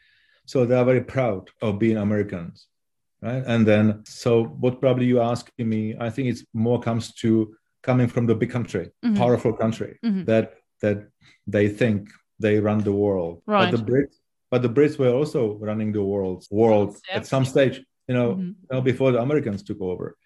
So 0.46 0.64
they 0.64 0.76
are 0.76 0.84
very 0.84 1.02
proud 1.02 1.50
of 1.60 1.80
being 1.80 1.96
Americans, 1.96 2.68
right? 3.20 3.42
And 3.46 3.66
then, 3.66 4.04
so 4.06 4.44
what 4.44 4.80
probably 4.80 5.06
you 5.06 5.20
asking 5.20 5.68
me, 5.68 5.96
I 5.98 6.08
think 6.08 6.28
it's 6.28 6.44
more 6.54 6.80
comes 6.80 7.12
to 7.14 7.54
coming 7.82 8.06
from 8.06 8.26
the 8.26 8.36
big 8.36 8.50
country, 8.50 8.90
mm-hmm. 9.04 9.16
powerful 9.16 9.52
country 9.52 9.98
mm-hmm. 10.04 10.24
that 10.24 10.54
that 10.82 11.08
they 11.48 11.68
think 11.68 12.10
they 12.38 12.60
run 12.60 12.78
the 12.78 12.92
world. 12.92 13.42
Right. 13.44 13.72
But 13.72 13.76
the 13.76 13.84
Brits, 13.90 14.14
but 14.52 14.62
the 14.62 14.70
Brits 14.70 14.98
were 15.00 15.12
also 15.12 15.54
running 15.54 15.90
the 15.92 16.04
world 16.04 16.46
world 16.48 16.96
at 17.12 17.26
some 17.26 17.44
stage 17.44 17.82
you 18.08 18.14
know, 18.14 18.32
mm-hmm. 18.32 18.42
you 18.42 18.68
know, 18.72 18.80
before 18.80 19.12
the 19.12 19.20
Americans 19.20 19.62
took 19.62 19.80
over. 19.80 20.16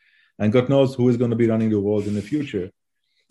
And 0.42 0.52
God 0.52 0.68
knows 0.68 0.94
who 0.96 1.08
is 1.08 1.16
going 1.16 1.30
to 1.30 1.36
be 1.36 1.46
running 1.52 1.70
the 1.70 1.78
world 1.80 2.04
in 2.10 2.14
the 2.14 2.26
future. 2.32 2.68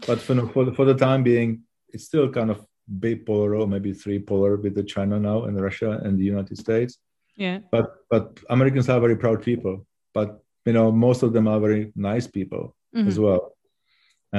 But 0.07 0.19
for, 0.21 0.33
for, 0.53 0.63
the, 0.65 0.71
for 0.77 0.85
the 0.85 0.95
time 0.95 1.23
being, 1.23 1.49
it's 1.89 2.05
still 2.05 2.29
kind 2.29 2.49
of 2.49 2.65
bipolar 3.03 3.59
or 3.59 3.67
maybe 3.67 3.91
three 3.93 4.17
polar 4.19 4.55
with 4.55 4.75
the 4.75 4.83
China 4.83 5.19
now 5.19 5.43
and 5.43 5.59
Russia 5.61 5.91
and 6.03 6.17
the 6.17 6.23
United 6.23 6.57
States. 6.57 6.97
Yeah. 7.35 7.59
But 7.69 7.85
but 8.09 8.39
Americans 8.49 8.87
are 8.89 8.99
very 9.01 9.17
proud 9.17 9.43
people. 9.43 9.85
But 10.13 10.39
you 10.65 10.73
know, 10.73 10.91
most 10.91 11.21
of 11.23 11.33
them 11.33 11.47
are 11.47 11.59
very 11.59 11.91
nice 11.95 12.27
people 12.27 12.75
Mhm. 12.95 13.07
as 13.07 13.17
well, 13.25 13.41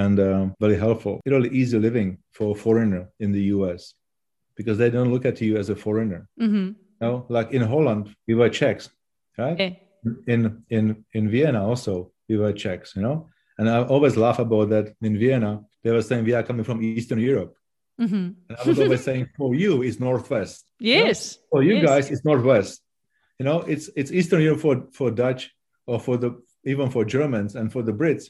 and 0.02 0.16
um, 0.20 0.54
very 0.60 0.76
helpful. 0.76 1.20
It's 1.24 1.32
really 1.32 1.48
easy 1.60 1.78
living 1.78 2.18
for 2.36 2.46
a 2.54 2.58
foreigner 2.64 3.08
in 3.18 3.32
the 3.32 3.44
U.S. 3.56 3.94
because 4.58 4.76
they 4.78 4.90
don't 4.90 5.10
look 5.12 5.24
at 5.24 5.40
you 5.40 5.56
as 5.56 5.68
a 5.70 5.76
foreigner. 5.84 6.28
hmm 6.38 6.68
You 7.00 7.06
know, 7.06 7.26
like 7.28 7.48
in 7.56 7.62
Holland, 7.62 8.14
we 8.28 8.34
were 8.34 8.50
Czechs, 8.50 8.90
right? 9.38 9.58
Yeah. 9.58 9.74
In 10.26 10.40
in 10.68 11.04
in 11.14 11.30
Vienna 11.30 11.60
also, 11.66 12.11
we 12.32 12.38
were 12.42 12.52
Czechs. 12.62 12.88
You 12.96 13.02
know, 13.06 13.16
and 13.58 13.68
I 13.68 13.76
always 13.94 14.14
laugh 14.16 14.38
about 14.46 14.66
that. 14.74 14.86
In 15.08 15.14
Vienna, 15.18 15.52
they 15.82 15.90
were 15.96 16.02
saying 16.08 16.24
we 16.24 16.34
are 16.38 16.42
coming 16.48 16.64
from 16.64 16.78
Eastern 16.82 17.20
Europe, 17.32 17.52
hmm 17.98 18.28
and 18.48 18.56
I 18.60 18.68
was 18.68 18.78
always 18.84 19.02
saying 19.08 19.24
for 19.38 19.50
you 19.62 19.72
it's 19.86 19.98
Northwest. 20.08 20.64
Yes. 20.78 21.18
For 21.50 21.60
you 21.68 21.74
Yes. 21.76 21.86
guys, 21.88 22.04
it's 22.12 22.24
Northwest. 22.30 22.74
You 23.38 23.44
know, 23.48 23.58
it's 23.72 23.86
it's 24.00 24.10
Eastern 24.18 24.40
Europe 24.46 24.60
for 24.66 24.74
for 24.98 25.08
Dutch 25.24 25.42
or 25.90 25.98
for 26.06 26.16
the 26.22 26.30
even 26.72 26.86
for 26.94 27.02
Germans 27.16 27.52
and 27.58 27.66
for 27.74 27.82
the 27.88 27.92
Brits, 28.00 28.24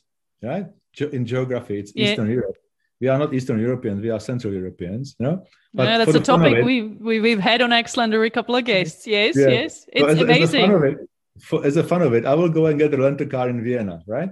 right? 0.51 0.67
Ge- 0.97 1.13
In 1.17 1.23
geography, 1.33 1.77
it's 1.83 1.93
Yeah. 1.95 2.05
Eastern 2.05 2.29
Europe. 2.39 2.57
We 3.03 3.09
are 3.13 3.19
not 3.23 3.31
Eastern 3.39 3.59
Europeans. 3.69 3.99
We 4.07 4.11
are 4.15 4.21
Central 4.21 4.53
Europeans. 4.61 5.07
You 5.19 5.25
know. 5.27 5.37
yeah, 5.75 5.99
that's 5.99 6.11
a 6.17 6.19
the 6.19 6.25
fun 6.25 6.41
of 6.41 6.43
topic 6.43 6.55
it- 6.59 6.65
we, 6.71 6.77
we 7.09 7.15
we've 7.27 7.45
had 7.51 7.61
on 7.67 7.71
Xlander 7.87 8.21
a 8.27 8.31
couple 8.39 8.55
of 8.59 8.65
guests. 8.73 9.03
Yes, 9.17 9.33
Yeah. 9.37 9.49
yes, 9.59 9.73
it's 9.97 10.07
as, 10.13 10.19
a- 10.19 10.21
as 10.21 10.21
amazing. 10.29 10.71
it, 10.91 10.99
for, 11.41 11.65
as 11.65 11.77
a 11.77 11.85
fun 11.85 12.03
of 12.03 12.15
it, 12.15 12.25
I 12.25 12.35
will 12.35 12.49
go 12.49 12.67
and 12.67 12.79
get 12.79 12.95
a 12.95 12.97
rental 12.97 13.27
car 13.27 13.49
in 13.49 13.63
Vienna, 13.63 14.03
right? 14.07 14.31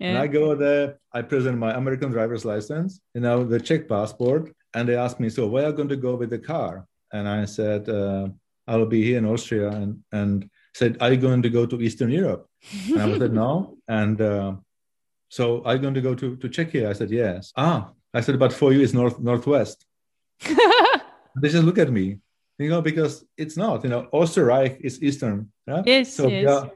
And. 0.00 0.18
I 0.18 0.26
go 0.26 0.54
there, 0.54 0.98
I 1.12 1.22
present 1.22 1.58
my 1.58 1.74
American 1.74 2.10
driver's 2.10 2.44
license, 2.44 3.00
you 3.14 3.20
know, 3.20 3.44
the 3.44 3.60
Czech 3.60 3.88
passport, 3.88 4.52
and 4.74 4.88
they 4.88 4.96
ask 4.96 5.20
me, 5.20 5.28
so 5.30 5.46
where 5.46 5.64
are 5.64 5.70
you 5.70 5.76
going 5.76 5.88
to 5.90 5.96
go 5.96 6.16
with 6.16 6.30
the 6.30 6.38
car? 6.38 6.86
And 7.12 7.28
I 7.28 7.44
said, 7.44 7.88
uh, 7.88 8.28
I 8.66 8.76
will 8.76 8.86
be 8.86 9.04
here 9.04 9.18
in 9.18 9.26
Austria, 9.26 9.68
and 9.68 10.02
and 10.12 10.48
said, 10.74 10.96
are 11.00 11.12
you 11.12 11.18
going 11.18 11.42
to 11.42 11.50
go 11.50 11.66
to 11.66 11.80
Eastern 11.80 12.10
Europe? 12.10 12.48
And 12.88 13.00
I 13.00 13.18
said, 13.18 13.32
no. 13.44 13.78
And 13.86 14.20
uh, 14.20 14.54
so 15.28 15.62
are 15.64 15.74
you 15.76 15.82
going 15.82 15.94
to 15.94 16.00
go 16.00 16.14
to 16.14 16.36
to 16.36 16.48
Czechia? 16.48 16.88
I 16.88 16.94
said, 16.94 17.10
yes. 17.10 17.52
Ah, 17.56 17.90
I 18.14 18.22
said, 18.22 18.38
but 18.38 18.52
for 18.52 18.72
you 18.72 18.80
it's 18.80 18.94
north 18.94 19.18
northwest. 19.20 19.86
They 21.40 21.48
just 21.48 21.64
look 21.64 21.78
at 21.78 21.90
me, 21.90 22.18
you 22.58 22.68
know, 22.68 22.82
because 22.82 23.24
it's 23.36 23.56
not, 23.56 23.84
you 23.84 23.90
know, 23.90 24.08
Österreich 24.12 24.80
is 24.80 25.02
Eastern. 25.02 25.50
Yeah? 25.66 25.82
yes, 25.86 26.14
So 26.14 26.28
yes. 26.28 26.42
we 26.42 26.46
are, 26.46 26.70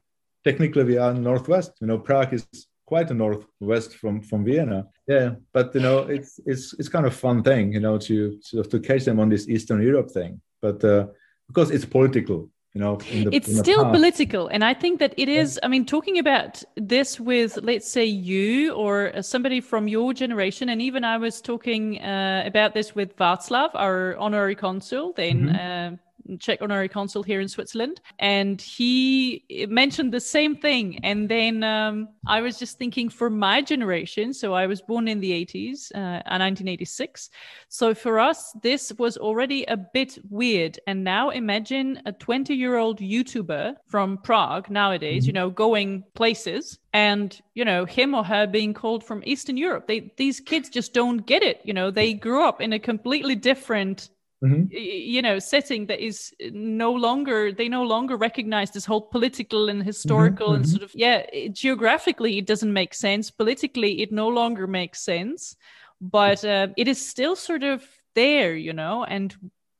technically 0.44 0.84
we 0.84 0.98
are 0.98 1.14
northwest. 1.14 1.72
You 1.80 1.86
know, 1.86 1.98
Prague 1.98 2.34
is 2.34 2.46
quite 2.86 3.10
a 3.10 3.14
northwest 3.14 3.96
from 3.96 4.20
from 4.22 4.44
Vienna. 4.44 4.86
Yeah, 5.08 5.34
but 5.52 5.74
you 5.74 5.80
know, 5.80 5.98
it's 5.98 6.40
it's 6.46 6.74
it's 6.78 6.88
kind 6.88 7.06
of 7.06 7.14
fun 7.14 7.42
thing, 7.42 7.72
you 7.72 7.80
know, 7.80 7.98
to 7.98 8.38
sort 8.42 8.66
of 8.66 8.72
to 8.72 8.80
catch 8.80 9.04
them 9.04 9.20
on 9.20 9.28
this 9.28 9.48
Eastern 9.48 9.82
Europe 9.82 10.10
thing. 10.10 10.40
But 10.62 10.82
uh, 10.84 11.06
because 11.48 11.70
it's 11.70 11.84
political, 11.84 12.50
you 12.76 12.82
know, 12.82 12.96
the, 12.96 13.30
it's 13.32 13.56
still 13.58 13.84
past. 13.84 13.94
political 13.94 14.48
and 14.48 14.62
i 14.62 14.74
think 14.74 14.98
that 14.98 15.14
it 15.16 15.28
is 15.30 15.58
i 15.62 15.68
mean 15.68 15.84
talking 15.86 16.18
about 16.18 16.62
this 16.76 17.18
with 17.18 17.58
let's 17.62 17.88
say 17.88 18.04
you 18.04 18.72
or 18.74 19.16
uh, 19.16 19.22
somebody 19.22 19.60
from 19.62 19.88
your 19.88 20.12
generation 20.12 20.68
and 20.68 20.82
even 20.82 21.02
i 21.02 21.16
was 21.16 21.40
talking 21.40 21.98
uh, 22.02 22.42
about 22.44 22.74
this 22.74 22.94
with 22.94 23.16
václav 23.16 23.70
our 23.74 24.14
honorary 24.18 24.54
consul 24.54 25.14
then 25.16 25.48
uh, 25.48 25.96
czech 26.38 26.60
honorary 26.62 26.88
consul 26.88 27.22
here 27.22 27.40
in 27.40 27.48
switzerland 27.48 28.00
and 28.18 28.60
he 28.60 29.44
mentioned 29.68 30.12
the 30.12 30.20
same 30.20 30.56
thing 30.56 30.98
and 31.04 31.28
then 31.28 31.62
um, 31.62 32.08
i 32.26 32.40
was 32.40 32.58
just 32.58 32.78
thinking 32.78 33.08
for 33.08 33.30
my 33.30 33.60
generation 33.60 34.32
so 34.32 34.54
i 34.54 34.66
was 34.66 34.80
born 34.82 35.08
in 35.08 35.20
the 35.20 35.30
80s 35.30 35.90
uh, 35.94 36.22
1986 36.26 37.30
so 37.68 37.94
for 37.94 38.18
us, 38.18 38.52
this 38.62 38.92
was 38.98 39.16
already 39.16 39.64
a 39.64 39.76
bit 39.76 40.18
weird. 40.30 40.78
And 40.86 41.02
now 41.04 41.30
imagine 41.30 42.00
a 42.06 42.12
20 42.12 42.54
year 42.54 42.76
old 42.76 43.00
YouTuber 43.00 43.76
from 43.86 44.18
Prague 44.18 44.70
nowadays, 44.70 45.26
you 45.26 45.32
know, 45.32 45.50
going 45.50 46.04
places 46.14 46.78
and, 46.92 47.38
you 47.54 47.64
know, 47.64 47.84
him 47.84 48.14
or 48.14 48.24
her 48.24 48.46
being 48.46 48.72
called 48.72 49.04
from 49.04 49.22
Eastern 49.26 49.56
Europe. 49.56 49.86
They, 49.86 50.12
these 50.16 50.40
kids 50.40 50.68
just 50.68 50.94
don't 50.94 51.26
get 51.26 51.42
it. 51.42 51.60
You 51.64 51.74
know, 51.74 51.90
they 51.90 52.14
grew 52.14 52.42
up 52.42 52.60
in 52.60 52.72
a 52.72 52.78
completely 52.78 53.34
different 53.34 54.10
Mhm. 54.44 54.68
you 54.70 55.22
know 55.22 55.38
setting 55.38 55.86
that 55.86 55.98
is 55.98 56.30
no 56.52 56.92
longer 56.92 57.52
they 57.52 57.70
no 57.70 57.82
longer 57.84 58.16
recognize 58.18 58.70
this 58.70 58.84
whole 58.84 59.00
political 59.00 59.70
and 59.70 59.82
historical 59.82 60.52
and 60.52 60.64
mhm. 60.66 60.68
sort 60.68 60.82
of 60.82 60.92
yeah 60.94 61.24
it- 61.32 61.54
geographically 61.54 62.36
it 62.36 62.46
doesn't 62.46 62.72
make 62.72 62.92
sense. 62.92 63.30
Politically 63.30 64.02
it 64.02 64.12
no 64.12 64.28
longer 64.28 64.66
makes 64.66 65.00
sense. 65.00 65.56
But 66.02 66.44
uh, 66.44 66.68
it 66.76 66.86
is 66.86 67.00
still 67.04 67.34
sort 67.34 67.62
of 67.62 67.82
there 68.14 68.54
you 68.54 68.72
know 68.74 69.04
and 69.04 69.34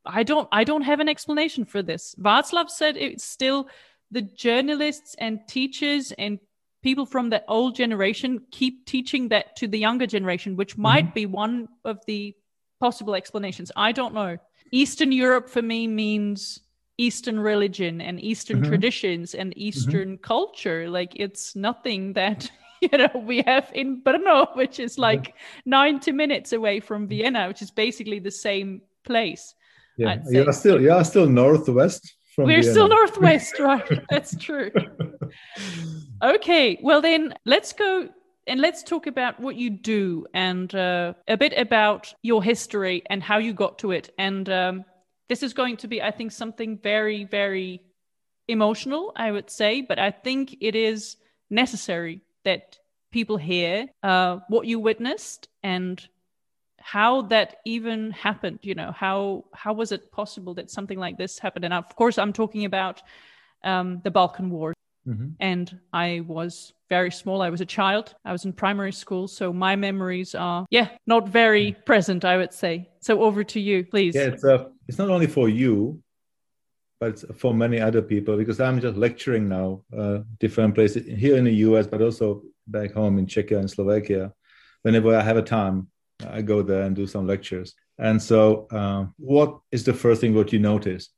i 0.05 0.23
don't 0.23 0.49
i 0.53 0.63
don't 0.65 0.83
have 0.83 1.01
an 1.01 1.09
explanation 1.09 1.65
for 1.67 1.83
this. 1.83 2.15
Václav 2.19 2.71
said 2.71 2.97
it's 2.97 3.25
still 3.25 3.69
the 4.11 4.23
journalists 4.23 5.15
and 5.19 5.41
teachers 5.49 6.13
and 6.17 6.39
people 6.83 7.05
from 7.05 7.29
that 7.31 7.45
old 7.49 7.75
generation 7.75 8.41
keep 8.51 8.87
teaching 8.87 9.29
that 9.29 9.57
to 9.57 9.69
the 9.69 9.79
younger 9.79 10.07
generation 10.07 10.57
which 10.57 10.79
might 10.79 11.13
be 11.13 11.27
one 11.27 11.69
of 11.85 11.99
the 12.07 12.35
possible 12.81 13.15
explanations. 13.15 13.71
I 13.77 13.93
don't 13.93 14.15
know 14.15 14.39
eastern 14.73 15.13
europe 15.13 15.49
for 15.49 15.63
me 15.63 15.87
means 15.87 16.61
eastern 16.99 17.39
religion 17.39 18.01
and 18.01 18.21
eastern 18.21 18.59
Mhm. 18.61 18.69
traditions 18.69 19.35
and 19.35 19.53
eastern 19.57 20.19
culture 20.19 20.89
like 20.89 21.13
it's 21.17 21.55
nothing 21.55 22.13
that 22.15 22.51
you 22.81 22.89
know 22.99 23.11
we 23.27 23.43
have 23.43 23.71
in 23.75 24.03
brno 24.03 24.55
which 24.61 24.79
is 24.81 24.99
like 24.99 25.35
90 25.67 26.13
minutes 26.13 26.53
away 26.53 26.81
from 26.81 27.07
vienna 27.09 27.49
which 27.49 27.63
is 27.63 27.71
basically 27.71 28.19
the 28.19 28.31
same 28.31 28.81
place 29.05 29.55
Yeah, 29.99 30.09
I'd 30.13 30.27
you 30.31 30.41
say. 30.43 30.47
are 30.49 30.53
still 30.53 30.81
you 30.81 30.93
are 30.93 31.05
still 31.05 31.27
northwest 31.29 32.17
from. 32.35 32.47
we're 32.47 32.63
still 32.63 32.89
northwest 32.99 33.59
right 33.59 33.85
that's 34.11 34.37
true 34.37 34.71
Okay, 36.23 36.79
well 36.83 37.03
then 37.03 37.35
let's 37.45 37.73
go 37.75 38.09
and 38.47 38.61
let's 38.61 38.83
talk 38.83 39.07
about 39.07 39.41
what 39.41 39.57
you 39.57 39.71
do 39.71 40.27
and 40.35 40.75
uh, 40.75 41.15
a 41.29 41.37
bit 41.37 41.53
about 41.57 42.15
your 42.23 42.43
history 42.43 43.03
and 43.11 43.23
how 43.23 43.39
you 43.39 43.53
got 43.53 43.79
to 43.81 43.91
it. 43.93 44.13
And 44.19 44.49
um, 44.49 44.85
this 45.29 45.43
is 45.43 45.53
going 45.53 45.77
to 45.79 45.89
be, 45.89 46.01
I 46.03 46.11
think, 46.11 46.33
something 46.33 46.79
very, 46.83 47.25
very 47.25 47.83
emotional, 48.49 49.13
I 49.17 49.33
would 49.33 49.51
say, 49.51 49.81
but 49.81 49.99
I 49.99 50.11
think 50.11 50.57
it 50.61 50.75
is 50.75 51.17
necessary 51.51 52.21
that 52.45 52.79
people 53.13 53.37
hear 53.37 53.89
uh, 54.03 54.39
what 54.49 54.67
you 54.67 54.79
witnessed 54.79 55.49
and 55.63 56.07
how 56.79 57.23
that 57.23 57.57
even 57.65 58.13
happened 58.13 58.61
you 58.63 58.75
know 58.75 58.93
how 58.93 59.45
how 59.53 59.73
was 59.73 59.91
it 59.91 60.13
possible 60.13 60.55
that 60.55 60.71
something 60.71 60.99
like 60.99 61.17
this 61.19 61.37
happened 61.39 61.65
and 61.65 61.75
of 61.75 61.97
course 61.97 62.17
i'm 62.17 62.33
talking 62.33 62.65
about 62.65 63.03
um, 63.65 64.01
the 64.05 64.11
balkan 64.11 64.51
war 64.51 64.73
Mhm. 65.07 65.37
and 65.41 65.79
I 65.93 66.21
was 66.27 66.73
very 66.89 67.11
small. 67.11 67.43
I 67.43 67.51
was 67.51 67.61
a 67.61 67.67
child. 67.67 68.15
I 68.25 68.33
was 68.33 68.45
in 68.45 68.53
primary 68.53 68.93
school, 68.93 69.29
so 69.29 69.53
my 69.53 69.77
memories 69.77 70.35
are 70.35 70.67
yeah 70.71 70.89
not 71.07 71.29
very 71.29 71.77
present. 71.85 72.25
I 72.25 72.37
would 72.37 72.53
say. 72.53 72.89
So 73.01 73.23
over 73.23 73.45
to 73.45 73.61
you, 73.61 73.85
please. 73.85 74.15
Yeah, 74.15 74.33
it's 74.33 74.45
uh, 74.45 74.67
it's 74.89 74.99
not 74.99 75.11
only 75.11 75.27
for 75.27 75.49
you, 75.49 76.03
but 77.01 77.11
it's 77.11 77.25
for 77.37 77.53
many 77.55 77.81
other 77.81 78.03
people 78.03 78.37
because 78.37 78.61
I'm 78.61 78.81
just 78.81 78.97
lecturing 78.97 79.49
now, 79.49 79.83
uh, 79.97 80.19
different 80.39 80.75
places 80.75 81.07
here 81.07 81.37
in 81.37 81.45
the 81.45 81.55
US, 81.67 81.87
but 81.87 82.03
also 82.03 82.43
back 82.67 82.93
home 82.93 83.19
in 83.19 83.27
Czechia 83.27 83.59
and 83.59 83.71
Slovakia. 83.71 84.33
Whenever 84.83 85.17
I 85.17 85.23
have 85.23 85.37
a 85.37 85.43
time, 85.43 85.89
I 86.27 86.43
go 86.43 86.63
there 86.63 86.83
and 86.83 86.97
do 86.97 87.07
some 87.07 87.27
lectures. 87.27 87.75
And 87.99 88.23
so, 88.23 88.67
uh, 88.71 89.07
what 89.19 89.59
is 89.73 89.85
the 89.85 89.93
first 89.93 90.21
thing 90.21 90.35
what 90.35 90.53
you 90.53 90.59
notice? 90.59 91.09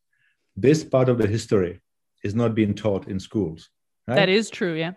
This 0.57 0.85
part 0.85 1.09
of 1.09 1.19
the 1.19 1.27
history 1.27 1.81
is 2.25 2.35
not 2.35 2.55
being 2.55 2.75
taught 2.75 3.09
in 3.09 3.21
schools. 3.21 3.69
Right? 4.07 4.17
That 4.17 4.29
is 4.29 4.51
true. 4.51 4.75
Yeah. 4.75 4.93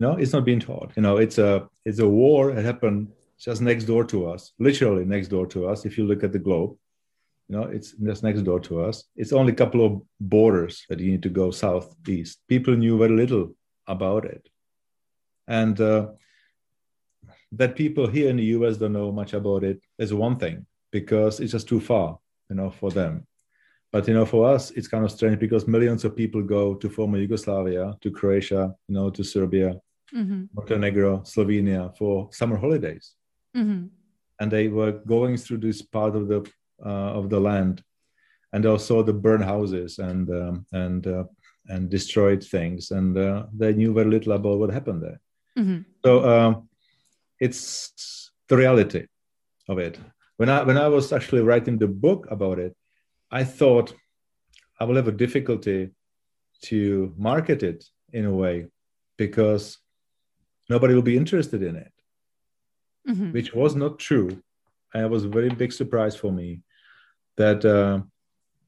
No, 0.00 0.16
it's 0.16 0.32
not 0.32 0.46
being 0.46 0.60
taught. 0.60 0.92
You 0.96 1.02
know, 1.02 1.18
it's 1.18 1.36
a 1.36 1.68
it's 1.84 1.98
a 1.98 2.08
war 2.08 2.54
that 2.54 2.64
happened 2.64 3.08
just 3.38 3.60
next 3.60 3.84
door 3.84 4.02
to 4.04 4.26
us, 4.26 4.52
literally 4.58 5.04
next 5.04 5.28
door 5.28 5.46
to 5.48 5.68
us. 5.68 5.84
If 5.84 5.98
you 5.98 6.06
look 6.06 6.24
at 6.24 6.32
the 6.32 6.38
globe, 6.38 6.76
you 7.48 7.56
know, 7.56 7.64
it's 7.64 7.92
just 7.92 8.22
next 8.22 8.42
door 8.42 8.60
to 8.60 8.80
us. 8.80 9.04
It's 9.14 9.34
only 9.34 9.52
a 9.52 9.56
couple 9.56 9.84
of 9.84 10.02
borders 10.18 10.86
that 10.88 11.00
you 11.00 11.10
need 11.12 11.22
to 11.24 11.28
go 11.28 11.50
south, 11.50 11.94
east. 12.08 12.40
People 12.48 12.76
knew 12.76 12.96
very 12.96 13.14
little 13.14 13.54
about 13.86 14.24
it, 14.24 14.48
and 15.46 15.78
uh, 15.78 16.08
that 17.52 17.76
people 17.76 18.06
here 18.06 18.30
in 18.30 18.36
the 18.36 18.50
U.S. 18.56 18.78
don't 18.78 18.94
know 18.94 19.12
much 19.12 19.34
about 19.34 19.64
it 19.64 19.82
is 19.98 20.14
one 20.14 20.38
thing 20.38 20.64
because 20.90 21.40
it's 21.40 21.52
just 21.52 21.68
too 21.68 21.80
far, 21.80 22.18
you 22.48 22.56
know, 22.56 22.70
for 22.70 22.90
them. 22.90 23.26
But 23.92 24.08
you 24.08 24.14
know, 24.14 24.24
for 24.24 24.48
us, 24.48 24.70
it's 24.70 24.88
kind 24.88 25.04
of 25.04 25.10
strange 25.10 25.38
because 25.38 25.66
millions 25.66 26.06
of 26.06 26.16
people 26.16 26.42
go 26.42 26.74
to 26.74 26.88
former 26.88 27.18
Yugoslavia, 27.18 27.96
to 28.00 28.10
Croatia, 28.10 28.74
you 28.88 28.94
know, 28.94 29.10
to 29.10 29.22
Serbia, 29.22 29.74
Mm-hmm. 30.14 30.44
Montenegro, 30.54 31.20
Slovenia 31.20 31.96
for 31.96 32.28
summer 32.32 32.56
holidays, 32.56 33.14
Mm-hmm. 33.56 33.86
and 34.38 34.50
they 34.50 34.68
were 34.68 34.92
going 34.92 35.36
through 35.36 35.58
this 35.58 35.82
part 35.82 36.14
of 36.14 36.28
the 36.28 36.40
uh, 36.84 37.18
of 37.18 37.30
the 37.30 37.40
land, 37.40 37.82
and 38.52 38.64
also 38.64 39.02
the 39.02 39.12
burned 39.12 39.44
houses 39.44 39.98
and 39.98 40.30
um, 40.30 40.66
and 40.72 41.06
uh, 41.06 41.24
and 41.68 41.90
destroyed 41.90 42.42
things, 42.42 42.90
and 42.90 43.18
uh, 43.18 43.46
they 43.52 43.72
knew 43.72 43.92
very 43.92 44.10
little 44.10 44.32
about 44.32 44.58
what 44.58 44.70
happened 44.70 45.02
there. 45.02 45.20
Mm-hmm. 45.58 45.80
So 46.04 46.28
um, 46.28 46.68
it's 47.40 48.30
the 48.48 48.56
reality 48.56 49.06
of 49.68 49.78
it. 49.78 49.98
When 50.36 50.48
I 50.48 50.62
when 50.62 50.78
I 50.78 50.88
was 50.88 51.12
actually 51.12 51.42
writing 51.42 51.78
the 51.78 51.88
book 51.88 52.26
about 52.30 52.58
it, 52.58 52.74
I 53.30 53.44
thought 53.44 53.94
I 54.78 54.84
will 54.84 54.96
have 54.96 55.08
a 55.08 55.12
difficulty 55.12 55.90
to 56.62 57.12
market 57.16 57.62
it 57.62 57.84
in 58.12 58.24
a 58.26 58.32
way 58.32 58.66
because 59.16 59.78
nobody 60.70 60.94
will 60.94 61.02
be 61.02 61.16
interested 61.16 61.62
in 61.62 61.76
it, 61.76 61.92
mm-hmm. 63.08 63.32
which 63.32 63.52
was 63.52 63.74
not 63.74 63.98
true. 63.98 64.30
And 64.94 65.04
it 65.04 65.10
was 65.10 65.24
a 65.24 65.28
very 65.28 65.50
big 65.50 65.72
surprise 65.72 66.16
for 66.16 66.32
me 66.32 66.62
that 67.36 67.64
uh, 67.64 68.00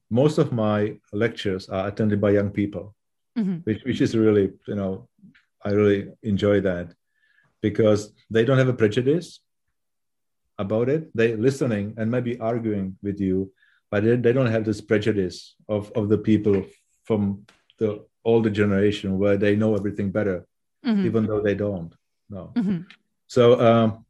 most 0.09 0.37
of 0.37 0.51
my 0.51 0.99
lectures 1.11 1.69
are 1.69 1.87
attended 1.87 2.19
by 2.21 2.31
young 2.31 2.51
people, 2.51 2.95
mm-hmm. 3.37 3.57
which, 3.63 3.83
which 3.83 4.01
is 4.01 4.15
really, 4.15 4.51
you 4.67 4.75
know, 4.75 5.07
I 5.65 5.71
really 5.71 6.09
enjoy 6.21 6.61
that 6.61 6.93
because 7.61 8.13
they 8.29 8.43
don't 8.43 8.57
have 8.57 8.67
a 8.67 8.73
prejudice 8.73 9.39
about 10.59 10.89
it. 10.89 11.09
They 11.15 11.35
listening 11.35 11.95
and 11.97 12.11
maybe 12.11 12.39
arguing 12.39 12.97
with 13.01 13.19
you, 13.19 13.51
but 13.89 14.03
they, 14.03 14.17
they 14.17 14.33
don't 14.33 14.51
have 14.51 14.65
this 14.65 14.81
prejudice 14.81 15.55
of, 15.69 15.91
of 15.95 16.09
the 16.09 16.17
people 16.17 16.65
from 17.05 17.45
the 17.79 18.05
older 18.25 18.49
generation 18.49 19.17
where 19.17 19.37
they 19.37 19.55
know 19.55 19.75
everything 19.75 20.11
better, 20.11 20.45
mm-hmm. 20.85 21.05
even 21.05 21.25
though 21.25 21.41
they 21.41 21.55
don't. 21.55 21.93
No. 22.29 22.51
Mm-hmm. 22.55 22.81
So 23.27 23.59
um, 23.59 24.05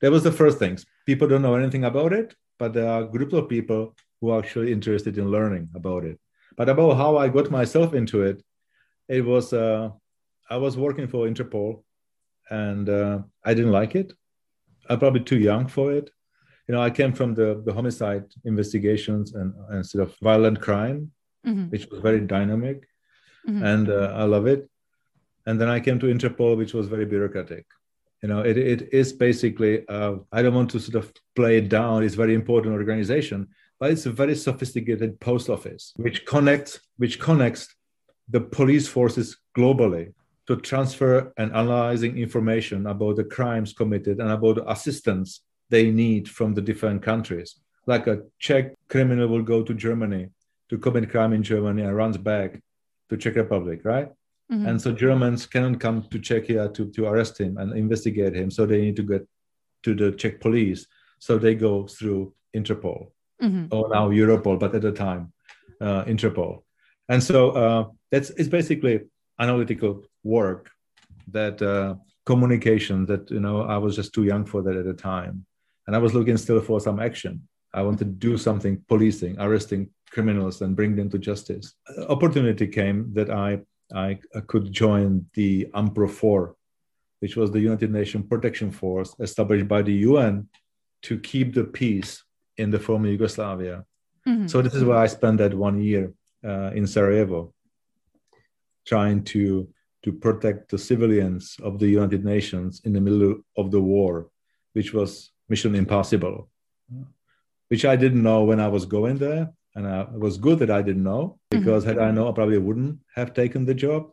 that 0.00 0.10
was 0.10 0.22
the 0.22 0.32
first 0.32 0.58
things. 0.58 0.84
People 1.06 1.28
don't 1.28 1.42
know 1.42 1.54
anything 1.54 1.84
about 1.84 2.12
it, 2.12 2.34
but 2.58 2.72
there 2.72 2.88
are 2.88 3.04
groups 3.04 3.34
of 3.34 3.48
people 3.48 3.94
who 4.20 4.30
are 4.30 4.38
actually 4.38 4.72
interested 4.72 5.18
in 5.18 5.30
learning 5.30 5.68
about 5.74 6.04
it. 6.04 6.18
But 6.56 6.68
about 6.68 6.96
how 6.96 7.16
I 7.16 7.28
got 7.28 7.50
myself 7.50 7.94
into 7.94 8.22
it, 8.22 8.42
it 9.08 9.24
was 9.24 9.52
uh, 9.52 9.90
I 10.50 10.56
was 10.56 10.76
working 10.76 11.08
for 11.08 11.26
Interpol, 11.26 11.82
and 12.50 12.88
uh, 12.88 13.18
I 13.44 13.54
didn't 13.54 13.72
like 13.72 13.94
it. 13.94 14.12
I'm 14.88 14.98
probably 14.98 15.20
too 15.20 15.38
young 15.38 15.66
for 15.66 15.92
it. 15.92 16.10
You 16.68 16.74
know, 16.74 16.82
I 16.82 16.90
came 16.90 17.12
from 17.12 17.34
the, 17.34 17.62
the 17.64 17.72
homicide 17.72 18.24
investigations 18.44 19.34
and, 19.34 19.54
and 19.68 19.86
sort 19.86 20.02
of 20.02 20.16
violent 20.20 20.60
crime, 20.60 21.12
mm-hmm. 21.46 21.64
which 21.64 21.86
was 21.90 22.00
very 22.00 22.20
dynamic, 22.20 22.88
mm-hmm. 23.46 23.64
and 23.64 23.88
uh, 23.88 24.12
I 24.16 24.24
love 24.24 24.46
it. 24.46 24.68
And 25.46 25.60
then 25.60 25.68
I 25.68 25.80
came 25.80 25.98
to 26.00 26.06
Interpol, 26.06 26.56
which 26.56 26.74
was 26.74 26.88
very 26.88 27.04
bureaucratic. 27.04 27.66
You 28.22 28.28
know, 28.28 28.40
it, 28.40 28.56
it 28.56 28.92
is 28.92 29.12
basically, 29.12 29.86
uh, 29.88 30.16
I 30.32 30.42
don't 30.42 30.54
want 30.54 30.70
to 30.70 30.80
sort 30.80 30.96
of 30.96 31.12
play 31.34 31.58
it 31.58 31.68
down. 31.68 32.02
It's 32.02 32.14
very 32.14 32.34
important 32.34 32.74
organization, 32.74 33.48
but 33.78 33.90
it's 33.90 34.06
a 34.06 34.10
very 34.10 34.34
sophisticated 34.34 35.20
post 35.20 35.48
office, 35.48 35.92
which 35.96 36.26
connects, 36.26 36.80
which 36.96 37.20
connects 37.20 37.74
the 38.28 38.40
police 38.40 38.88
forces 38.88 39.36
globally 39.56 40.12
to 40.46 40.56
transfer 40.56 41.32
and 41.36 41.52
analyzing 41.52 42.16
information 42.16 42.86
about 42.86 43.16
the 43.16 43.24
crimes 43.24 43.72
committed 43.72 44.18
and 44.18 44.30
about 44.30 44.56
the 44.56 44.70
assistance 44.70 45.42
they 45.68 45.90
need 45.90 46.28
from 46.28 46.54
the 46.54 46.62
different 46.62 47.02
countries. 47.02 47.56
Like 47.86 48.06
a 48.06 48.22
Czech 48.38 48.74
criminal 48.88 49.28
will 49.28 49.42
go 49.42 49.62
to 49.62 49.74
Germany 49.74 50.30
to 50.70 50.78
commit 50.78 51.10
crime 51.10 51.32
in 51.32 51.42
Germany 51.42 51.82
and 51.82 51.96
runs 51.96 52.16
back 52.16 52.60
to 53.10 53.16
Czech 53.16 53.36
Republic, 53.36 53.80
right? 53.84 54.08
Mm-hmm. 54.52 54.66
And 54.66 54.80
so 54.80 54.92
Germans 54.92 55.46
cannot 55.46 55.80
come 55.80 56.02
to 56.02 56.18
Czechia 56.18 56.72
to, 56.74 56.90
to 56.92 57.06
arrest 57.06 57.40
him 57.40 57.58
and 57.58 57.76
investigate 57.76 58.34
him. 58.34 58.50
So 58.50 58.64
they 58.64 58.80
need 58.80 58.96
to 58.96 59.02
get 59.02 59.26
to 59.82 59.94
the 59.94 60.12
Czech 60.12 60.40
police. 60.40 60.86
So 61.18 61.38
they 61.38 61.54
go 61.54 61.86
through 61.86 62.32
Interpol 62.54 63.10
mm-hmm. 63.42 63.66
or 63.70 63.88
now 63.88 64.10
Europol, 64.10 64.58
but 64.58 64.74
at 64.74 64.82
the 64.82 64.92
time, 64.92 65.32
uh, 65.80 66.04
Interpol. 66.04 66.62
And 67.08 67.22
so 67.22 67.50
uh, 67.50 67.84
that's 68.10 68.30
it's 68.30 68.48
basically 68.48 69.00
analytical 69.38 70.04
work 70.24 70.70
that 71.28 71.60
uh, 71.62 71.96
communication 72.24 73.06
that 73.06 73.30
you 73.30 73.40
know 73.40 73.62
I 73.62 73.78
was 73.78 73.94
just 73.96 74.12
too 74.12 74.24
young 74.24 74.44
for 74.44 74.62
that 74.62 74.76
at 74.76 74.84
the 74.84 74.94
time, 74.94 75.46
and 75.86 75.94
I 75.94 75.98
was 75.98 76.14
looking 76.14 76.36
still 76.36 76.60
for 76.60 76.80
some 76.80 77.00
action. 77.00 77.46
I 77.74 77.82
wanted 77.82 77.98
to 77.98 78.28
do 78.28 78.38
something 78.38 78.82
policing, 78.88 79.38
arresting 79.38 79.90
criminals 80.10 80.62
and 80.62 80.74
bring 80.74 80.96
them 80.96 81.10
to 81.10 81.18
justice. 81.18 81.74
Opportunity 82.08 82.66
came 82.66 83.12
that 83.12 83.30
I 83.30 83.60
I 83.94 84.18
could 84.46 84.72
join 84.72 85.26
the 85.34 85.68
UNPROFOR, 85.74 86.54
which 87.20 87.36
was 87.36 87.50
the 87.50 87.60
United 87.60 87.90
Nations 87.92 88.26
Protection 88.28 88.70
Force 88.70 89.14
established 89.20 89.68
by 89.68 89.82
the 89.82 89.94
UN 90.10 90.48
to 91.02 91.18
keep 91.18 91.54
the 91.54 91.64
peace 91.64 92.24
in 92.56 92.70
the 92.70 92.78
former 92.78 93.08
Yugoslavia. 93.08 93.84
Mm-hmm. 94.26 94.48
So 94.48 94.60
this 94.60 94.74
is 94.74 94.84
where 94.84 94.98
I 94.98 95.06
spent 95.06 95.38
that 95.38 95.54
one 95.54 95.80
year 95.80 96.12
uh, 96.44 96.70
in 96.74 96.86
Sarajevo, 96.86 97.52
trying 98.86 99.22
to 99.24 99.68
to 100.06 100.12
protect 100.12 100.70
the 100.70 100.78
civilians 100.78 101.56
of 101.64 101.80
the 101.80 101.88
United 101.88 102.24
Nations 102.24 102.80
in 102.84 102.92
the 102.92 103.00
middle 103.00 103.40
of 103.56 103.72
the 103.72 103.80
war, 103.80 104.28
which 104.72 104.92
was 104.94 105.32
mission 105.48 105.74
impossible, 105.74 106.48
which 107.66 107.84
I 107.84 107.96
didn't 107.96 108.22
know 108.22 108.44
when 108.44 108.60
I 108.60 108.68
was 108.68 108.86
going 108.86 109.16
there. 109.16 109.52
And 109.76 109.86
uh, 109.86 110.06
it 110.12 110.18
was 110.18 110.38
good 110.38 110.58
that 110.58 110.70
I 110.70 110.82
didn't 110.82 111.04
know 111.04 111.38
mm-hmm. 111.52 111.60
because 111.60 111.84
mm-hmm. 111.84 112.00
had 112.00 112.08
I 112.08 112.10
known, 112.10 112.28
I 112.28 112.32
probably 112.32 112.58
wouldn't 112.58 112.98
have 113.14 113.34
taken 113.34 113.64
the 113.64 113.74
job. 113.74 114.10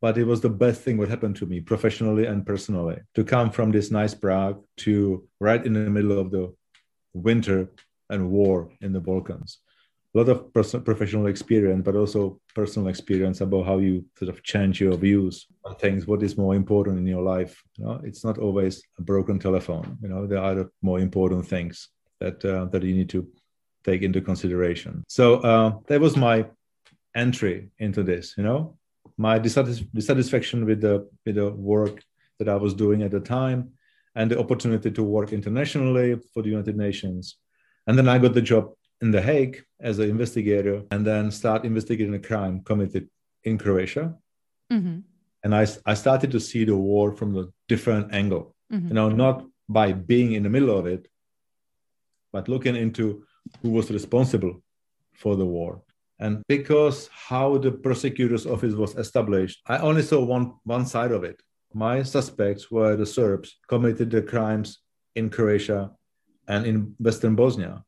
But 0.00 0.18
it 0.18 0.24
was 0.24 0.40
the 0.40 0.50
best 0.50 0.82
thing 0.82 0.96
what 0.98 1.08
happened 1.08 1.36
to 1.36 1.46
me 1.46 1.60
professionally 1.60 2.26
and 2.26 2.46
personally 2.46 2.98
to 3.14 3.24
come 3.24 3.50
from 3.50 3.72
this 3.72 3.90
nice 3.90 4.14
Prague 4.14 4.62
to 4.84 5.26
right 5.40 5.64
in 5.64 5.72
the 5.72 5.90
middle 5.90 6.18
of 6.18 6.30
the 6.30 6.54
winter 7.14 7.70
and 8.10 8.30
war 8.30 8.70
in 8.80 8.92
the 8.92 9.00
Balkans 9.00 9.58
a 10.14 10.18
lot 10.18 10.28
of 10.28 10.84
professional 10.84 11.26
experience, 11.26 11.82
but 11.84 11.94
also 11.94 12.40
personal 12.54 12.88
experience 12.88 13.40
about 13.40 13.66
how 13.66 13.78
you 13.78 14.04
sort 14.18 14.30
of 14.30 14.42
change 14.42 14.80
your 14.80 14.96
views 14.96 15.46
on 15.64 15.74
things. 15.76 16.06
What 16.06 16.22
is 16.22 16.38
more 16.38 16.54
important 16.54 16.98
in 16.98 17.06
your 17.06 17.22
life? 17.22 17.62
You 17.76 17.84
know, 17.84 18.00
it's 18.02 18.24
not 18.24 18.38
always 18.38 18.82
a 18.98 19.02
broken 19.02 19.38
telephone. 19.38 19.98
You 20.02 20.08
know, 20.08 20.26
there 20.26 20.42
are 20.42 20.70
more 20.80 20.98
important 20.98 21.46
things 21.46 21.88
that 22.20 22.42
uh, 22.44 22.64
that 22.66 22.82
you 22.82 22.94
need 22.94 23.10
to 23.10 23.28
take 23.88 24.02
into 24.08 24.20
consideration. 24.30 24.92
So 25.08 25.24
uh, 25.50 25.68
that 25.88 26.00
was 26.06 26.14
my 26.28 26.36
entry 27.24 27.56
into 27.86 28.02
this. 28.10 28.24
You 28.38 28.44
know, 28.48 28.60
my 29.16 29.34
dissatis- 29.44 29.88
dissatisfaction 29.98 30.58
with 30.68 30.80
the 30.86 30.94
with 31.24 31.36
the 31.40 31.48
work 31.74 31.96
that 32.38 32.48
I 32.54 32.56
was 32.64 32.72
doing 32.82 33.00
at 33.02 33.12
the 33.16 33.24
time, 33.38 33.60
and 34.18 34.30
the 34.30 34.38
opportunity 34.44 34.90
to 34.98 35.02
work 35.16 35.32
internationally 35.32 36.10
for 36.32 36.40
the 36.42 36.50
United 36.56 36.76
Nations. 36.76 37.22
And 37.86 37.96
then 37.96 38.08
I 38.14 38.18
got 38.18 38.34
the 38.34 38.48
job 38.52 38.64
in 39.00 39.10
The 39.10 39.22
Hague 39.22 39.64
as 39.80 39.98
an 39.98 40.10
investigator 40.10 40.82
and 40.90 41.06
then 41.06 41.30
start 41.30 41.64
investigating 41.64 42.14
a 42.14 42.18
crime 42.30 42.54
committed 42.70 43.08
in 43.44 43.56
Croatia. 43.58 44.14
Mm-hmm. 44.72 44.98
And 45.44 45.54
I, 45.54 45.66
I 45.86 45.94
started 45.94 46.30
to 46.32 46.40
see 46.40 46.64
the 46.64 46.76
war 46.76 47.12
from 47.12 47.36
a 47.36 47.46
different 47.68 48.12
angle, 48.12 48.54
mm-hmm. 48.72 48.88
you 48.88 48.94
know, 48.94 49.08
not 49.08 49.46
by 49.68 49.92
being 49.92 50.32
in 50.32 50.42
the 50.42 50.50
middle 50.50 50.76
of 50.76 50.86
it, 50.86 51.08
but 52.32 52.48
looking 52.48 52.76
into 52.76 53.24
who 53.62 53.70
was 53.70 53.90
responsible 53.90 54.62
for 55.14 55.36
the 55.36 55.44
war. 55.44 55.82
And 56.20 56.42
because 56.48 57.08
how 57.12 57.58
the 57.58 57.70
prosecutor's 57.70 58.46
office 58.46 58.74
was 58.74 58.96
established, 58.96 59.60
I 59.66 59.78
only 59.78 60.02
saw 60.02 60.24
one, 60.24 60.54
one 60.64 60.86
side 60.86 61.12
of 61.12 61.24
it. 61.24 61.40
My 61.72 62.02
suspects 62.02 62.70
were 62.70 62.96
the 62.96 63.06
Serbs 63.06 63.58
committed 63.68 64.10
the 64.10 64.22
crimes 64.22 64.78
in 65.14 65.30
Croatia 65.30 65.90
and 66.48 66.66
in 66.66 66.94
Western 66.98 67.34
Bosnia. 67.36 67.84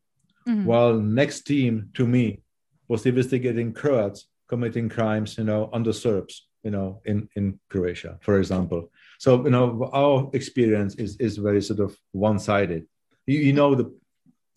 Mm-hmm. 0.47 0.65
While 0.65 0.95
next 0.95 1.43
team 1.43 1.91
to 1.95 2.07
me 2.07 2.43
was 2.89 3.07
investigating 3.07 3.73
Croats 3.73 4.27
committing 4.49 4.89
crimes, 4.89 5.39
you 5.39 5.45
know, 5.45 5.71
under 5.73 5.93
Serbs, 5.93 6.49
you 6.63 6.71
know, 6.71 7.01
in, 7.05 7.29
in 7.37 7.59
Croatia, 7.71 8.19
for 8.21 8.39
example. 8.39 8.91
So, 9.19 9.45
you 9.45 9.51
know, 9.51 9.89
our 9.93 10.29
experience 10.35 10.97
is, 10.97 11.17
is 11.19 11.37
very 11.39 11.63
sort 11.63 11.81
of 11.81 11.97
one-sided. 12.13 12.87
You, 13.27 13.39
you 13.39 13.53
know 13.53 13.75
the 13.75 13.93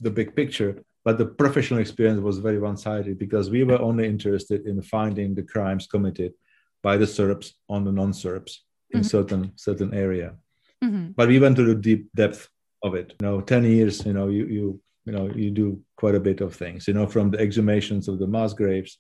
the 0.03 0.11
big 0.11 0.35
picture, 0.35 0.83
but 1.05 1.17
the 1.17 1.25
professional 1.25 1.79
experience 1.79 2.21
was 2.21 2.37
very 2.37 2.59
one-sided 2.59 3.17
because 3.17 3.49
we 3.49 3.63
were 3.63 3.81
only 3.81 4.05
interested 4.07 4.65
in 4.65 4.81
finding 4.81 5.35
the 5.35 5.43
crimes 5.43 5.87
committed 5.87 6.33
by 6.81 6.97
the 6.97 7.07
Serbs 7.07 7.55
on 7.69 7.83
the 7.83 7.91
non-Serbs 7.91 8.63
in 8.91 9.01
mm-hmm. 9.01 9.07
certain 9.07 9.51
certain 9.55 9.93
area. 9.93 10.35
Mm-hmm. 10.83 11.11
But 11.17 11.29
we 11.29 11.39
went 11.39 11.55
to 11.57 11.65
the 11.65 11.75
deep 11.75 12.07
depth 12.15 12.49
of 12.81 12.95
it. 12.95 13.15
You 13.19 13.27
know, 13.27 13.41
10 13.41 13.63
years, 13.63 14.05
you 14.05 14.13
know, 14.13 14.27
you 14.27 14.45
you 14.45 14.81
you 15.05 15.13
know 15.13 15.29
you 15.35 15.51
do 15.51 15.81
quite 15.97 16.15
a 16.15 16.19
bit 16.19 16.41
of 16.41 16.55
things 16.55 16.87
you 16.87 16.93
know 16.93 17.07
from 17.07 17.29
the 17.29 17.37
exhumations 17.37 18.07
of 18.07 18.19
the 18.19 18.27
mass 18.27 18.53
graves 18.53 18.99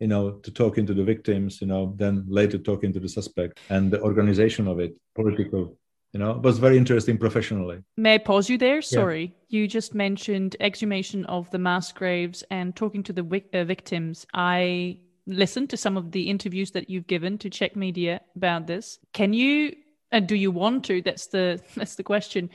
you 0.00 0.08
know 0.08 0.32
to 0.42 0.50
talking 0.50 0.86
to 0.86 0.94
the 0.94 1.04
victims 1.04 1.60
you 1.60 1.66
know 1.66 1.94
then 1.96 2.24
later 2.28 2.58
talking 2.58 2.92
to 2.92 3.00
the 3.00 3.08
suspect 3.08 3.58
and 3.70 3.90
the 3.90 4.00
organization 4.00 4.66
of 4.68 4.80
it 4.80 4.94
political 5.14 5.78
you 6.16 6.24
know 6.24 6.30
it 6.30 6.40
was 6.40 6.56
very 6.56 6.78
interesting 6.78 7.18
professionally. 7.18 7.82
May 7.98 8.14
i 8.14 8.18
pause 8.18 8.48
you 8.48 8.56
there? 8.56 8.80
Sorry. 8.80 9.24
Yeah. 9.24 9.58
you 9.58 9.68
just 9.68 9.94
mentioned 9.94 10.56
exhumation 10.60 11.26
of 11.26 11.50
the 11.50 11.58
mass 11.58 11.92
graves 11.92 12.42
and 12.50 12.74
talking 12.74 13.02
to 13.02 13.12
the 13.12 13.22
wic- 13.22 13.54
uh, 13.54 13.64
victims. 13.64 14.26
I 14.32 14.96
listened 15.26 15.68
to 15.70 15.76
some 15.76 15.98
of 15.98 16.12
the 16.12 16.30
interviews 16.30 16.70
that 16.70 16.88
you've 16.88 17.06
given 17.06 17.36
to 17.38 17.50
czech 17.50 17.76
media 17.76 18.22
about 18.34 18.66
this. 18.66 18.98
Can 19.12 19.34
you 19.34 19.76
and 20.10 20.24
uh, 20.24 20.26
do 20.26 20.36
you 20.36 20.50
want 20.50 20.86
to? 20.86 21.02
That's 21.02 21.26
the 21.26 21.60
that's 21.76 21.96
the 21.96 22.02
question. 22.02 22.48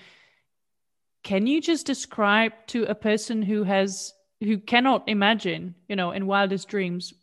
Can 1.24 1.46
you 1.46 1.62
just 1.62 1.86
describe 1.86 2.54
to 2.74 2.86
a 2.86 2.96
person 2.96 3.44
who 3.44 3.64
has 3.64 4.12
who 4.40 4.58
cannot 4.58 5.08
imagine 5.08 5.76
you 5.88 5.96
know 5.96 6.10
in 6.18 6.26
wildest 6.26 6.68
dreams 6.68 7.14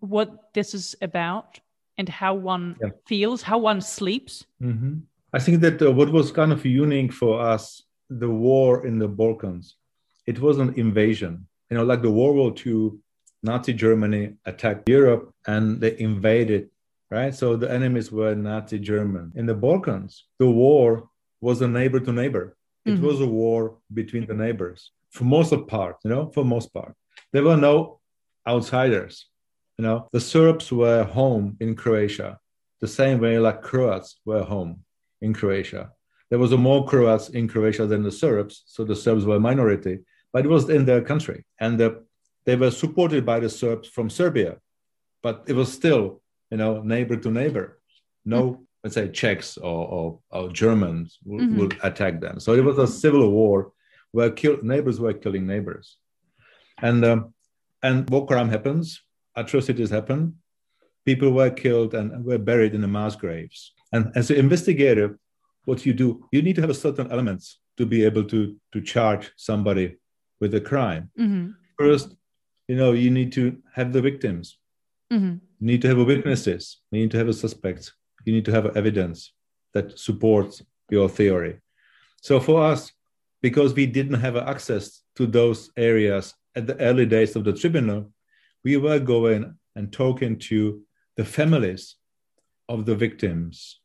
what 0.00 0.52
this 0.52 0.74
is 0.74 0.94
about 1.00 1.58
and 1.96 2.06
how 2.06 2.34
one 2.34 2.76
yeah. 2.82 2.90
feels 3.06 3.40
how 3.40 3.56
one 3.56 3.80
sleeps? 3.80 4.44
Mm-hmm. 4.60 5.07
I 5.32 5.38
think 5.38 5.60
that 5.60 5.80
uh, 5.82 5.90
what 5.90 6.10
was 6.10 6.32
kind 6.32 6.52
of 6.52 6.64
unique 6.64 7.12
for 7.12 7.40
us 7.40 7.82
the 8.10 8.30
war 8.30 8.86
in 8.86 8.98
the 8.98 9.08
balkans 9.08 9.76
it 10.26 10.38
was 10.40 10.58
an 10.58 10.72
invasion 10.76 11.46
you 11.70 11.76
know 11.76 11.84
like 11.84 12.02
the 12.02 12.10
world 12.10 12.36
war 12.36 12.54
ii 12.66 12.90
Nazi 13.42 13.72
Germany 13.72 14.34
attacked 14.46 14.88
Europe 14.88 15.32
and 15.46 15.80
they 15.80 15.96
invaded, 15.98 16.70
right? 17.10 17.34
So 17.34 17.56
the 17.56 17.70
enemies 17.70 18.10
were 18.10 18.34
Nazi 18.34 18.78
German. 18.78 19.32
In 19.36 19.46
the 19.46 19.54
Balkans, 19.54 20.24
the 20.38 20.50
war 20.50 21.08
was 21.40 21.62
a 21.62 21.68
neighbor 21.68 22.00
to 22.00 22.12
neighbor. 22.12 22.56
It 22.84 22.90
mm-hmm. 22.90 23.06
was 23.06 23.20
a 23.20 23.26
war 23.26 23.78
between 23.92 24.26
the 24.26 24.34
neighbors 24.34 24.90
for 25.10 25.24
most 25.24 25.52
of 25.52 25.66
part, 25.66 25.96
you 26.04 26.10
know, 26.10 26.30
for 26.34 26.44
most 26.44 26.72
part. 26.72 26.94
There 27.32 27.44
were 27.44 27.56
no 27.56 28.00
outsiders. 28.46 29.26
You 29.78 29.84
know, 29.84 30.08
the 30.12 30.20
Serbs 30.20 30.72
were 30.72 31.04
home 31.04 31.56
in 31.60 31.76
Croatia, 31.76 32.38
the 32.80 32.88
same 32.88 33.20
way 33.20 33.38
like 33.38 33.62
Croats 33.62 34.18
were 34.24 34.42
home 34.42 34.82
in 35.20 35.34
Croatia. 35.34 35.92
There 36.30 36.38
was 36.38 36.52
a 36.52 36.58
more 36.58 36.86
Croats 36.86 37.30
in 37.30 37.48
Croatia 37.48 37.86
than 37.86 38.02
the 38.02 38.12
Serbs, 38.12 38.62
so 38.66 38.84
the 38.84 38.96
Serbs 38.96 39.24
were 39.24 39.36
a 39.36 39.40
minority, 39.40 40.00
but 40.32 40.44
it 40.44 40.48
was 40.48 40.68
in 40.68 40.84
their 40.84 41.00
country, 41.00 41.44
and 41.58 41.78
the, 41.80 42.04
they 42.44 42.56
were 42.56 42.70
supported 42.70 43.24
by 43.24 43.40
the 43.40 43.48
Serbs 43.48 43.88
from 43.88 44.10
Serbia, 44.10 44.58
but 45.22 45.44
it 45.46 45.54
was 45.54 45.72
still, 45.72 46.20
you 46.50 46.58
know, 46.58 46.82
neighbor 46.82 47.16
to 47.16 47.30
neighbor. 47.30 47.80
No, 48.24 48.42
mm-hmm. 48.42 48.62
let's 48.84 48.94
say 48.94 49.08
Czechs 49.08 49.56
or, 49.56 49.88
or, 49.88 50.20
or 50.30 50.48
Germans 50.50 51.18
would, 51.24 51.40
mm-hmm. 51.40 51.58
would 51.58 51.78
attack 51.82 52.20
them. 52.20 52.40
So 52.40 52.52
it 52.52 52.64
was 52.64 52.78
a 52.78 52.86
civil 52.86 53.30
war 53.30 53.72
where 54.12 54.30
kill, 54.30 54.58
neighbors 54.62 55.00
were 55.00 55.14
killing 55.14 55.46
neighbors, 55.46 55.96
and 56.80 57.04
um, 57.04 57.34
and 57.82 58.08
war 58.10 58.26
crime 58.26 58.48
happens, 58.48 59.02
atrocities 59.36 59.90
happen, 59.90 60.36
people 61.04 61.30
were 61.30 61.50
killed 61.50 61.94
and 61.94 62.24
were 62.24 62.38
buried 62.38 62.74
in 62.74 62.80
the 62.80 62.88
mass 62.88 63.16
graves. 63.16 63.72
And 63.92 64.12
as 64.14 64.30
an 64.30 64.36
investigator, 64.36 65.18
what 65.64 65.84
you 65.86 65.92
do, 65.92 66.24
you 66.32 66.42
need 66.42 66.56
to 66.56 66.60
have 66.60 66.70
a 66.70 66.74
certain 66.74 67.10
elements 67.10 67.58
to 67.76 67.86
be 67.86 68.04
able 68.04 68.24
to 68.24 68.56
to 68.72 68.80
charge 68.80 69.32
somebody 69.36 69.96
with 70.40 70.54
a 70.54 70.60
crime. 70.60 71.10
Mm-hmm. 71.18 71.50
First, 71.78 72.14
you 72.66 72.76
know, 72.76 72.92
you 72.92 73.10
need 73.10 73.32
to 73.32 73.58
have 73.74 73.92
the 73.92 74.00
victims. 74.00 74.58
Mm-hmm. 75.12 75.36
You 75.60 75.66
need 75.66 75.82
to 75.82 75.88
have 75.88 76.06
witnesses. 76.06 76.78
You 76.90 77.00
need 77.00 77.10
to 77.12 77.18
have 77.18 77.28
a 77.28 77.32
suspect. 77.32 77.92
You 78.24 78.32
need 78.32 78.44
to 78.44 78.52
have 78.52 78.76
evidence 78.76 79.32
that 79.74 79.98
supports 79.98 80.62
your 80.90 81.08
theory. 81.08 81.60
So 82.20 82.40
for 82.40 82.62
us, 82.62 82.92
because 83.40 83.74
we 83.74 83.86
didn't 83.86 84.20
have 84.20 84.36
access 84.36 85.02
to 85.16 85.26
those 85.26 85.70
areas 85.76 86.34
at 86.54 86.66
the 86.66 86.78
early 86.80 87.06
days 87.06 87.36
of 87.36 87.44
the 87.44 87.52
tribunal, 87.52 88.12
we 88.64 88.76
were 88.76 88.98
going 88.98 89.54
and 89.76 89.92
talking 89.92 90.38
to 90.38 90.82
the 91.16 91.24
families 91.24 91.96
of 92.68 92.84
the 92.84 92.94
victims, 92.94 93.77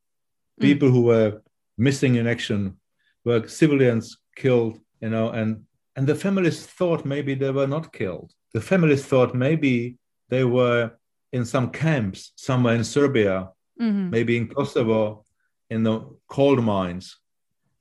mm. 0.59 0.61
people 0.61 0.89
who 0.89 1.03
were 1.03 1.41
missing 1.77 2.15
in 2.15 2.27
action, 2.27 2.77
were 3.25 3.47
civilians 3.47 4.17
killed, 4.35 4.79
you 5.01 5.09
know, 5.09 5.29
and 5.29 5.63
and 5.95 6.07
the 6.07 6.15
families 6.15 6.65
thought 6.65 7.05
maybe 7.05 7.35
they 7.35 7.51
were 7.51 7.67
not 7.67 7.93
killed. 7.93 8.33
The 8.53 8.61
families 8.61 9.05
thought 9.05 9.35
maybe 9.35 9.97
they 10.29 10.43
were 10.43 10.91
in 11.31 11.45
some 11.45 11.69
camps 11.69 12.31
somewhere 12.35 12.75
in 12.75 12.83
Serbia, 12.83 13.49
mm-hmm. 13.79 14.09
maybe 14.09 14.37
in 14.37 14.47
Kosovo, 14.47 15.25
in 15.69 15.83
the 15.83 16.01
coal 16.27 16.55
mines, 16.57 17.17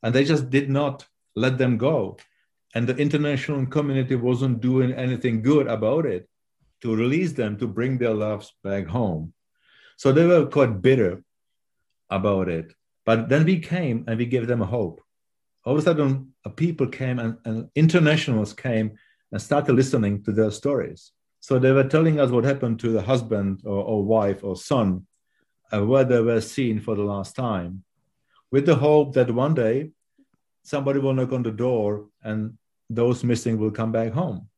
and 0.02 0.14
they 0.14 0.24
just 0.24 0.50
did 0.50 0.68
not 0.70 1.06
let 1.34 1.58
them 1.58 1.76
go. 1.78 2.16
And 2.74 2.86
the 2.86 2.96
international 2.96 3.66
community 3.66 4.16
wasn't 4.16 4.60
doing 4.60 4.92
anything 4.92 5.42
good 5.42 5.66
about 5.66 6.06
it 6.06 6.28
to 6.80 6.96
release 6.96 7.32
them, 7.32 7.58
to 7.58 7.66
bring 7.66 7.98
their 7.98 8.14
loves 8.14 8.54
back 8.64 8.86
home. 8.86 9.32
So 9.96 10.10
they 10.10 10.26
were 10.26 10.46
quite 10.46 10.80
bitter 10.80 11.22
about 12.12 12.48
it. 12.48 12.72
But 13.04 13.28
then 13.28 13.44
we 13.44 13.58
came 13.58 14.04
and 14.06 14.18
we 14.18 14.26
gave 14.26 14.46
them 14.46 14.62
a 14.62 14.66
hope. 14.66 15.00
All 15.64 15.74
of 15.74 15.78
a 15.78 15.82
sudden, 15.82 16.34
people 16.56 16.86
came 16.86 17.18
and, 17.18 17.36
and 17.44 17.68
internationals 17.74 18.52
came 18.52 18.92
and 19.30 19.40
started 19.40 19.74
listening 19.74 20.22
to 20.24 20.32
their 20.32 20.50
stories. 20.50 21.12
So 21.40 21.58
they 21.58 21.72
were 21.72 21.88
telling 21.88 22.20
us 22.20 22.30
what 22.30 22.44
happened 22.44 22.78
to 22.80 22.90
the 22.90 23.02
husband 23.02 23.62
or, 23.64 23.82
or 23.82 24.04
wife 24.04 24.44
or 24.44 24.56
son, 24.56 25.06
uh, 25.72 25.84
where 25.84 26.04
they 26.04 26.20
were 26.20 26.40
seen 26.40 26.80
for 26.80 26.94
the 26.94 27.02
last 27.02 27.34
time, 27.34 27.82
with 28.52 28.66
the 28.66 28.76
hope 28.76 29.14
that 29.14 29.30
one 29.30 29.54
day 29.54 29.90
somebody 30.62 31.00
will 31.00 31.14
knock 31.14 31.32
on 31.32 31.42
the 31.42 31.50
door 31.50 32.06
and 32.22 32.56
those 32.88 33.24
missing 33.24 33.58
will 33.58 33.70
come 33.70 33.90
back 33.90 34.12
home, 34.12 34.48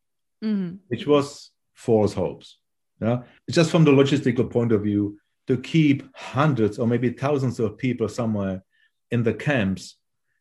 mm-hmm. 0.42 0.76
which 0.88 1.06
was 1.06 1.50
false 1.72 2.12
hopes. 2.12 2.58
Yeah? 3.00 3.22
Just 3.50 3.70
from 3.70 3.84
the 3.84 3.92
logistical 3.92 4.50
point 4.50 4.72
of 4.72 4.82
view, 4.82 5.18
to 5.46 5.56
keep 5.58 6.02
hundreds 6.14 6.78
or 6.78 6.86
maybe 6.86 7.10
thousands 7.10 7.60
of 7.60 7.78
people 7.78 8.08
somewhere 8.08 8.62
in 9.10 9.22
the 9.22 9.34
camps, 9.34 9.96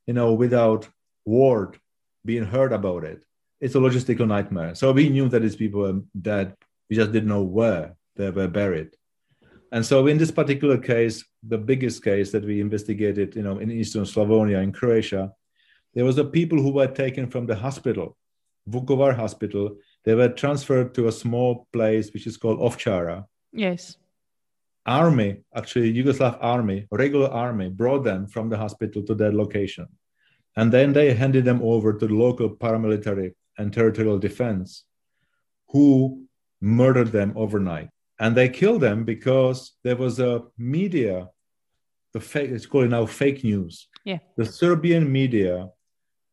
you 0.07 0.13
know, 0.13 0.33
without 0.33 0.87
word 1.25 1.77
being 2.25 2.45
heard 2.45 2.71
about 2.71 3.03
it, 3.03 3.23
it's 3.59 3.75
a 3.75 3.79
logistical 3.79 4.27
nightmare. 4.27 4.75
So 4.75 4.91
we 4.91 5.09
knew 5.09 5.29
that 5.29 5.41
these 5.41 5.55
people 5.55 5.81
were 5.81 6.01
dead. 6.19 6.55
We 6.89 6.95
just 6.95 7.11
didn't 7.11 7.29
know 7.29 7.43
where 7.43 7.95
they 8.15 8.29
were 8.29 8.47
buried. 8.47 8.95
And 9.71 9.85
so 9.85 10.05
in 10.07 10.17
this 10.17 10.31
particular 10.31 10.77
case, 10.77 11.25
the 11.41 11.57
biggest 11.57 12.03
case 12.03 12.31
that 12.31 12.45
we 12.45 12.61
investigated, 12.61 13.35
you 13.35 13.41
know, 13.41 13.57
in 13.57 13.71
Eastern 13.71 14.03
Slavonia, 14.03 14.61
in 14.61 14.71
Croatia, 14.71 15.31
there 15.93 16.05
was 16.05 16.17
a 16.17 16.23
people 16.23 16.59
who 16.61 16.71
were 16.71 16.87
taken 16.87 17.29
from 17.29 17.45
the 17.45 17.55
hospital, 17.55 18.17
Vukovar 18.69 19.15
hospital. 19.15 19.77
They 20.05 20.15
were 20.15 20.29
transferred 20.29 20.93
to 20.95 21.07
a 21.07 21.11
small 21.11 21.67
place 21.73 22.11
which 22.13 22.27
is 22.27 22.37
called 22.37 22.59
Ovčara. 22.59 23.25
Yes. 23.51 23.97
Army, 24.85 25.43
actually 25.55 25.93
Yugoslav 25.93 26.37
army, 26.41 26.87
regular 26.91 27.29
army, 27.29 27.69
brought 27.69 28.03
them 28.03 28.27
from 28.27 28.49
the 28.49 28.57
hospital 28.57 29.01
to 29.03 29.15
that 29.15 29.33
location. 29.33 29.87
And 30.55 30.71
then 30.71 30.93
they 30.93 31.13
handed 31.13 31.45
them 31.45 31.61
over 31.63 31.93
to 31.93 32.07
the 32.07 32.13
local 32.13 32.49
paramilitary 32.49 33.33
and 33.57 33.73
territorial 33.73 34.19
defense, 34.19 34.83
who 35.69 36.25
murdered 36.61 37.11
them 37.11 37.33
overnight. 37.35 37.89
And 38.19 38.35
they 38.35 38.49
killed 38.49 38.81
them 38.81 39.03
because 39.03 39.73
there 39.83 39.95
was 39.95 40.19
a 40.19 40.43
media, 40.57 41.29
the 42.13 42.19
fake, 42.19 42.51
it's 42.51 42.65
called 42.65 42.89
now 42.89 43.05
fake 43.05 43.43
news. 43.43 43.87
Yeah. 44.05 44.19
The 44.37 44.45
Serbian 44.45 45.11
media 45.11 45.69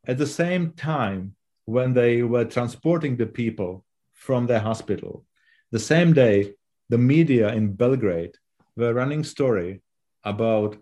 at 0.07 0.19
the 0.19 0.27
same 0.27 0.73
time, 0.73 1.35
when 1.67 1.93
they 1.93 2.23
were 2.23 2.45
transporting 2.45 3.17
the 3.17 3.27
people 3.27 3.85
from 4.13 4.47
their 4.47 4.61
hospital, 4.61 5.25
the 5.71 5.79
same 5.79 6.13
day, 6.13 6.55
the 6.91 6.99
media 6.99 7.55
in 7.55 7.73
Belgrade 7.73 8.35
were 8.77 8.93
running 8.93 9.23
story 9.23 9.81
about 10.25 10.77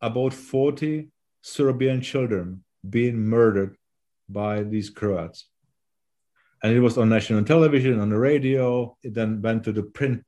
about 0.00 0.32
40 0.32 1.08
Serbian 1.42 2.00
children 2.00 2.64
being 2.88 3.18
murdered 3.18 3.76
by 4.28 4.62
these 4.62 4.90
Croats. 4.90 5.48
And 6.62 6.72
it 6.72 6.80
was 6.80 6.96
on 6.96 7.10
national 7.10 7.44
television, 7.44 8.00
on 8.00 8.08
the 8.08 8.18
radio, 8.18 8.96
it 9.02 9.14
then 9.14 9.42
went 9.42 9.64
to 9.64 9.72
the 9.72 9.82
print 9.82 10.24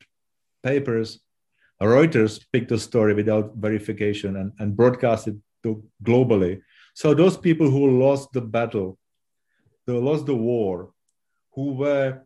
papers. 0.62 1.20
Reuters 1.80 2.44
picked 2.52 2.68
the 2.68 2.78
story 2.78 3.14
without 3.14 3.54
verification 3.56 4.36
and, 4.36 4.52
and 4.58 4.76
broadcast 4.76 5.28
it 5.28 5.36
to 5.62 5.82
globally. 6.02 6.60
So 6.94 7.14
those 7.14 7.36
people 7.36 7.70
who 7.70 7.98
lost 7.98 8.32
the 8.32 8.42
battle, 8.42 8.98
they 9.86 9.94
lost 9.94 10.26
the 10.26 10.34
war, 10.34 10.92
who 11.54 11.74
were 11.74 12.22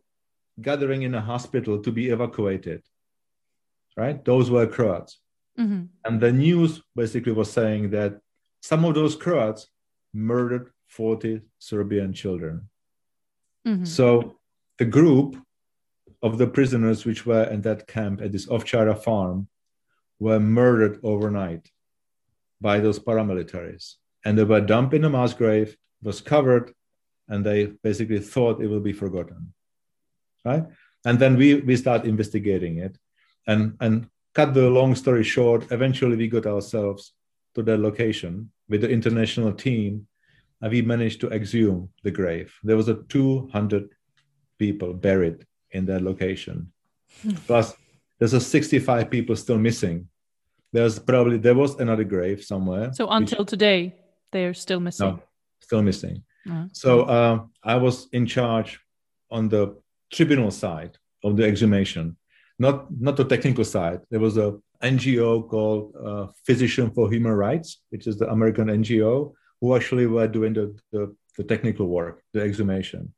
gathering 0.61 1.03
in 1.03 1.15
a 1.15 1.21
hospital 1.21 1.79
to 1.81 1.91
be 1.91 2.09
evacuated, 2.09 2.81
right? 3.97 4.23
Those 4.23 4.49
were 4.49 4.67
Croats. 4.67 5.19
Mm-hmm. 5.59 5.83
And 6.05 6.21
the 6.21 6.31
news 6.31 6.81
basically 6.95 7.31
was 7.31 7.51
saying 7.51 7.91
that 7.91 8.19
some 8.61 8.85
of 8.85 8.95
those 8.95 9.15
Croats 9.15 9.67
murdered 10.13 10.71
40 10.87 11.41
Serbian 11.59 12.13
children. 12.13 12.69
Mm-hmm. 13.67 13.85
So 13.85 14.39
the 14.77 14.85
group 14.85 15.37
of 16.21 16.37
the 16.37 16.47
prisoners 16.47 17.05
which 17.05 17.25
were 17.25 17.43
in 17.43 17.61
that 17.61 17.87
camp 17.87 18.21
at 18.21 18.31
this 18.31 18.47
Ovčara 18.47 18.97
farm 18.97 19.47
were 20.19 20.39
murdered 20.39 20.99
overnight 21.03 21.69
by 22.61 22.79
those 22.79 22.99
paramilitaries 22.99 23.95
and 24.25 24.37
they 24.37 24.43
were 24.43 24.61
dumped 24.61 24.93
in 24.93 25.03
a 25.03 25.09
mass 25.09 25.33
grave, 25.33 25.75
was 26.01 26.21
covered, 26.21 26.73
and 27.27 27.45
they 27.45 27.65
basically 27.83 28.19
thought 28.19 28.61
it 28.61 28.67
will 28.67 28.79
be 28.79 28.93
forgotten. 28.93 29.53
Right? 30.45 30.63
And 31.05 31.19
then 31.19 31.37
we 31.37 31.55
we 31.55 31.75
start 31.75 32.05
investigating 32.05 32.77
it. 32.77 32.97
And 33.47 33.75
and 33.79 34.07
cut 34.33 34.53
the 34.53 34.69
long 34.69 34.95
story 34.95 35.23
short, 35.23 35.71
eventually 35.71 36.15
we 36.15 36.27
got 36.27 36.45
ourselves 36.45 37.13
to 37.55 37.63
that 37.63 37.79
location 37.79 38.51
with 38.69 38.81
the 38.81 38.89
international 38.89 39.53
team, 39.53 40.07
and 40.61 40.71
we 40.71 40.81
managed 40.81 41.21
to 41.21 41.29
exhume 41.29 41.89
the 42.03 42.11
grave. 42.11 42.53
There 42.63 42.77
was 42.77 42.87
a 42.87 42.95
200 42.95 43.89
people 44.57 44.93
buried 44.93 45.45
in 45.71 45.85
that 45.85 46.01
location. 46.01 46.71
Hmm. 47.21 47.31
Plus, 47.47 47.75
there's 48.17 48.33
a 48.33 48.39
65 48.39 49.09
people 49.09 49.35
still 49.35 49.57
missing. 49.57 50.07
There's 50.71 50.97
probably 50.97 51.37
there 51.37 51.55
was 51.55 51.79
another 51.79 52.03
grave 52.03 52.43
somewhere. 52.43 52.91
So 52.93 53.07
until 53.09 53.39
which, 53.39 53.49
today, 53.49 53.95
they're 54.31 54.55
still 54.55 54.79
missing. 54.79 55.07
No, 55.07 55.19
still 55.59 55.83
missing. 55.83 56.23
Uh-huh. 56.49 56.65
So 56.71 57.01
uh, 57.03 57.43
I 57.63 57.75
was 57.75 58.07
in 58.11 58.25
charge 58.25 58.79
on 59.29 59.49
the 59.49 59.75
tribunal 60.11 60.51
side 60.51 60.97
of 61.23 61.37
the 61.37 61.43
exhumation, 61.43 62.17
not 62.59 62.87
not 62.99 63.17
the 63.17 63.25
technical 63.25 63.65
side. 63.65 64.01
There 64.09 64.19
was 64.19 64.37
a 64.37 64.55
NGO 64.81 65.47
called 65.47 65.95
uh, 65.95 66.27
Physician 66.45 66.91
for 66.91 67.09
Human 67.09 67.31
Rights, 67.31 67.79
which 67.89 68.05
is 68.05 68.17
the 68.17 68.29
American 68.29 68.67
NGO, 68.67 69.33
who 69.61 69.75
actually 69.75 70.07
were 70.07 70.27
doing 70.27 70.53
the, 70.53 70.75
the, 70.91 71.15
the 71.37 71.43
technical 71.43 71.87
work, 71.87 72.21
the 72.33 72.41
exhumation. 72.41 73.13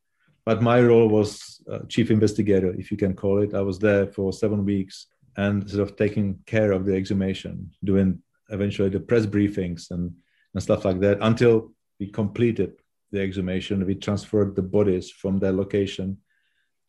but 0.45 0.61
my 0.61 0.79
role 0.79 1.09
was 1.09 1.59
uh, 1.71 1.79
chief 1.89 2.11
investigator, 2.11 2.71
if 2.79 2.91
you 2.91 2.97
can 2.97 3.15
call 3.15 3.41
it. 3.41 3.55
I 3.55 3.61
was 3.61 3.79
there 3.79 4.05
for 4.05 4.31
seven 4.31 4.63
weeks 4.63 5.07
and 5.37 5.67
sort 5.67 5.89
of 5.89 5.97
taking 5.97 6.39
care 6.45 6.71
of 6.71 6.85
the 6.85 6.95
exhumation, 6.95 7.71
doing 7.83 8.21
eventually 8.51 8.89
the 8.89 8.99
press 8.99 9.25
briefings 9.25 9.89
and, 9.89 10.13
and 10.53 10.61
stuff 10.61 10.85
like 10.85 10.99
that 10.99 11.17
until 11.21 11.73
we 11.99 12.07
completed 12.11 12.73
the 13.11 13.21
exhumation. 13.21 13.85
We 13.85 13.95
transferred 13.95 14.55
the 14.55 14.61
bodies 14.61 15.09
from 15.09 15.39
their 15.39 15.51
location 15.51 16.17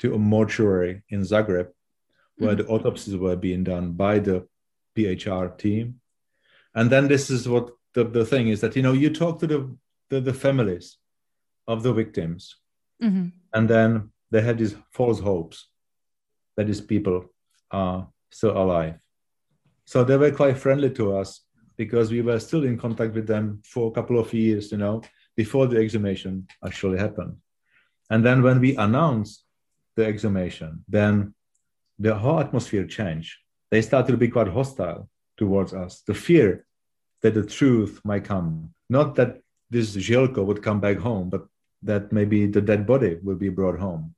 to 0.00 0.14
a 0.14 0.18
mortuary 0.18 1.02
in 1.08 1.22
Zagreb, 1.22 1.68
where 2.38 2.54
mm-hmm. 2.54 2.66
the 2.66 2.68
autopsies 2.68 3.16
were 3.16 3.36
being 3.36 3.64
done 3.64 3.92
by 3.92 4.18
the 4.18 4.46
PHR 4.96 5.56
team. 5.58 6.00
And 6.74 6.90
then 6.90 7.08
this 7.08 7.30
is 7.30 7.48
what 7.48 7.70
the, 7.94 8.04
the 8.04 8.24
thing 8.24 8.48
is 8.48 8.60
that, 8.60 8.76
you 8.76 8.82
know, 8.82 8.92
you 8.92 9.10
talk 9.10 9.38
to 9.40 9.46
the, 9.46 9.76
the, 10.10 10.20
the 10.20 10.34
families 10.34 10.98
of 11.66 11.82
the 11.82 11.92
victims, 11.92 12.56
mm-hmm. 13.02 13.28
and 13.52 13.68
then 13.68 14.10
they 14.30 14.42
have 14.42 14.58
these 14.58 14.76
false 14.92 15.20
hopes 15.20 15.68
that 16.56 16.66
these 16.66 16.80
people 16.80 17.24
are 17.70 18.08
still 18.30 18.56
alive. 18.56 18.98
So 19.84 20.04
they 20.04 20.16
were 20.16 20.30
quite 20.30 20.58
friendly 20.58 20.90
to 20.90 21.16
us 21.16 21.42
because 21.76 22.10
we 22.10 22.22
were 22.22 22.40
still 22.40 22.64
in 22.64 22.78
contact 22.78 23.14
with 23.14 23.26
them 23.26 23.62
for 23.64 23.88
a 23.88 23.94
couple 23.94 24.18
of 24.18 24.32
years, 24.32 24.72
you 24.72 24.78
know, 24.78 25.02
before 25.36 25.66
the 25.66 25.76
exhumation 25.76 26.46
actually 26.64 26.98
happened. 26.98 27.36
And 28.10 28.24
then 28.24 28.42
when 28.42 28.60
we 28.60 28.76
announced 28.76 29.44
the 29.96 30.04
exhumation, 30.04 30.84
then 30.88 31.34
the 31.98 32.14
whole 32.14 32.40
atmosphere 32.40 32.86
changed. 32.86 33.34
They 33.70 33.82
started 33.82 34.12
to 34.12 34.18
be 34.18 34.28
quite 34.28 34.48
hostile 34.48 35.08
towards 35.36 35.72
us. 35.74 36.02
The 36.06 36.14
fear 36.14 36.66
that 37.22 37.34
the 37.34 37.44
truth 37.44 38.00
might 38.04 38.24
come, 38.24 38.70
not 38.88 39.14
that 39.16 39.40
this 39.70 39.96
Zhelko 39.96 40.44
would 40.44 40.62
come 40.62 40.80
back 40.80 40.98
home, 40.98 41.30
but 41.30 41.46
that 41.82 42.12
maybe 42.12 42.46
the 42.46 42.60
dead 42.60 42.86
body 42.86 43.18
will 43.22 43.36
be 43.36 43.48
brought 43.48 43.78
home. 43.78 44.14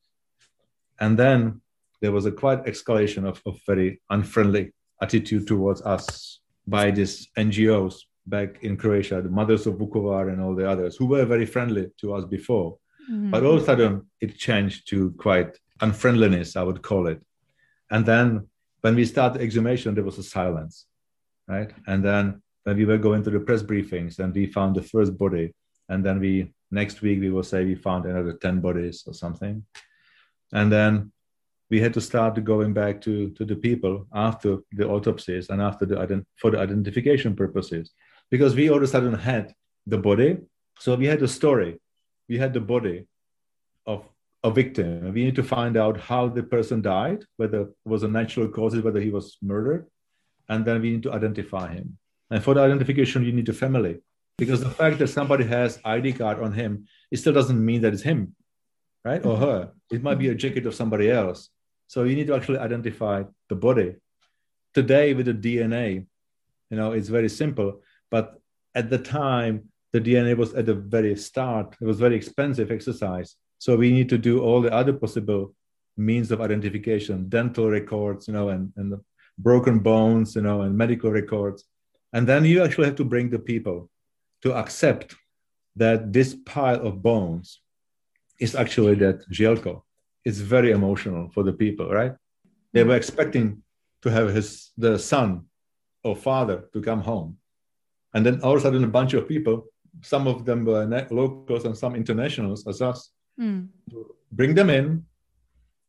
And 1.01 1.19
then 1.19 1.63
there 2.01 2.13
was 2.13 2.27
a 2.27 2.33
quite 2.33 2.65
escalation 2.65 3.25
of, 3.25 3.41
of 3.47 3.59
very 3.67 4.01
unfriendly 4.11 4.73
attitude 5.01 5.47
towards 5.47 5.81
us 5.83 6.41
by 6.67 6.91
these 6.91 7.29
NGOs 7.37 7.95
back 8.27 8.63
in 8.63 8.77
Croatia, 8.77 9.23
the 9.23 9.31
Mothers 9.31 9.67
of 9.67 9.75
Vukovar 9.77 10.31
and 10.31 10.41
all 10.41 10.55
the 10.55 10.69
others, 10.69 10.97
who 10.97 11.07
were 11.07 11.25
very 11.25 11.47
friendly 11.47 11.91
to 12.01 12.15
us 12.15 12.25
before. 12.25 12.79
Mm-hmm. 13.11 13.31
But 13.31 13.45
all 13.45 13.57
of 13.57 13.63
a 13.63 13.65
sudden, 13.65 14.07
it 14.21 14.37
changed 14.37 14.89
to 14.91 15.13
quite 15.13 15.59
unfriendliness, 15.81 16.57
I 16.57 16.63
would 16.63 16.83
call 16.83 17.07
it. 17.07 17.21
And 17.91 18.05
then 18.05 18.49
when 18.81 18.95
we 18.95 19.05
started 19.05 19.43
exhumation, 19.43 19.95
there 19.95 20.05
was 20.05 20.19
a 20.19 20.23
silence, 20.23 20.87
right? 21.47 21.71
And 21.87 22.05
then 22.05 22.43
when 22.65 22.77
we 22.77 22.85
were 22.85 22.99
going 22.99 23.23
to 23.25 23.31
the 23.31 23.41
press 23.41 23.63
briefings 23.63 24.19
and 24.19 24.35
we 24.35 24.47
found 24.47 24.77
the 24.77 24.83
first 24.83 25.17
body, 25.17 25.55
and 25.89 26.05
then 26.05 26.21
we 26.21 26.53
next 26.71 27.01
week 27.01 27.21
we 27.21 27.31
will 27.31 27.43
say 27.43 27.65
we 27.65 27.75
found 27.75 28.05
another 28.05 28.35
10 28.35 28.61
bodies 28.61 29.05
or 29.07 29.15
something. 29.15 29.65
And 30.53 30.71
then 30.71 31.13
we 31.71 31.81
had 31.81 31.95
to 31.95 32.01
start 32.01 32.43
going 32.45 32.73
back 32.73 33.01
to, 33.03 33.31
to 33.31 33.45
the 33.45 33.57
people 33.57 34.07
after 34.15 34.59
the 34.73 34.89
autopsies 34.89 35.51
and 35.51 35.61
after 35.61 35.85
the 35.87 36.25
for 36.37 36.51
the 36.51 36.59
identification 36.59 37.37
purposes 37.37 37.93
because 38.31 38.55
we 38.55 38.71
all 38.71 38.79
of 38.79 38.83
a 38.83 38.87
sudden 38.87 39.15
had 39.15 39.53
the 39.87 39.99
body 39.99 40.39
so 40.79 40.95
we 40.95 41.07
had 41.07 41.23
a 41.23 41.29
story 41.29 41.81
we 42.29 42.39
had 42.39 42.53
the 42.53 42.61
body 42.61 43.07
of 43.87 44.09
a 44.45 44.51
victim 44.51 45.13
we 45.13 45.25
need 45.25 45.35
to 45.35 45.43
find 45.43 45.77
out 45.77 45.99
how 45.99 46.29
the 46.29 46.43
person 46.43 46.81
died 46.81 47.25
whether 47.37 47.63
it 47.63 47.69
was 47.85 48.03
a 48.03 48.09
natural 48.09 48.49
causes 48.49 48.83
whether 48.83 49.01
he 49.01 49.11
was 49.11 49.37
murdered 49.43 49.87
and 50.49 50.65
then 50.65 50.81
we 50.81 50.91
need 50.91 51.03
to 51.03 51.13
identify 51.13 51.73
him 51.73 51.99
and 52.31 52.43
for 52.43 52.55
the 52.55 52.61
identification 52.61 53.25
you 53.25 53.33
need 53.33 53.49
a 53.49 53.53
family 53.53 53.99
because 54.37 54.61
the 54.61 54.71
fact 54.71 54.99
that 54.99 55.09
somebody 55.09 55.45
has 55.45 55.81
id 55.85 56.13
card 56.13 56.39
on 56.41 56.53
him 56.53 56.87
it 57.11 57.17
still 57.17 57.33
doesn't 57.33 57.65
mean 57.65 57.81
that 57.81 57.93
it's 57.93 58.03
him 58.03 58.35
right 59.05 59.25
or 59.27 59.37
her 59.37 59.73
it 59.91 60.03
might 60.03 60.19
be 60.19 60.29
a 60.29 60.35
jacket 60.35 60.67
of 60.67 60.75
somebody 60.75 61.11
else 61.11 61.51
so 61.89 62.05
you 62.05 62.15
need 62.15 62.27
to 62.27 62.37
actually 62.37 62.59
identify 62.59 63.25
the 63.49 63.57
body. 63.57 63.97
Today, 64.75 65.15
with 65.15 65.27
the 65.27 65.33
DNA, 65.33 66.07
you 66.71 66.77
know, 66.77 66.93
it's 66.93 67.09
very 67.09 67.31
simple. 67.31 67.81
But 68.11 68.39
at 68.75 68.91
the 68.91 68.99
time, 68.99 69.71
the 69.93 70.01
DNA 70.01 70.37
was 70.37 70.53
at 70.53 70.67
the 70.67 70.75
very 70.75 71.17
start. 71.17 71.77
It 71.81 71.87
was 71.87 71.99
very 71.99 72.15
expensive 72.15 72.71
exercise. 72.71 73.37
So 73.59 73.77
we 73.77 73.93
need 73.93 74.09
to 74.11 74.19
do 74.19 74.41
all 74.41 74.61
the 74.61 74.73
other 74.73 74.93
possible 74.93 75.55
means 75.97 76.31
of 76.31 76.41
identification, 76.41 77.29
dental 77.29 77.69
records, 77.69 78.29
you 78.29 78.35
know, 78.35 78.51
and, 78.51 78.73
and 78.77 78.95
broken 79.39 79.81
bones, 79.81 80.37
you 80.37 80.43
know, 80.43 80.63
and 80.63 80.77
medical 80.77 81.11
records. 81.11 81.65
And 82.13 82.27
then 82.27 82.45
you 82.45 82.63
actually 82.63 82.87
have 82.87 82.97
to 82.97 83.05
bring 83.05 83.31
the 83.31 83.39
people 83.39 83.91
to 84.43 84.55
accept 84.55 85.17
that 85.77 86.13
this 86.13 86.37
pile 86.47 86.87
of 86.87 87.03
bones 87.03 87.61
is 88.41 88.55
actually 88.55 88.95
that 88.97 89.29
Zhelko 89.31 89.83
it's 90.29 90.39
very 90.39 90.73
emotional 90.73 91.31
for 91.35 91.43
the 91.43 91.53
people, 91.53 91.89
right? 91.89 92.15
They 92.75 92.85
were 92.85 92.97
expecting 92.97 93.63
to 94.03 94.11
have 94.11 94.29
his 94.35 94.73
the 94.77 94.99
son 94.99 95.47
or 96.05 96.15
father 96.15 96.69
to 96.75 96.83
come 96.83 97.01
home, 97.01 97.39
and 98.15 98.25
then 98.25 98.41
all 98.43 98.53
of 98.53 98.59
a 98.59 98.61
sudden 98.61 98.85
a 98.85 98.95
bunch 98.99 99.15
of 99.15 99.27
people, 99.27 99.65
some 100.03 100.27
of 100.29 100.45
them 100.45 100.65
were 100.65 100.85
locals 101.11 101.65
and 101.65 101.77
some 101.77 101.95
internationals 101.97 102.67
as 102.67 102.83
us, 102.83 103.11
mm. 103.39 103.69
bring 104.33 104.55
them 104.55 104.71
in 104.71 105.05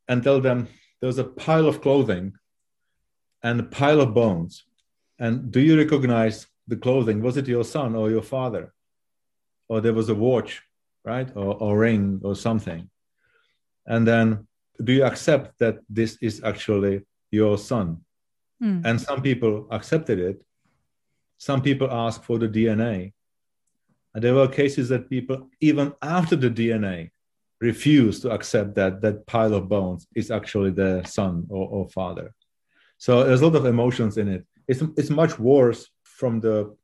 and 0.07 0.23
tell 0.23 0.41
them 0.41 0.67
there's 1.01 1.17
a 1.17 1.23
pile 1.23 1.67
of 1.67 1.81
clothing 1.81 2.33
and 3.43 3.59
a 3.59 3.63
pile 3.63 4.01
of 4.01 4.13
bones, 4.13 4.65
and 5.17 5.51
do 5.51 5.59
you 5.61 5.77
recognize 5.77 6.47
the 6.67 6.75
clothing? 6.75 7.21
Was 7.21 7.37
it 7.37 7.47
your 7.47 7.63
son 7.63 7.95
or 7.95 8.09
your 8.09 8.21
father, 8.21 8.73
or 9.69 9.81
there 9.81 9.93
was 9.93 10.09
a 10.09 10.15
watch, 10.15 10.61
right, 11.05 11.29
or, 11.35 11.55
or 11.61 11.77
ring 11.79 12.19
or 12.23 12.35
something? 12.35 12.89
and 13.89 14.07
then 14.07 14.47
do 14.81 14.93
you 14.93 15.03
accept 15.03 15.59
that 15.59 15.79
this 15.89 16.17
is 16.21 16.41
actually 16.43 17.01
your 17.31 17.57
son 17.57 17.97
mm. 18.63 18.81
and 18.85 19.01
some 19.01 19.21
people 19.21 19.67
accepted 19.71 20.19
it 20.19 20.41
some 21.37 21.61
people 21.61 21.91
ask 21.91 22.23
for 22.23 22.37
the 22.37 22.47
dna 22.47 23.11
and 24.13 24.23
there 24.23 24.33
were 24.33 24.47
cases 24.47 24.87
that 24.89 25.09
people 25.09 25.49
even 25.59 25.91
after 26.01 26.35
the 26.35 26.49
dna 26.49 27.09
refused 27.61 28.21
to 28.21 28.31
accept 28.31 28.75
that 28.75 29.01
that 29.01 29.25
pile 29.25 29.53
of 29.53 29.67
bones 29.67 30.07
is 30.15 30.31
actually 30.31 30.71
their 30.71 31.03
son 31.05 31.45
or, 31.49 31.67
or 31.67 31.89
father 31.89 32.33
so 32.97 33.23
there's 33.23 33.41
a 33.41 33.47
lot 33.47 33.55
of 33.55 33.65
emotions 33.65 34.17
in 34.17 34.27
it 34.27 34.45
it's, 34.67 34.81
it's 34.97 35.09
much 35.09 35.37
worse 35.39 35.89
from 36.03 36.39
the 36.39 36.75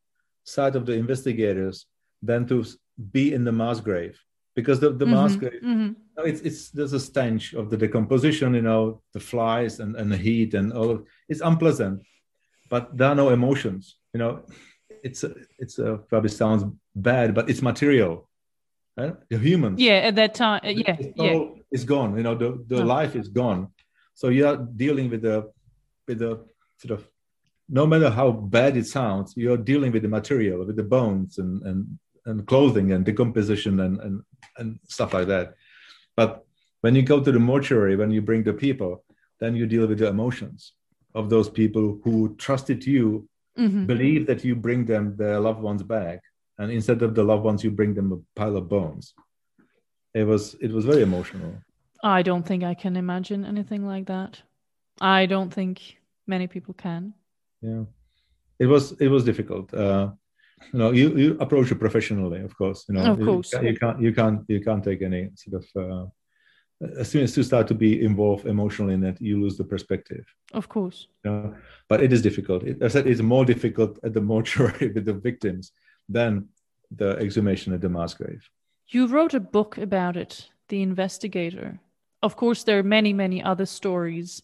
side 0.43 0.75
of 0.75 0.85
the 0.85 0.93
investigators 0.93 1.85
than 2.21 2.45
to 2.47 2.65
be 3.11 3.33
in 3.33 3.43
the 3.43 3.51
mass 3.51 3.79
grave 3.79 4.19
because 4.55 4.79
the, 4.79 4.89
the 4.89 5.05
mm-hmm. 5.05 5.13
mask 5.13 5.39
mm-hmm. 5.39 5.91
it's 6.25 6.41
it's 6.41 6.69
there's 6.69 6.93
a 6.93 6.99
stench 6.99 7.53
of 7.53 7.69
the 7.69 7.77
decomposition 7.77 8.53
you 8.53 8.61
know 8.61 9.01
the 9.13 9.19
flies 9.19 9.79
and, 9.79 9.95
and 9.95 10.11
the 10.11 10.17
heat 10.17 10.53
and 10.53 10.73
all 10.73 10.89
of 10.89 11.05
it's 11.29 11.41
unpleasant 11.41 12.01
but 12.69 12.95
there 12.97 13.09
are 13.09 13.15
no 13.15 13.29
emotions 13.29 13.97
you 14.13 14.19
know 14.19 14.43
it's 15.03 15.23
a, 15.23 15.35
it's 15.59 15.77
a, 15.77 15.97
probably 16.09 16.29
sounds 16.29 16.63
bad 16.95 17.35
but 17.35 17.49
it's 17.49 17.61
material 17.61 18.24
right? 18.97 19.15
the 19.29 19.37
humans 19.37 19.79
yeah 19.79 19.99
at 20.09 20.15
that 20.15 20.33
time 20.33 20.61
yeah 20.63 20.95
it's, 20.99 21.13
yeah 21.15 21.43
it's 21.71 21.83
gone 21.83 22.15
you 22.17 22.23
know 22.23 22.35
the, 22.35 22.63
the 22.67 22.81
oh. 22.81 22.85
life 22.85 23.15
is 23.15 23.27
gone 23.27 23.67
so 24.13 24.29
you're 24.29 24.57
dealing 24.57 25.09
with 25.09 25.21
the 25.21 25.51
with 26.07 26.19
the 26.19 26.45
sort 26.77 26.99
of 26.99 27.07
no 27.67 27.85
matter 27.85 28.09
how 28.09 28.31
bad 28.31 28.77
it 28.77 28.85
sounds 28.85 29.33
you're 29.35 29.57
dealing 29.57 29.91
with 29.91 30.03
the 30.03 30.07
material 30.07 30.65
with 30.65 30.75
the 30.75 30.83
bones 30.83 31.37
and 31.39 31.61
and 31.63 31.99
and 32.25 32.45
clothing 32.47 32.91
and 32.91 33.05
decomposition 33.05 33.79
and, 33.79 33.99
and, 33.99 34.21
and 34.57 34.79
stuff 34.87 35.13
like 35.13 35.27
that. 35.27 35.53
But 36.15 36.45
when 36.81 36.95
you 36.95 37.03
go 37.03 37.21
to 37.21 37.31
the 37.31 37.39
mortuary, 37.39 37.95
when 37.95 38.11
you 38.11 38.21
bring 38.21 38.43
the 38.43 38.53
people, 38.53 39.03
then 39.39 39.55
you 39.55 39.67
deal 39.67 39.87
with 39.87 39.99
the 39.99 40.07
emotions 40.07 40.73
of 41.13 41.29
those 41.29 41.49
people 41.49 41.99
who 42.03 42.35
trusted 42.37 42.85
you, 42.85 43.27
mm-hmm. 43.57 43.85
believe 43.85 44.27
that 44.27 44.43
you 44.43 44.55
bring 44.55 44.85
them 44.85 45.15
their 45.17 45.39
loved 45.39 45.61
ones 45.61 45.83
back, 45.83 46.21
and 46.57 46.71
instead 46.71 47.01
of 47.01 47.15
the 47.15 47.23
loved 47.23 47.43
ones, 47.43 47.63
you 47.63 47.71
bring 47.71 47.93
them 47.93 48.11
a 48.11 48.39
pile 48.39 48.57
of 48.57 48.69
bones. 48.69 49.13
It 50.13 50.25
was 50.25 50.55
it 50.55 50.71
was 50.71 50.85
very 50.85 51.01
emotional. 51.01 51.53
I 52.03 52.21
don't 52.21 52.45
think 52.45 52.63
I 52.63 52.73
can 52.73 52.95
imagine 52.95 53.45
anything 53.45 53.85
like 53.85 54.05
that. 54.07 54.41
I 55.01 55.25
don't 55.25 55.53
think 55.53 55.97
many 56.27 56.47
people 56.47 56.73
can. 56.73 57.13
Yeah, 57.61 57.83
it 58.59 58.67
was 58.67 58.93
it 58.93 59.09
was 59.09 59.23
difficult. 59.25 59.73
Uh, 59.73 60.11
you 60.73 60.79
know 60.79 60.91
you, 60.91 61.15
you 61.17 61.37
approach 61.39 61.71
it 61.71 61.79
professionally 61.79 62.41
of 62.41 62.57
course 62.57 62.85
you 62.87 62.95
know 62.95 63.11
of 63.11 63.19
course 63.19 63.53
you, 63.53 63.69
you 63.69 63.77
can't 63.77 64.01
you 64.01 64.13
can't 64.13 64.41
you 64.47 64.61
can't 64.61 64.83
take 64.83 65.01
any 65.01 65.29
sort 65.35 65.63
of 65.63 65.65
uh, 65.83 66.05
as 66.99 67.09
soon 67.09 67.23
as 67.23 67.35
you 67.37 67.43
start 67.43 67.67
to 67.67 67.73
be 67.73 68.03
involved 68.03 68.45
emotionally 68.45 68.93
in 68.93 69.03
it 69.03 69.19
you 69.21 69.41
lose 69.41 69.57
the 69.57 69.63
perspective 69.63 70.25
of 70.53 70.67
course 70.69 71.07
you 71.23 71.31
know? 71.31 71.55
but 71.89 72.01
it 72.01 72.11
is 72.11 72.21
difficult 72.21 72.63
it, 72.63 72.81
i 72.81 72.87
said 72.87 73.07
it's 73.07 73.21
more 73.21 73.45
difficult 73.45 73.99
at 74.03 74.13
the 74.13 74.21
mortuary 74.33 74.91
with 74.93 75.05
the 75.05 75.13
victims 75.13 75.71
than 76.09 76.47
the 76.91 77.17
exhumation 77.17 77.73
at 77.73 77.81
the 77.81 77.89
mass 77.89 78.13
grave 78.13 78.49
you 78.87 79.07
wrote 79.07 79.33
a 79.33 79.39
book 79.39 79.77
about 79.77 80.15
it 80.15 80.49
the 80.69 80.81
investigator 80.81 81.79
of 82.21 82.35
course 82.35 82.63
there 82.63 82.79
are 82.79 82.83
many 82.83 83.13
many 83.13 83.43
other 83.43 83.65
stories 83.65 84.41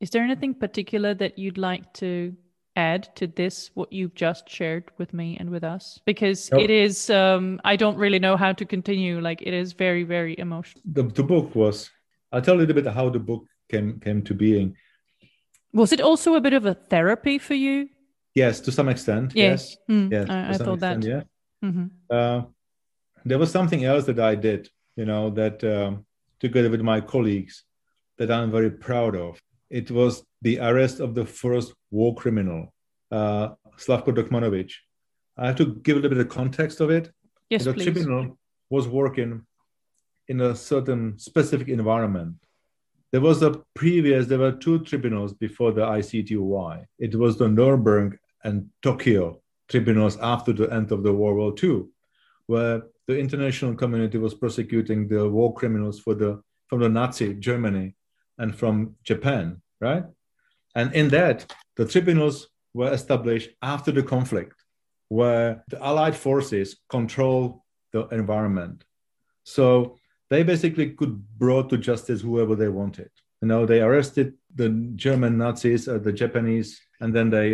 is 0.00 0.10
there 0.10 0.22
anything 0.22 0.54
particular 0.54 1.14
that 1.14 1.38
you'd 1.38 1.58
like 1.58 1.92
to 1.94 2.36
add 2.76 3.08
to 3.16 3.26
this 3.26 3.70
what 3.74 3.92
you've 3.92 4.14
just 4.14 4.48
shared 4.48 4.84
with 4.98 5.12
me 5.14 5.36
and 5.40 5.50
with 5.50 5.64
us? 5.64 6.00
Because 6.04 6.50
it 6.52 6.70
is, 6.70 7.10
um, 7.10 7.60
I 7.64 7.76
don't 7.76 7.96
really 7.96 8.18
know 8.18 8.36
how 8.36 8.52
to 8.52 8.64
continue. 8.64 9.20
Like 9.20 9.42
it 9.42 9.54
is 9.54 9.72
very, 9.72 10.04
very 10.04 10.38
emotional. 10.38 10.82
The, 10.92 11.04
the 11.04 11.22
book 11.22 11.54
was, 11.54 11.90
I'll 12.32 12.42
tell 12.42 12.54
you 12.54 12.60
a 12.60 12.62
little 12.66 12.82
bit 12.82 12.92
how 12.92 13.08
the 13.08 13.18
book 13.18 13.46
came 13.70 13.98
came 14.00 14.22
to 14.22 14.34
being. 14.34 14.76
Was 15.72 15.92
it 15.92 16.00
also 16.00 16.34
a 16.34 16.40
bit 16.40 16.52
of 16.52 16.66
a 16.66 16.74
therapy 16.74 17.38
for 17.38 17.54
you? 17.54 17.88
Yes, 18.36 18.60
to 18.60 18.70
some 18.70 18.90
extent. 18.90 19.32
Yes, 19.34 19.70
yes, 19.70 19.78
mm, 19.90 20.12
yes 20.12 20.28
I, 20.28 20.50
I 20.50 20.58
thought 20.58 20.74
extent, 20.74 21.04
that. 21.04 21.08
Yeah. 21.08 21.22
Mm-hmm. 21.64 21.86
Uh, 22.10 22.42
there 23.24 23.38
was 23.38 23.50
something 23.50 23.82
else 23.84 24.04
that 24.04 24.20
I 24.20 24.34
did, 24.34 24.68
you 24.94 25.06
know, 25.06 25.30
that 25.30 25.64
um, 25.64 26.04
together 26.38 26.68
with 26.68 26.82
my 26.82 27.00
colleagues, 27.00 27.64
that 28.18 28.30
I'm 28.30 28.50
very 28.50 28.70
proud 28.70 29.16
of. 29.16 29.40
It 29.70 29.90
was 29.90 30.22
the 30.42 30.60
arrest 30.60 31.00
of 31.00 31.14
the 31.14 31.24
first 31.24 31.72
war 31.90 32.14
criminal, 32.14 32.74
uh, 33.10 33.48
Slavko 33.78 34.12
Dokmanovic. 34.14 34.70
I 35.38 35.46
have 35.46 35.56
to 35.56 35.74
give 35.76 35.96
a 35.96 36.00
little 36.00 36.16
bit 36.16 36.26
of 36.26 36.28
context 36.28 36.80
of 36.80 36.90
it. 36.90 37.10
Yes, 37.48 37.64
the 37.64 37.72
please. 37.72 37.90
criminal 37.90 38.38
was 38.68 38.86
working 38.86 39.46
in 40.28 40.42
a 40.42 40.54
certain 40.54 41.18
specific 41.18 41.68
environment. 41.68 42.34
There 43.12 43.22
was 43.22 43.42
a 43.42 43.62
previous, 43.74 44.26
there 44.26 44.40
were 44.40 44.52
two 44.52 44.80
tribunals 44.80 45.32
before 45.32 45.72
the 45.72 45.86
ICTY. 45.86 46.84
It 46.98 47.14
was 47.14 47.38
the 47.38 47.48
Nuremberg 47.48 48.18
and 48.46 48.70
Tokyo 48.80 49.42
tribunals 49.68 50.16
after 50.18 50.52
the 50.52 50.72
end 50.72 50.92
of 50.92 51.02
the 51.02 51.12
World 51.12 51.36
War 51.36 51.54
II, 51.62 51.86
where 52.46 52.82
the 53.08 53.18
international 53.18 53.74
community 53.74 54.18
was 54.18 54.34
prosecuting 54.34 55.08
the 55.08 55.28
war 55.28 55.52
criminals 55.52 55.98
for 55.98 56.14
the 56.14 56.40
from 56.68 56.80
the 56.80 56.88
Nazi 56.88 57.34
Germany 57.34 57.94
and 58.38 58.54
from 58.54 58.96
Japan, 59.04 59.62
right? 59.80 60.04
And 60.74 60.92
in 60.94 61.08
that, 61.10 61.52
the 61.76 61.86
tribunals 61.86 62.48
were 62.74 62.92
established 62.92 63.50
after 63.62 63.92
the 63.92 64.02
conflict, 64.02 64.56
where 65.08 65.64
the 65.68 65.82
Allied 65.82 66.16
forces 66.16 66.76
control 66.88 67.64
the 67.92 68.02
environment. 68.08 68.84
So 69.44 69.96
they 70.28 70.42
basically 70.42 70.90
could 70.90 71.14
brought 71.38 71.70
to 71.70 71.78
justice 71.78 72.20
whoever 72.20 72.56
they 72.56 72.68
wanted. 72.68 73.10
You 73.40 73.48
know, 73.48 73.64
they 73.64 73.80
arrested 73.80 74.34
the 74.54 74.68
German 74.96 75.38
Nazis 75.38 75.88
or 75.88 75.98
the 75.98 76.12
Japanese, 76.12 76.80
and 77.00 77.14
then 77.14 77.30
they 77.30 77.48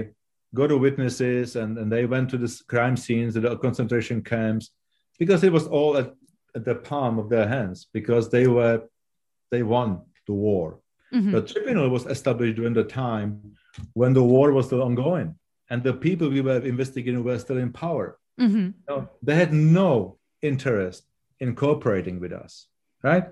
got 0.54 0.68
to 0.68 0.76
witnesses 0.76 1.56
and, 1.56 1.78
and 1.78 1.90
they 1.90 2.06
went 2.06 2.30
to 2.30 2.38
the 2.38 2.62
crime 2.68 2.96
scenes, 2.96 3.34
the 3.34 3.56
concentration 3.56 4.22
camps, 4.22 4.70
because 5.18 5.44
it 5.44 5.52
was 5.52 5.66
all 5.66 5.96
at, 5.96 6.12
at 6.54 6.64
the 6.64 6.74
palm 6.74 7.18
of 7.18 7.28
their 7.28 7.48
hands, 7.48 7.86
because 7.92 8.28
they 8.28 8.46
were 8.46 8.82
they 9.50 9.62
won 9.62 10.02
the 10.26 10.32
war. 10.32 10.78
Mm-hmm. 11.12 11.32
The 11.32 11.42
tribunal 11.42 11.88
was 11.90 12.06
established 12.06 12.56
during 12.56 12.72
the 12.72 12.84
time 12.84 13.54
when 13.92 14.12
the 14.14 14.22
war 14.22 14.52
was 14.52 14.66
still 14.66 14.82
ongoing, 14.82 15.34
and 15.70 15.82
the 15.82 15.92
people 15.92 16.28
we 16.28 16.40
were 16.40 16.60
investigating 16.60 17.22
were 17.22 17.38
still 17.38 17.58
in 17.58 17.72
power. 17.72 18.18
Mm-hmm. 18.40 18.70
Know, 18.88 19.08
they 19.22 19.34
had 19.34 19.52
no 19.52 20.18
interest 20.40 21.04
in 21.40 21.54
cooperating 21.54 22.18
with 22.18 22.32
us, 22.32 22.66
right? 23.02 23.26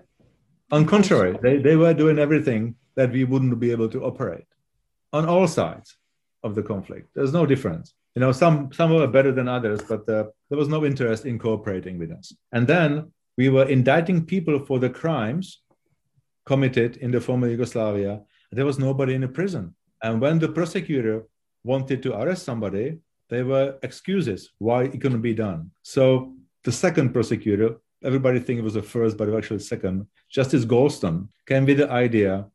On 0.73 0.85
contrary, 0.85 1.39
they, 1.43 1.57
they 1.57 1.75
were 1.77 1.95
doing 1.95 2.19
everything 2.19 2.77
that 2.97 3.11
we 3.11 3.25
wouldn't 3.25 3.59
be 3.59 3.71
able 3.71 3.89
to 3.89 4.05
operate 4.05 4.47
on 5.13 5.27
all 5.27 5.49
sides 5.49 5.97
of 6.43 6.55
the 6.55 6.63
conflict. 6.63 7.09
There's 7.15 7.33
no 7.33 7.47
difference. 7.47 7.95
You 8.15 8.21
know, 8.21 8.33
some 8.33 8.73
some 8.73 8.93
were 8.93 9.07
better 9.07 9.33
than 9.33 9.49
others, 9.49 9.81
but 9.83 10.09
uh, 10.09 10.25
there 10.49 10.59
was 10.59 10.69
no 10.69 10.85
interest 10.85 11.27
in 11.27 11.39
cooperating 11.39 11.99
with 11.99 12.11
us. 12.11 12.33
And 12.53 12.67
then 12.67 13.13
we 13.37 13.49
were 13.49 13.69
indicting 13.69 14.27
people 14.27 14.59
for 14.67 14.79
the 14.79 14.91
crimes 14.91 15.63
committed 16.45 16.97
in 16.97 17.11
the 17.11 17.21
former 17.21 17.49
Yugoslavia. 17.49 18.23
There 18.51 18.67
was 18.67 18.79
nobody 18.79 19.15
in 19.15 19.21
the 19.21 19.29
prison. 19.29 19.75
And 20.03 20.21
when 20.21 20.39
the 20.39 20.49
prosecutor 20.49 21.25
wanted 21.63 22.03
to 22.03 22.19
arrest 22.19 22.45
somebody, 22.45 22.99
there 23.29 23.47
were 23.47 23.77
excuses 23.83 24.51
why 24.59 24.85
it 24.85 25.01
couldn't 25.01 25.23
be 25.23 25.35
done. 25.35 25.71
So 25.83 26.35
the 26.65 26.73
second 26.73 27.13
prosecutor, 27.13 27.77
everybody 28.03 28.41
think 28.41 28.59
it 28.59 28.65
was 28.65 28.75
the 28.75 28.83
first, 28.83 29.17
but 29.17 29.33
actually 29.33 29.59
the 29.59 29.65
second, 29.65 30.07
Justice 30.29 30.65
Goldstone, 30.65 31.29
came 31.47 31.65
with 31.65 31.79
the 31.79 31.91
idea 31.91 32.47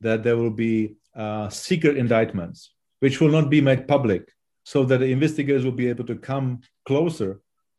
that 0.00 0.22
there 0.24 0.36
will 0.36 0.50
be 0.50 0.96
uh, 1.14 1.48
secret 1.48 1.96
indictments, 1.96 2.73
which 3.04 3.20
will 3.20 3.34
not 3.38 3.48
be 3.56 3.60
made 3.68 3.88
public, 3.94 4.22
so 4.72 4.78
that 4.88 4.98
the 4.98 5.12
investigators 5.16 5.64
will 5.64 5.78
be 5.82 5.88
able 5.92 6.06
to 6.12 6.16
come 6.30 6.46
closer 6.90 7.30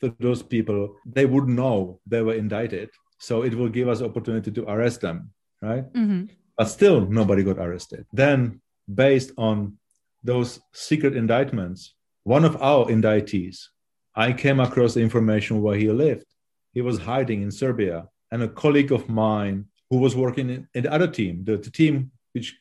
to 0.01 0.15
those 0.26 0.41
people. 0.53 0.82
They 1.17 1.26
would 1.34 1.47
know 1.59 1.99
they 2.11 2.21
were 2.28 2.38
indicted, 2.43 2.89
so 3.28 3.34
it 3.47 3.53
will 3.57 3.71
give 3.78 3.88
us 3.93 4.01
opportunity 4.01 4.51
to 4.57 4.63
arrest 4.73 5.01
them 5.01 5.19
right? 5.65 5.93
Mm-hmm. 5.93 6.26
But 6.57 6.65
still, 6.65 7.01
nobody 7.01 7.43
got 7.43 7.57
arrested. 7.57 8.05
Then, 8.13 8.61
based 8.93 9.32
on 9.38 9.78
those 10.23 10.59
secret 10.73 11.15
indictments, 11.15 11.93
one 12.23 12.45
of 12.45 12.61
our 12.61 12.86
indictees, 12.86 13.67
I 14.15 14.34
came 14.34 14.59
across 14.59 14.97
information 14.97 15.61
where 15.61 15.78
he 15.78 15.89
lived. 15.89 16.26
He 16.73 16.82
was 16.82 16.99
hiding 16.99 17.41
in 17.41 17.51
Serbia. 17.51 18.07
And 18.32 18.43
a 18.43 18.47
colleague 18.47 18.91
of 18.91 19.07
mine 19.07 19.65
who 19.89 19.97
was 19.97 20.15
working 20.15 20.49
in, 20.49 20.67
in 20.73 20.84
the 20.84 20.91
other 20.91 21.07
team, 21.07 21.43
the, 21.43 21.57
the 21.57 21.69
team 21.69 22.11
which 22.34 22.57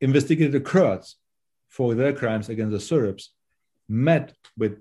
investigated 0.00 0.52
the 0.52 0.60
Croats 0.60 1.16
for 1.74 1.94
their 1.94 2.12
crimes 2.12 2.48
against 2.48 2.70
the 2.70 2.78
Serbs, 2.78 3.32
met 3.88 4.32
with 4.56 4.74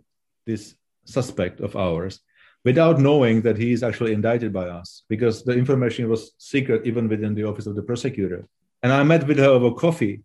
this 0.45 0.75
suspect 1.05 1.59
of 1.59 1.75
ours 1.75 2.19
without 2.63 2.99
knowing 2.99 3.41
that 3.41 3.57
he 3.57 3.73
is 3.73 3.81
actually 3.81 4.13
indicted 4.13 4.53
by 4.53 4.67
us 4.69 5.03
because 5.09 5.43
the 5.43 5.53
information 5.53 6.07
was 6.07 6.33
secret 6.37 6.85
even 6.85 7.09
within 7.09 7.33
the 7.33 7.43
office 7.43 7.65
of 7.65 7.75
the 7.75 7.81
prosecutor. 7.81 8.47
And 8.83 8.93
I 8.93 9.01
met 9.03 9.27
with 9.27 9.39
her 9.39 9.53
over 9.57 9.71
coffee 9.71 10.21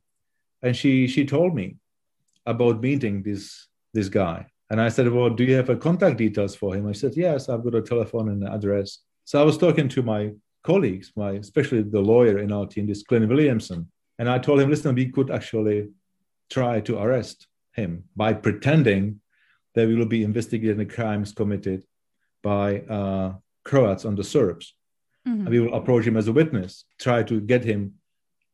and 0.62 0.76
she 0.76 1.06
she 1.06 1.24
told 1.24 1.54
me 1.54 1.76
about 2.44 2.82
meeting 2.82 3.22
this 3.22 3.66
this 3.94 4.08
guy. 4.08 4.46
And 4.70 4.78
I 4.78 4.90
said, 4.90 5.10
Well, 5.10 5.30
do 5.30 5.44
you 5.44 5.54
have 5.54 5.70
a 5.70 5.76
contact 5.76 6.18
details 6.18 6.54
for 6.54 6.74
him? 6.74 6.86
I 6.86 6.92
said, 6.92 7.14
Yes, 7.16 7.48
I've 7.48 7.64
got 7.64 7.74
a 7.76 7.82
telephone 7.82 8.28
and 8.28 8.42
an 8.42 8.52
address. 8.52 8.98
So 9.24 9.40
I 9.40 9.44
was 9.44 9.56
talking 9.56 9.88
to 9.88 10.02
my 10.02 10.32
colleagues, 10.62 11.12
my 11.16 11.30
especially 11.32 11.82
the 11.82 12.06
lawyer 12.12 12.38
in 12.38 12.52
our 12.52 12.66
team, 12.66 12.86
this 12.86 13.02
Clint 13.02 13.28
Williamson. 13.28 13.90
And 14.18 14.28
I 14.28 14.38
told 14.38 14.60
him, 14.60 14.68
listen, 14.68 14.94
we 14.94 15.10
could 15.10 15.30
actually 15.30 15.88
try 16.51 16.80
to 16.80 16.99
arrest 16.99 17.46
him 17.72 18.05
by 18.16 18.32
pretending 18.32 19.20
that 19.74 19.86
we 19.86 19.94
will 19.94 20.07
be 20.07 20.24
investigating 20.24 20.78
the 20.78 20.86
crimes 20.86 21.32
committed 21.32 21.84
by 22.42 22.80
uh, 22.80 23.34
Croats 23.64 24.05
on 24.05 24.14
the 24.16 24.24
Serbs. 24.24 24.74
Mm-hmm. 25.26 25.40
And 25.40 25.49
we 25.51 25.61
will 25.61 25.74
approach 25.74 26.07
him 26.07 26.16
as 26.16 26.28
a 26.28 26.32
witness, 26.32 26.84
try 26.99 27.22
to 27.24 27.40
get 27.40 27.64
him 27.64 27.94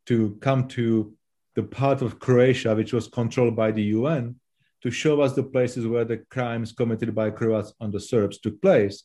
to 0.06 0.36
come 0.40 0.68
to 0.68 1.14
the 1.54 1.62
part 1.62 2.02
of 2.02 2.18
Croatia 2.18 2.74
which 2.74 2.92
was 2.92 3.08
controlled 3.08 3.56
by 3.56 3.70
the 3.70 3.84
UN 3.98 4.36
to 4.82 4.90
show 4.90 5.20
us 5.20 5.32
the 5.32 5.42
places 5.42 5.86
where 5.86 6.04
the 6.04 6.18
crimes 6.30 6.72
committed 6.72 7.14
by 7.14 7.30
Croats 7.30 7.72
on 7.80 7.90
the 7.90 8.00
Serbs 8.00 8.38
took 8.38 8.60
place. 8.60 9.04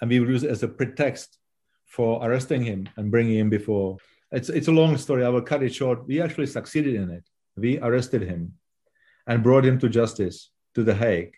And 0.00 0.10
we 0.10 0.18
will 0.18 0.30
use 0.30 0.42
it 0.42 0.50
as 0.50 0.62
a 0.62 0.68
pretext 0.68 1.38
for 1.84 2.24
arresting 2.24 2.64
him 2.64 2.88
and 2.96 3.10
bringing 3.10 3.38
him 3.38 3.50
before. 3.50 3.98
It's, 4.32 4.48
it's 4.48 4.66
a 4.66 4.72
long 4.72 4.96
story. 4.96 5.24
I 5.24 5.28
will 5.28 5.42
cut 5.42 5.62
it 5.62 5.72
short. 5.72 6.06
We 6.08 6.20
actually 6.20 6.46
succeeded 6.46 6.96
in 6.96 7.10
it. 7.10 7.24
We 7.56 7.78
arrested 7.78 8.22
him 8.22 8.54
and 9.26 9.42
brought 9.42 9.64
him 9.64 9.78
to 9.80 9.88
justice, 9.88 10.50
to 10.74 10.82
The 10.82 10.94
Hague, 10.94 11.34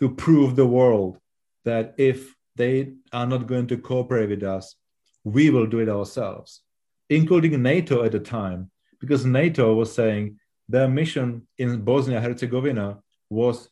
to 0.00 0.14
prove 0.14 0.54
the 0.54 0.66
world 0.66 1.18
that 1.64 1.94
if 1.98 2.34
they 2.56 2.92
are 3.12 3.26
not 3.26 3.46
going 3.46 3.66
to 3.68 3.76
cooperate 3.76 4.28
with 4.28 4.42
us, 4.42 4.76
we 5.24 5.50
will 5.50 5.66
do 5.66 5.80
it 5.80 5.88
ourselves, 5.88 6.62
including 7.10 7.62
NATO 7.62 8.04
at 8.04 8.12
the 8.12 8.20
time, 8.20 8.70
because 9.00 9.26
NATO 9.26 9.74
was 9.74 9.92
saying 9.92 10.38
their 10.68 10.88
mission 10.88 11.46
in 11.58 11.82
Bosnia 11.82 12.20
Herzegovina 12.20 12.98
was 13.30 13.68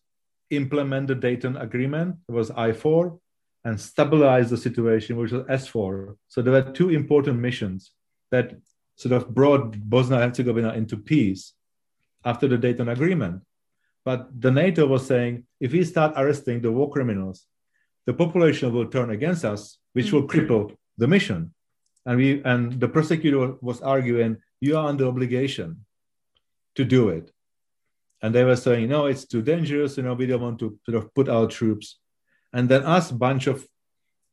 implement 0.50 1.08
the 1.08 1.14
Dayton 1.14 1.56
Agreement, 1.56 2.16
it 2.28 2.32
was 2.32 2.50
IFOR, 2.50 3.18
and 3.64 3.80
stabilize 3.80 4.50
the 4.50 4.56
situation, 4.56 5.16
which 5.16 5.32
was 5.32 5.42
SFOR. 5.44 6.16
So 6.28 6.42
there 6.42 6.52
were 6.52 6.72
two 6.72 6.90
important 6.90 7.38
missions 7.40 7.92
that 8.30 8.54
sort 8.96 9.12
of 9.12 9.34
brought 9.34 9.78
Bosnia 9.80 10.18
Herzegovina 10.18 10.74
into 10.74 10.96
peace 10.96 11.54
after 12.24 12.48
the 12.48 12.58
Dayton 12.58 12.88
Agreement. 12.88 13.42
But 14.04 14.28
the 14.38 14.50
NATO 14.50 14.86
was 14.86 15.06
saying 15.06 15.44
if 15.60 15.72
we 15.72 15.84
start 15.84 16.14
arresting 16.16 16.60
the 16.60 16.72
war 16.72 16.90
criminals, 16.90 17.46
the 18.06 18.12
population 18.12 18.72
will 18.72 18.86
turn 18.86 19.10
against 19.10 19.44
us, 19.44 19.78
which 19.92 20.12
will 20.12 20.24
mm-hmm. 20.24 20.38
cripple 20.38 20.76
the 20.98 21.08
mission. 21.08 21.54
And 22.06 22.18
we 22.18 22.42
and 22.44 22.78
the 22.78 22.88
prosecutor 22.88 23.56
was 23.62 23.80
arguing, 23.80 24.36
you 24.60 24.76
are 24.76 24.88
under 24.88 25.06
obligation 25.06 25.84
to 26.74 26.84
do 26.84 27.08
it. 27.08 27.30
And 28.20 28.34
they 28.34 28.44
were 28.44 28.56
saying, 28.56 28.88
no, 28.88 29.06
it's 29.06 29.26
too 29.26 29.42
dangerous, 29.42 29.96
you 29.96 30.02
know, 30.02 30.14
we 30.14 30.26
don't 30.26 30.40
want 30.40 30.58
to 30.60 30.78
sort 30.84 30.96
of 30.96 31.14
put 31.14 31.28
our 31.28 31.46
troops. 31.46 31.98
And 32.52 32.68
then 32.68 32.84
us 32.84 33.10
bunch 33.10 33.46
of 33.46 33.66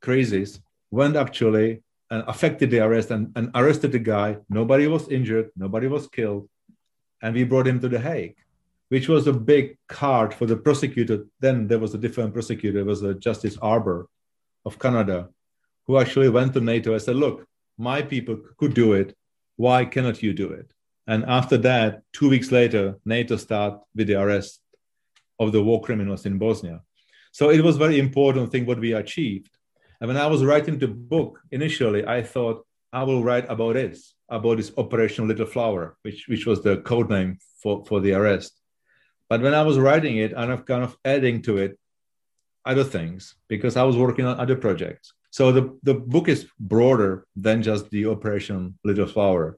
crazies 0.03 0.59
went 0.91 1.15
actually 1.15 1.83
and 2.09 2.23
affected 2.27 2.71
the 2.71 2.79
arrest 2.79 3.11
and, 3.11 3.31
and 3.35 3.51
arrested 3.55 3.93
the 3.93 3.99
guy. 3.99 4.37
Nobody 4.49 4.87
was 4.87 5.07
injured, 5.09 5.49
nobody 5.55 5.87
was 5.87 6.07
killed. 6.07 6.49
And 7.21 7.35
we 7.35 7.43
brought 7.43 7.67
him 7.67 7.79
to 7.81 7.89
The 7.89 7.99
Hague 7.99 8.35
which 8.91 9.07
was 9.07 9.25
a 9.25 9.31
big 9.31 9.77
card 9.87 10.33
for 10.33 10.45
the 10.45 10.57
prosecutor. 10.57 11.25
Then 11.39 11.65
there 11.65 11.79
was 11.79 11.93
a 11.93 11.97
different 11.97 12.33
prosecutor, 12.33 12.79
it 12.79 12.85
was 12.85 13.01
a 13.03 13.13
Justice 13.13 13.57
Arbour 13.61 14.09
of 14.65 14.77
Canada, 14.79 15.29
who 15.87 15.97
actually 15.97 16.27
went 16.27 16.53
to 16.53 16.59
NATO 16.59 16.91
and 16.91 17.01
said, 17.01 17.15
Look, 17.15 17.47
my 17.77 18.01
people 18.01 18.37
could 18.57 18.73
do 18.73 18.91
it. 18.91 19.15
Why 19.55 19.85
cannot 19.85 20.21
you 20.21 20.33
do 20.33 20.49
it? 20.49 20.73
And 21.07 21.23
after 21.23 21.57
that, 21.59 22.01
two 22.11 22.29
weeks 22.29 22.51
later, 22.51 22.99
NATO 23.05 23.37
started 23.37 23.79
with 23.95 24.07
the 24.07 24.19
arrest 24.19 24.59
of 25.39 25.53
the 25.53 25.63
war 25.63 25.79
criminals 25.79 26.25
in 26.25 26.37
Bosnia. 26.37 26.81
So 27.31 27.49
it 27.49 27.63
was 27.63 27.77
very 27.77 27.97
important 27.97 28.51
thing 28.51 28.65
what 28.65 28.81
we 28.81 28.91
achieved. 28.91 29.57
And 30.01 30.09
when 30.09 30.17
I 30.17 30.27
was 30.27 30.43
writing 30.43 30.77
the 30.77 30.89
book 30.89 31.39
initially, 31.49 32.05
I 32.05 32.23
thought 32.23 32.67
I 32.93 33.03
will 33.03 33.23
write 33.23 33.45
about 33.49 33.77
it, 33.77 33.97
about 34.29 34.57
this 34.57 34.71
Operation 34.77 35.27
Little 35.27 35.45
Flower, 35.45 35.97
which 36.01 36.27
which 36.27 36.45
was 36.45 36.61
the 36.61 36.77
code 36.77 37.09
name 37.09 37.37
for, 37.61 37.85
for 37.85 37.99
the 38.01 38.13
arrest. 38.13 38.53
But 39.29 39.41
when 39.41 39.53
I 39.53 39.63
was 39.63 39.79
writing 39.79 40.17
it, 40.17 40.33
and 40.33 40.51
I'm 40.51 40.63
kind 40.63 40.83
of 40.83 40.97
adding 41.05 41.41
to 41.43 41.57
it 41.57 41.79
other 42.65 42.83
things 42.83 43.35
because 43.47 43.77
I 43.77 43.83
was 43.83 43.97
working 43.97 44.25
on 44.25 44.39
other 44.39 44.55
projects. 44.55 45.13
So 45.31 45.51
the, 45.51 45.79
the 45.83 45.93
book 45.93 46.27
is 46.27 46.47
broader 46.59 47.25
than 47.35 47.63
just 47.63 47.89
the 47.89 48.07
Operation 48.07 48.77
Little 48.83 49.07
Flower. 49.07 49.57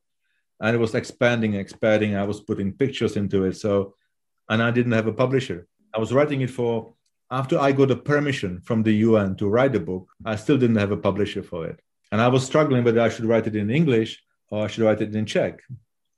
And 0.61 0.75
it 0.75 0.79
was 0.79 0.93
expanding, 0.93 1.55
expanding. 1.55 2.15
I 2.15 2.23
was 2.23 2.39
putting 2.39 2.73
pictures 2.73 3.17
into 3.17 3.43
it. 3.45 3.57
So, 3.57 3.95
and 4.47 4.61
I 4.61 4.69
didn't 4.69 4.91
have 4.91 5.07
a 5.07 5.13
publisher. 5.13 5.67
I 5.93 5.99
was 5.99 6.13
writing 6.13 6.41
it 6.41 6.51
for, 6.51 6.93
after 7.31 7.57
I 7.57 7.71
got 7.71 7.91
a 7.91 7.95
permission 7.95 8.61
from 8.61 8.83
the 8.83 8.93
UN 9.07 9.35
to 9.37 9.49
write 9.49 9.73
the 9.73 9.79
book, 9.79 10.07
I 10.23 10.35
still 10.35 10.57
didn't 10.57 10.77
have 10.77 10.91
a 10.91 10.97
publisher 10.97 11.41
for 11.41 11.65
it. 11.65 11.79
And 12.11 12.21
I 12.21 12.27
was 12.27 12.45
struggling 12.45 12.83
whether 12.83 13.01
I 13.01 13.09
should 13.09 13.25
write 13.25 13.47
it 13.47 13.55
in 13.55 13.69
English 13.69 14.21
or 14.49 14.65
I 14.65 14.67
should 14.67 14.83
write 14.83 15.01
it 15.01 15.15
in 15.15 15.25
Czech. 15.25 15.61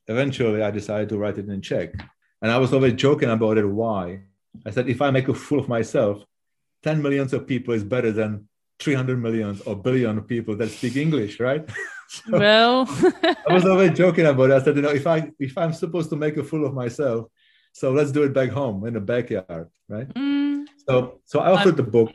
Eventually, 0.07 0.61
I 0.61 0.71
decided 0.71 1.09
to 1.09 1.17
write 1.17 1.37
it 1.37 1.47
in 1.47 1.61
Czech. 1.61 1.93
And 2.41 2.51
I 2.51 2.57
was 2.57 2.73
always 2.73 2.93
joking 2.93 3.29
about 3.29 3.57
it. 3.57 3.65
Why? 3.65 4.21
I 4.65 4.71
said, 4.71 4.89
if 4.89 5.01
I 5.01 5.09
make 5.11 5.27
a 5.27 5.33
fool 5.33 5.59
of 5.59 5.69
myself, 5.69 6.23
10 6.83 7.01
millions 7.01 7.33
of 7.33 7.47
people 7.47 7.73
is 7.73 7.83
better 7.83 8.11
than 8.11 8.47
300 8.79 9.21
millions 9.21 9.61
or 9.61 9.75
billion 9.75 10.21
people 10.21 10.55
that 10.57 10.69
speak 10.69 10.95
English, 10.97 11.39
right? 11.39 11.67
so 12.07 12.37
well, 12.37 12.87
I 13.47 13.53
was 13.53 13.65
always 13.65 13.97
joking 13.97 14.25
about 14.25 14.51
it. 14.51 14.53
I 14.53 14.63
said, 14.63 14.75
you 14.75 14.81
know, 14.81 14.89
if 14.89 15.07
I 15.07 15.31
if 15.39 15.57
I'm 15.57 15.73
supposed 15.73 16.09
to 16.11 16.15
make 16.15 16.37
a 16.37 16.43
fool 16.43 16.65
of 16.65 16.73
myself, 16.73 17.27
so 17.73 17.91
let's 17.91 18.11
do 18.11 18.23
it 18.23 18.33
back 18.33 18.49
home 18.49 18.85
in 18.85 18.93
the 18.93 18.99
backyard, 18.99 19.69
right? 19.89 20.07
Mm. 20.13 20.65
So 20.87 21.19
so 21.25 21.39
I 21.39 21.51
offered 21.51 21.77
the 21.77 21.83
book. 21.83 22.11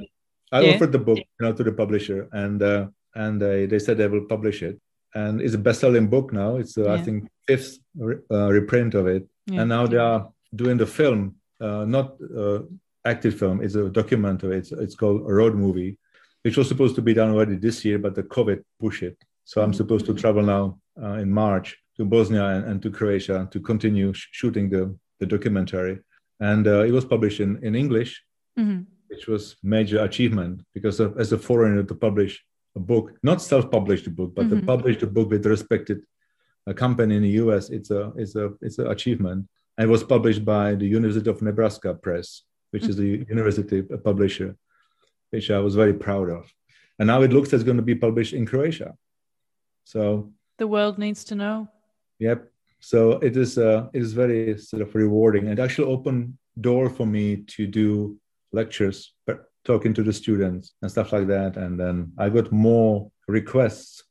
I 0.53 0.61
yeah. 0.61 0.75
offered 0.75 0.93
the 0.93 0.99
book, 0.99 1.19
you 1.19 1.41
know, 1.41 1.53
to 1.53 1.63
the 1.63 1.73
publisher, 1.73 2.29
and 2.33 2.63
uh, 2.63 2.89
and 3.15 3.43
uh, 3.43 3.67
they 3.67 3.79
said 3.79 3.99
they 3.99 4.09
will 4.09 4.27
publish 4.27 4.63
it. 4.63 4.81
And 5.15 5.41
it's 5.41 5.55
a 5.55 5.59
best-selling 5.59 6.09
book 6.09 6.33
now. 6.33 6.57
It's 6.57 6.79
uh, 6.79 6.85
yeah. 6.85 6.93
I 6.93 7.03
think 7.03 7.29
fifth 7.47 7.79
uh, 8.01 8.49
reprint 8.53 8.95
of 8.95 9.07
it, 9.07 9.27
yeah. 9.47 9.61
and 9.61 9.69
now 9.69 9.87
they 9.87 9.97
are 9.97 10.31
doing 10.55 10.77
the 10.77 10.87
film, 10.87 11.35
uh, 11.61 11.85
not 11.85 12.17
uh, 12.37 12.61
active 13.05 13.37
film. 13.39 13.61
It's 13.63 13.75
a 13.75 13.89
documentary. 13.89 14.57
It's 14.59 14.73
it's 14.73 14.95
called 14.95 15.23
a 15.23 15.33
road 15.33 15.55
movie 15.55 15.99
which 16.43 16.57
was 16.57 16.69
supposed 16.69 16.95
to 16.95 17.03
be 17.03 17.15
done 17.15 17.31
already 17.31 17.57
this 17.57 17.85
year, 17.85 17.99
but 17.99 18.15
the 18.15 18.23
COVID 18.23 18.63
pushed 18.79 19.03
it. 19.03 19.17
So 19.45 19.63
I'm 19.63 19.75
supposed 19.75 20.07
to 20.07 20.15
travel 20.15 20.43
now 20.43 20.79
uh, 21.01 21.15
in 21.15 21.31
March 21.31 21.77
to 21.97 22.05
Bosnia 22.05 22.47
and, 22.47 22.65
and, 22.65 22.83
to 22.83 22.91
Croatia 22.91 23.49
to 23.51 23.61
continue 23.61 24.13
sh- 24.13 24.29
shooting 24.33 24.71
the, 24.71 24.97
the 25.19 25.27
documentary. 25.27 25.99
And 26.39 26.67
uh, 26.67 26.85
it 26.85 26.93
was 26.93 27.05
published 27.05 27.41
in, 27.41 27.63
in 27.63 27.75
English, 27.75 28.23
mm-hmm. 28.59 28.83
which 29.09 29.27
was 29.27 29.57
major 29.63 30.05
achievement 30.05 30.63
because 30.73 31.01
of, 31.01 31.19
as 31.19 31.33
a 31.33 31.39
foreigner 31.39 31.83
to 31.83 31.95
publish 31.95 32.43
a 32.77 32.81
book, 32.81 33.19
not 33.23 33.43
self-published 33.43 34.15
book, 34.15 34.35
but 34.35 34.47
mm-hmm. 34.47 34.61
to 34.61 34.67
publish 34.67 35.03
a 35.03 35.07
book 35.07 35.31
with 35.31 35.47
a 35.47 35.49
respected 35.49 36.03
a 36.67 36.71
uh, 36.71 36.75
company 36.75 37.17
in 37.17 37.23
the 37.23 37.31
US, 37.43 37.71
it's 37.71 37.91
a 37.91 38.13
it's 38.17 38.37
a 38.37 38.51
it's 38.61 38.79
an 38.79 38.89
achievement. 38.89 39.49
And 39.79 39.89
it 39.89 39.91
was 39.91 40.05
published 40.05 40.45
by 40.45 40.75
the 40.75 40.87
University 40.87 41.31
of 41.31 41.41
Nebraska 41.41 41.95
Press, 41.95 42.43
which 42.71 42.83
mm-hmm. 42.83 42.91
is 42.91 42.99
a 42.99 43.07
university 43.35 43.83
publisher 43.83 44.57
which 45.31 45.51
I 45.51 45.59
was 45.59 45.75
very 45.75 45.95
proud 45.95 46.29
of. 46.29 46.53
And 46.99 47.07
now 47.07 47.23
it 47.23 47.33
looks 47.33 47.53
as 47.53 47.65
going 47.65 47.77
to 47.79 47.83
be 47.83 47.95
published 47.95 48.35
in 48.35 48.45
Croatia. 48.47 48.95
So 49.85 50.33
the 50.59 50.67
world 50.67 50.99
needs 50.99 51.25
to 51.25 51.35
know. 51.35 51.69
Yep. 52.19 52.51
So 52.81 53.13
it 53.13 53.37
is 53.37 53.57
uh, 53.59 53.89
it 53.95 54.03
is 54.03 54.13
very 54.13 54.59
sort 54.59 54.83
of 54.83 54.95
rewarding 54.95 55.49
and 55.49 55.59
actually 55.59 55.91
opened 55.91 56.35
door 56.61 56.91
for 56.91 57.07
me 57.07 57.45
to 57.55 57.67
do 57.67 58.19
lectures, 58.53 59.15
talking 59.65 59.93
to 59.95 60.03
the 60.03 60.13
students 60.13 60.75
and 60.83 60.91
stuff 60.91 61.13
like 61.13 61.27
that. 61.29 61.57
And 61.57 61.79
then 61.79 62.13
I 62.19 62.29
got 62.29 62.51
more 62.53 63.11
requests 63.29 64.03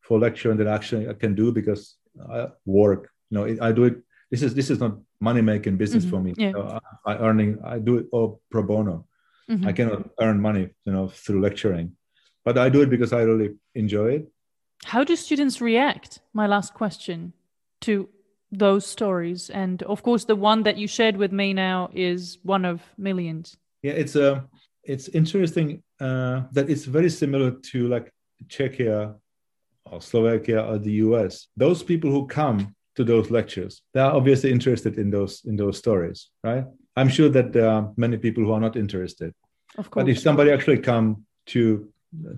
for 0.00 0.18
lecturing 0.18 0.58
than 0.58 0.68
actually 0.68 1.08
I 1.08 1.14
can 1.14 1.34
do 1.34 1.52
because 1.52 1.96
I 2.30 2.48
work. 2.66 3.10
You 3.30 3.38
know, 3.38 3.66
I 3.66 3.72
do 3.72 3.84
it. 3.84 3.96
This 4.30 4.42
is 4.42 4.54
this 4.54 4.70
is 4.70 4.80
not 4.80 4.98
money 5.20 5.42
making 5.42 5.76
business 5.76 6.04
mm-hmm. 6.04 6.16
for 6.16 6.22
me. 6.22 6.34
Yeah. 6.36 6.52
So 6.52 6.80
I, 7.06 7.12
I 7.12 7.18
earning. 7.18 7.58
I 7.64 7.78
do 7.78 7.98
it 7.98 8.06
all 8.12 8.40
pro 8.50 8.62
bono. 8.62 9.06
Mm-hmm. 9.50 9.66
I 9.66 9.72
cannot 9.72 10.10
earn 10.20 10.40
money, 10.40 10.68
you 10.84 10.92
know, 10.92 11.08
through 11.08 11.40
lecturing, 11.40 11.96
but 12.44 12.56
I 12.56 12.68
do 12.68 12.80
it 12.82 12.90
because 12.90 13.12
I 13.12 13.22
really 13.22 13.56
enjoy 13.74 14.12
it. 14.12 14.28
How 14.84 15.04
do 15.04 15.16
students 15.16 15.60
react? 15.60 16.20
My 16.32 16.46
last 16.46 16.74
question 16.74 17.32
to 17.82 18.08
those 18.50 18.86
stories, 18.86 19.50
and 19.50 19.82
of 19.84 20.02
course, 20.02 20.24
the 20.24 20.36
one 20.36 20.62
that 20.62 20.76
you 20.76 20.86
shared 20.86 21.16
with 21.16 21.32
me 21.32 21.52
now 21.54 21.90
is 21.92 22.38
one 22.42 22.64
of 22.64 22.82
millions. 22.96 23.56
Yeah, 23.82 23.92
it's 23.92 24.16
a. 24.16 24.44
It's 24.84 25.08
interesting 25.08 25.82
uh, 26.00 26.42
that 26.52 26.68
it's 26.68 26.84
very 26.84 27.10
similar 27.10 27.52
to 27.52 27.88
like 27.88 28.12
Czechia 28.46 29.14
or 29.84 30.00
Slovakia 30.00 30.62
or 30.64 30.78
the 30.78 30.92
US. 31.06 31.48
Those 31.56 31.82
people 31.82 32.10
who 32.10 32.26
come 32.26 32.74
to 32.96 33.04
those 33.04 33.30
lectures, 33.30 33.82
they 33.94 34.00
are 34.00 34.12
obviously 34.12 34.50
interested 34.50 34.98
in 34.98 35.10
those 35.10 35.42
in 35.44 35.56
those 35.56 35.78
stories, 35.78 36.30
right? 36.42 36.64
I'm 36.96 37.08
sure 37.08 37.28
that 37.30 37.52
there 37.52 37.68
are 37.68 37.90
many 37.96 38.16
people 38.18 38.44
who 38.44 38.52
are 38.52 38.60
not 38.60 38.76
interested. 38.76 39.32
Of 39.78 39.90
course. 39.90 40.04
But 40.04 40.10
if 40.10 40.18
somebody 40.18 40.50
actually 40.50 40.78
come 40.78 41.24
to 41.46 41.88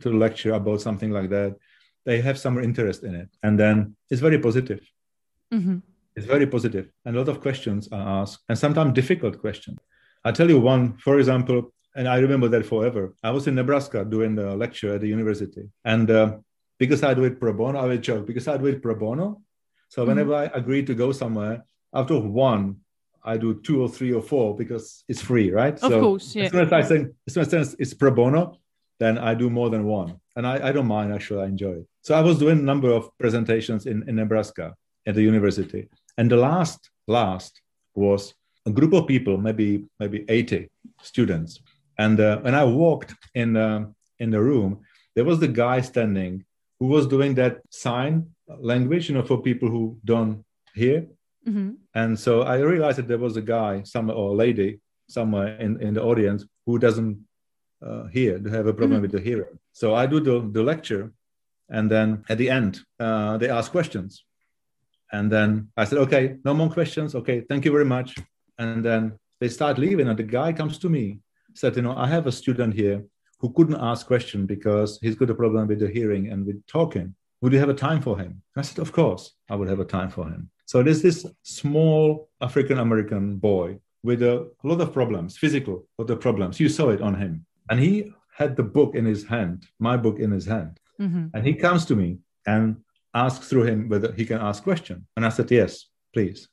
to 0.00 0.10
the 0.10 0.16
lecture 0.16 0.52
about 0.54 0.80
something 0.80 1.10
like 1.10 1.30
that, 1.30 1.56
they 2.04 2.20
have 2.20 2.38
some 2.38 2.62
interest 2.62 3.02
in 3.02 3.14
it, 3.14 3.28
and 3.42 3.58
then 3.58 3.96
it's 4.10 4.20
very 4.20 4.38
positive. 4.38 4.80
Mm-hmm. 5.52 5.78
It's 6.16 6.26
very 6.26 6.46
positive, 6.46 6.92
and 7.04 7.16
a 7.16 7.18
lot 7.18 7.28
of 7.28 7.40
questions 7.40 7.88
are 7.90 8.22
asked, 8.22 8.38
and 8.48 8.56
sometimes 8.56 8.92
difficult 8.92 9.40
questions. 9.40 9.78
I 10.24 10.30
tell 10.32 10.48
you 10.48 10.60
one, 10.60 10.96
for 10.98 11.18
example, 11.18 11.73
and 11.94 12.08
I 12.08 12.18
remember 12.18 12.48
that 12.48 12.66
forever. 12.66 13.14
I 13.22 13.30
was 13.30 13.46
in 13.46 13.54
Nebraska 13.54 14.04
doing 14.04 14.34
the 14.34 14.54
lecture 14.56 14.94
at 14.94 15.00
the 15.00 15.08
university, 15.08 15.68
and 15.84 16.10
uh, 16.10 16.38
because 16.78 17.02
I 17.02 17.14
do 17.14 17.24
it 17.24 17.40
pro 17.40 17.52
bono, 17.52 17.78
I 17.78 17.86
will 17.86 17.98
joke 17.98 18.26
because 18.26 18.48
I 18.48 18.56
do 18.56 18.66
it 18.66 18.82
pro 18.82 18.94
bono. 18.94 19.42
So 19.88 20.02
mm-hmm. 20.02 20.08
whenever 20.08 20.32
mm-hmm. 20.32 20.54
I 20.54 20.58
agree 20.58 20.82
to 20.84 20.94
go 20.94 21.12
somewhere, 21.12 21.64
after 21.92 22.18
one 22.18 22.76
I 23.24 23.38
do 23.38 23.54
two 23.54 23.80
or 23.80 23.88
three 23.88 24.12
or 24.12 24.20
four 24.20 24.54
because 24.54 25.04
it's 25.08 25.22
free, 25.22 25.50
right? 25.50 25.74
Of 25.74 25.90
so 25.90 26.00
course, 26.00 26.36
yeah. 26.36 26.44
As 26.44 26.50
soon 26.50 26.60
as 26.66 26.72
I 26.72 26.82
say, 26.82 27.06
as 27.26 27.34
soon 27.50 27.60
as 27.60 27.76
it's 27.78 27.94
pro 27.94 28.10
bono, 28.10 28.58
then 29.00 29.18
I 29.18 29.34
do 29.34 29.48
more 29.48 29.70
than 29.70 29.84
one, 29.86 30.20
and 30.36 30.46
I, 30.46 30.68
I 30.68 30.72
don't 30.72 30.86
mind. 30.86 31.12
Actually, 31.12 31.44
I 31.44 31.46
enjoy 31.46 31.72
it. 31.72 31.86
So 32.02 32.14
I 32.14 32.20
was 32.20 32.38
doing 32.38 32.58
a 32.58 32.62
number 32.62 32.90
of 32.90 33.08
presentations 33.18 33.86
in, 33.86 34.06
in 34.08 34.16
Nebraska 34.16 34.74
at 35.06 35.14
the 35.14 35.22
university, 35.22 35.88
and 36.18 36.30
the 36.30 36.36
last 36.36 36.90
last 37.06 37.60
was 37.94 38.34
a 38.66 38.70
group 38.70 38.92
of 38.92 39.06
people, 39.06 39.38
maybe 39.38 39.86
maybe 39.98 40.24
eighty 40.28 40.68
students, 41.02 41.60
and 41.98 42.20
uh, 42.20 42.38
when 42.38 42.54
I 42.54 42.64
walked 42.64 43.14
in 43.34 43.56
uh, 43.56 43.86
in 44.18 44.30
the 44.30 44.40
room, 44.40 44.80
there 45.14 45.24
was 45.24 45.40
the 45.40 45.48
guy 45.48 45.80
standing 45.80 46.44
who 46.78 46.86
was 46.86 47.06
doing 47.06 47.34
that 47.34 47.60
sign 47.70 48.30
language, 48.46 49.08
you 49.08 49.14
know, 49.14 49.22
for 49.22 49.40
people 49.40 49.68
who 49.68 49.98
don't 50.04 50.44
hear 50.74 51.06
Mm-hmm. 51.46 51.70
And 51.94 52.18
so 52.18 52.42
I 52.42 52.56
realized 52.58 52.98
that 52.98 53.08
there 53.08 53.18
was 53.18 53.36
a 53.36 53.42
guy, 53.42 53.82
some 53.82 54.10
or 54.10 54.30
a 54.30 54.34
lady 54.34 54.80
somewhere 55.08 55.56
in, 55.56 55.80
in 55.80 55.94
the 55.94 56.02
audience 56.02 56.44
who 56.66 56.78
doesn't 56.78 57.18
uh, 57.84 58.04
hear, 58.06 58.38
they 58.38 58.50
have 58.50 58.66
a 58.66 58.72
problem 58.72 58.96
mm-hmm. 58.96 59.02
with 59.02 59.12
the 59.12 59.20
hearing. 59.20 59.58
So 59.72 59.94
I 59.94 60.06
do 60.06 60.20
the, 60.20 60.48
the 60.50 60.62
lecture, 60.62 61.12
and 61.68 61.90
then 61.90 62.24
at 62.28 62.38
the 62.38 62.48
end, 62.50 62.80
uh, 62.98 63.36
they 63.36 63.50
ask 63.50 63.70
questions. 63.70 64.24
And 65.12 65.30
then 65.30 65.68
I 65.76 65.84
said, 65.84 65.98
okay, 65.98 66.36
no 66.44 66.54
more 66.54 66.70
questions. 66.70 67.14
Okay, 67.14 67.42
thank 67.42 67.64
you 67.64 67.72
very 67.72 67.84
much. 67.84 68.16
And 68.58 68.84
then 68.84 69.18
they 69.40 69.48
start 69.48 69.78
leaving, 69.78 70.08
and 70.08 70.18
the 70.18 70.22
guy 70.22 70.52
comes 70.52 70.78
to 70.78 70.88
me, 70.88 71.20
said, 71.54 71.76
you 71.76 71.82
know, 71.82 71.96
I 71.96 72.06
have 72.06 72.26
a 72.26 72.32
student 72.32 72.74
here 72.74 73.04
who 73.40 73.52
couldn't 73.52 73.80
ask 73.80 74.06
question 74.06 74.46
because 74.46 74.98
he's 75.02 75.16
got 75.16 75.30
a 75.30 75.34
problem 75.34 75.66
with 75.68 75.80
the 75.80 75.88
hearing 75.88 76.30
and 76.30 76.46
with 76.46 76.64
talking. 76.66 77.14
Would 77.40 77.52
you 77.52 77.58
have 77.58 77.68
a 77.68 77.74
time 77.74 78.00
for 78.00 78.18
him? 78.18 78.42
I 78.56 78.62
said, 78.62 78.78
of 78.78 78.92
course, 78.92 79.34
I 79.50 79.56
would 79.56 79.68
have 79.68 79.80
a 79.80 79.84
time 79.84 80.10
for 80.10 80.26
him. 80.26 80.50
So 80.66 80.82
there's 80.82 81.02
this 81.02 81.26
small 81.42 82.30
African 82.40 82.78
American 82.78 83.36
boy 83.36 83.78
with 84.02 84.22
a 84.22 84.50
lot 84.62 84.80
of 84.80 84.92
problems, 84.92 85.36
physical, 85.36 85.86
lot 85.98 86.10
of 86.10 86.20
problems. 86.20 86.60
You 86.60 86.68
saw 86.68 86.90
it 86.90 87.02
on 87.02 87.14
him. 87.14 87.44
And 87.70 87.80
he 87.80 88.12
had 88.36 88.56
the 88.56 88.62
book 88.62 88.94
in 88.94 89.04
his 89.04 89.24
hand, 89.24 89.66
my 89.78 89.96
book 89.96 90.18
in 90.18 90.30
his 90.30 90.46
hand. 90.46 90.78
Mm-hmm. 91.00 91.26
And 91.34 91.46
he 91.46 91.54
comes 91.54 91.84
to 91.86 91.96
me 91.96 92.18
and 92.46 92.76
asks 93.14 93.48
through 93.48 93.64
him 93.64 93.88
whether 93.88 94.12
he 94.12 94.24
can 94.24 94.40
ask 94.40 94.62
question. 94.62 95.06
And 95.16 95.24
I 95.24 95.28
said, 95.28 95.50
yes, 95.50 95.86
please. 96.12 96.48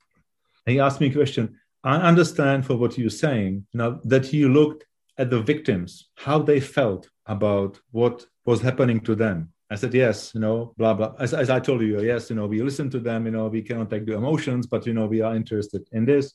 And 0.66 0.74
he 0.74 0.80
asked 0.80 1.02
me 1.02 1.08
a 1.08 1.14
question. 1.14 1.58
I 1.84 1.96
understand 1.98 2.66
for 2.66 2.76
what 2.76 2.98
you're 2.98 3.10
saying, 3.10 3.66
you 3.74 3.78
know, 3.78 4.00
that 4.04 4.32
you 4.32 4.50
looked 4.50 4.86
at 5.22 5.30
the 5.30 5.42
victims, 5.54 5.90
how 6.26 6.38
they 6.50 6.60
felt 6.60 7.04
about 7.36 7.80
what 7.92 8.16
was 8.50 8.60
happening 8.68 9.00
to 9.08 9.14
them. 9.24 9.38
I 9.70 9.76
said, 9.76 9.94
yes, 9.94 10.18
you 10.36 10.42
know, 10.42 10.74
blah, 10.78 10.96
blah. 10.96 11.14
As, 11.20 11.32
as 11.34 11.50
I 11.50 11.60
told 11.60 11.82
you, 11.82 12.02
yes, 12.02 12.30
you 12.30 12.36
know, 12.36 12.48
we 12.54 12.62
listen 12.62 12.90
to 12.90 13.00
them, 13.00 13.20
you 13.28 13.34
know, 13.36 13.48
we 13.48 13.62
cannot 13.62 13.90
take 13.92 14.06
the 14.06 14.16
emotions, 14.16 14.64
but, 14.66 14.86
you 14.88 14.94
know, 14.94 15.06
we 15.06 15.22
are 15.22 15.36
interested 15.42 15.84
in 15.92 16.04
this 16.06 16.34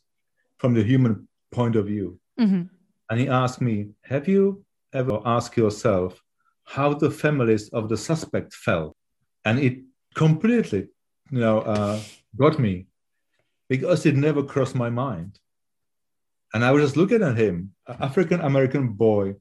from 0.61 0.73
the 0.73 0.85
human 0.85 1.29
point 1.51 1.75
of 1.77 1.87
view. 1.87 2.19
Mm-hmm. 2.41 2.63
And 3.11 3.21
he 3.21 3.29
asked 3.29 3.61
me, 3.61 3.77
have 4.05 4.27
you 4.29 4.65
ever 4.93 5.21
asked 5.37 5.57
yourself 5.57 6.23
how 6.65 6.95
the 6.95 7.11
families 7.11 7.69
of 7.71 7.89
the 7.89 7.97
suspect 7.97 8.55
felt? 8.55 8.97
And 9.45 9.59
it 9.59 9.75
completely, 10.15 10.83
you 11.31 11.41
know, 11.41 11.59
uh, 11.61 12.01
got 12.37 12.59
me 12.59 12.87
because 13.69 14.07
it 14.07 14.17
never 14.17 14.43
crossed 14.43 14.77
my 14.77 14.91
mind. 14.91 15.33
And 16.55 16.65
I 16.65 16.71
was 16.71 16.83
just 16.83 16.97
looking 16.97 17.23
at 17.23 17.37
him, 17.37 17.73
African 17.89 18.41
American 18.41 18.89
boy 18.89 19.37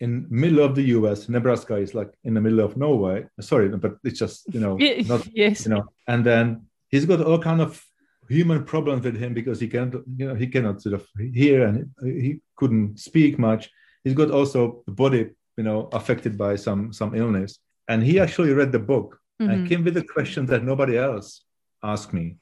in 0.00 0.26
middle 0.30 0.64
of 0.64 0.74
the 0.74 0.82
US. 0.96 1.28
Nebraska 1.28 1.76
is 1.76 1.94
like 1.94 2.12
in 2.24 2.34
the 2.34 2.40
middle 2.40 2.60
of 2.60 2.76
nowhere. 2.76 3.30
Sorry, 3.40 3.68
but 3.68 3.96
it's 4.04 4.18
just 4.18 4.52
you 4.52 4.60
know 4.60 4.76
not 5.06 5.26
yes. 5.32 5.64
you 5.64 5.70
know. 5.72 5.84
And 6.06 6.24
then 6.24 6.66
he's 6.88 7.06
got 7.06 7.20
all 7.20 7.38
kind 7.38 7.60
of 7.60 7.82
human 8.28 8.64
problems 8.64 9.04
with 9.04 9.16
him 9.16 9.32
because 9.32 9.58
he 9.58 9.68
can't 9.68 9.94
you 10.16 10.28
know 10.28 10.34
he 10.34 10.46
cannot 10.46 10.82
sort 10.82 10.94
of 10.94 11.06
hear 11.32 11.66
and 11.66 11.90
he 12.02 12.40
couldn't 12.56 12.98
speak 12.98 13.38
much. 13.38 13.70
He's 14.04 14.14
got 14.14 14.30
also 14.30 14.82
the 14.86 14.92
body 14.92 15.30
you 15.56 15.64
know 15.64 15.88
affected 15.92 16.36
by 16.38 16.56
some 16.56 16.92
some 16.92 17.14
illness. 17.14 17.58
And 17.88 18.02
he 18.02 18.20
actually 18.20 18.52
read 18.52 18.70
the 18.70 18.78
book 18.78 19.18
mm-hmm. 19.40 19.50
and 19.50 19.68
came 19.68 19.82
with 19.82 19.96
a 19.96 20.04
question 20.04 20.44
that 20.46 20.62
nobody 20.62 20.98
else 20.98 21.42
asked 21.82 22.12
me 22.12 22.36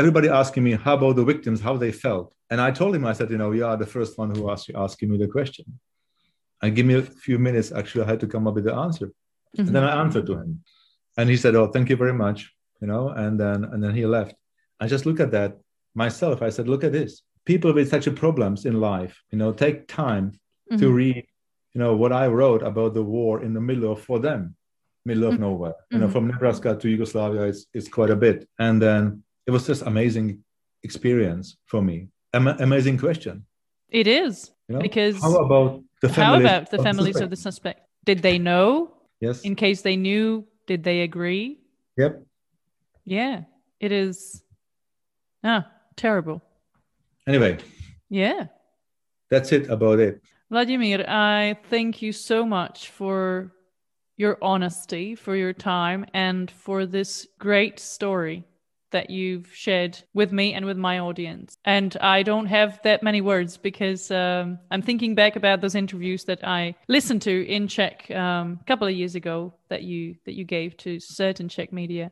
everybody 0.00 0.28
asking 0.28 0.64
me 0.64 0.72
how 0.72 0.94
about 0.94 1.16
the 1.16 1.24
victims, 1.24 1.60
how 1.60 1.76
they 1.76 1.92
felt. 1.92 2.32
And 2.50 2.60
I 2.60 2.70
told 2.70 2.94
him, 2.94 3.04
I 3.04 3.12
said, 3.12 3.30
you 3.30 3.38
know, 3.38 3.52
you 3.52 3.66
are 3.66 3.76
the 3.76 3.92
first 3.96 4.16
one 4.16 4.30
who 4.34 4.50
asked 4.50 4.70
asking 4.74 5.10
me 5.10 5.18
the 5.18 5.28
question. 5.36 5.66
And 6.62 6.74
give 6.74 6.86
me 6.86 6.94
a 6.94 7.02
few 7.02 7.38
minutes. 7.38 7.72
Actually, 7.72 8.04
I 8.04 8.08
had 8.12 8.20
to 8.20 8.26
come 8.26 8.46
up 8.48 8.54
with 8.54 8.64
the 8.64 8.74
answer. 8.74 9.06
Mm-hmm. 9.08 9.66
And 9.66 9.74
then 9.76 9.84
I 9.84 10.00
answered 10.02 10.26
to 10.26 10.34
him. 10.40 10.62
And 11.16 11.28
he 11.28 11.36
said, 11.36 11.54
Oh, 11.54 11.68
thank 11.68 11.88
you 11.90 11.96
very 11.96 12.14
much. 12.14 12.52
You 12.80 12.86
know, 12.86 13.08
and 13.08 13.38
then 13.38 13.64
and 13.64 13.82
then 13.82 13.94
he 13.94 14.06
left. 14.06 14.34
I 14.80 14.86
just 14.86 15.04
look 15.06 15.20
at 15.20 15.32
that 15.32 15.58
myself. 15.94 16.42
I 16.42 16.50
said, 16.50 16.68
look 16.68 16.84
at 16.84 16.92
this. 16.92 17.22
People 17.44 17.72
with 17.74 17.90
such 17.90 18.12
problems 18.14 18.64
in 18.64 18.80
life, 18.80 19.20
you 19.30 19.38
know, 19.38 19.52
take 19.52 19.88
time 19.88 20.26
mm-hmm. 20.32 20.78
to 20.78 20.92
read, 20.92 21.24
you 21.74 21.78
know, 21.82 21.96
what 21.96 22.12
I 22.12 22.26
wrote 22.28 22.62
about 22.62 22.94
the 22.94 23.02
war 23.02 23.42
in 23.42 23.52
the 23.54 23.60
middle 23.60 23.92
of 23.92 24.00
for 24.02 24.18
them, 24.18 24.56
middle 25.04 25.24
of 25.24 25.34
mm-hmm. 25.34 25.42
nowhere. 25.42 25.74
You 25.90 25.98
know, 25.98 26.04
mm-hmm. 26.04 26.12
from 26.12 26.28
Nebraska 26.28 26.76
to 26.76 26.88
Yugoslavia, 26.88 27.42
it's, 27.42 27.66
it's 27.74 27.88
quite 27.88 28.10
a 28.10 28.16
bit. 28.16 28.48
And 28.58 28.80
then 28.80 29.22
it 29.48 29.50
was 29.50 29.66
just 29.66 29.82
amazing 29.82 30.44
experience 30.82 31.56
for 31.64 31.80
me. 31.82 32.08
Am- 32.34 32.46
amazing 32.48 32.98
question. 32.98 33.46
It 33.88 34.06
is 34.06 34.52
you 34.68 34.74
know? 34.74 34.80
because 34.80 35.20
how 35.20 35.34
about 35.36 35.82
the 36.02 36.10
families? 36.10 36.46
How 36.46 36.58
about 36.58 36.70
the 36.70 36.78
families 36.78 37.16
of 37.16 37.30
the 37.30 37.36
suspect? 37.36 37.80
Did 38.04 38.20
they 38.20 38.38
know? 38.38 38.92
Yes. 39.20 39.40
In 39.42 39.56
case 39.56 39.80
they 39.80 39.96
knew, 39.96 40.46
did 40.66 40.84
they 40.84 41.00
agree? 41.00 41.60
Yep. 41.96 42.22
Yeah, 43.06 43.44
it 43.80 43.90
is. 43.90 44.42
Ah, 45.42 45.66
terrible. 45.96 46.42
Anyway. 47.26 47.56
Yeah. 48.10 48.48
That's 49.30 49.50
it 49.52 49.70
about 49.70 49.98
it. 49.98 50.20
Vladimir, 50.50 51.04
I 51.08 51.56
thank 51.70 52.02
you 52.02 52.12
so 52.12 52.44
much 52.44 52.90
for 52.90 53.52
your 54.18 54.36
honesty, 54.42 55.14
for 55.14 55.34
your 55.36 55.54
time, 55.54 56.04
and 56.12 56.50
for 56.50 56.84
this 56.84 57.26
great 57.38 57.78
story 57.78 58.44
that 58.90 59.10
you've 59.10 59.54
shared 59.54 59.98
with 60.14 60.32
me 60.32 60.54
and 60.54 60.64
with 60.64 60.76
my 60.76 60.98
audience. 60.98 61.56
And 61.64 61.96
I 62.00 62.22
don't 62.22 62.46
have 62.46 62.80
that 62.84 63.02
many 63.02 63.20
words 63.20 63.56
because 63.56 64.10
um, 64.10 64.58
I'm 64.70 64.82
thinking 64.82 65.14
back 65.14 65.36
about 65.36 65.60
those 65.60 65.74
interviews 65.74 66.24
that 66.24 66.46
I 66.46 66.74
listened 66.88 67.22
to 67.22 67.46
in 67.46 67.68
Czech 67.68 68.10
um, 68.10 68.58
a 68.60 68.64
couple 68.64 68.86
of 68.86 68.94
years 68.94 69.14
ago 69.14 69.54
that 69.68 69.82
you 69.82 70.16
that 70.24 70.34
you 70.34 70.44
gave 70.44 70.76
to 70.78 71.00
certain 71.00 71.48
Czech 71.48 71.72
media. 71.72 72.10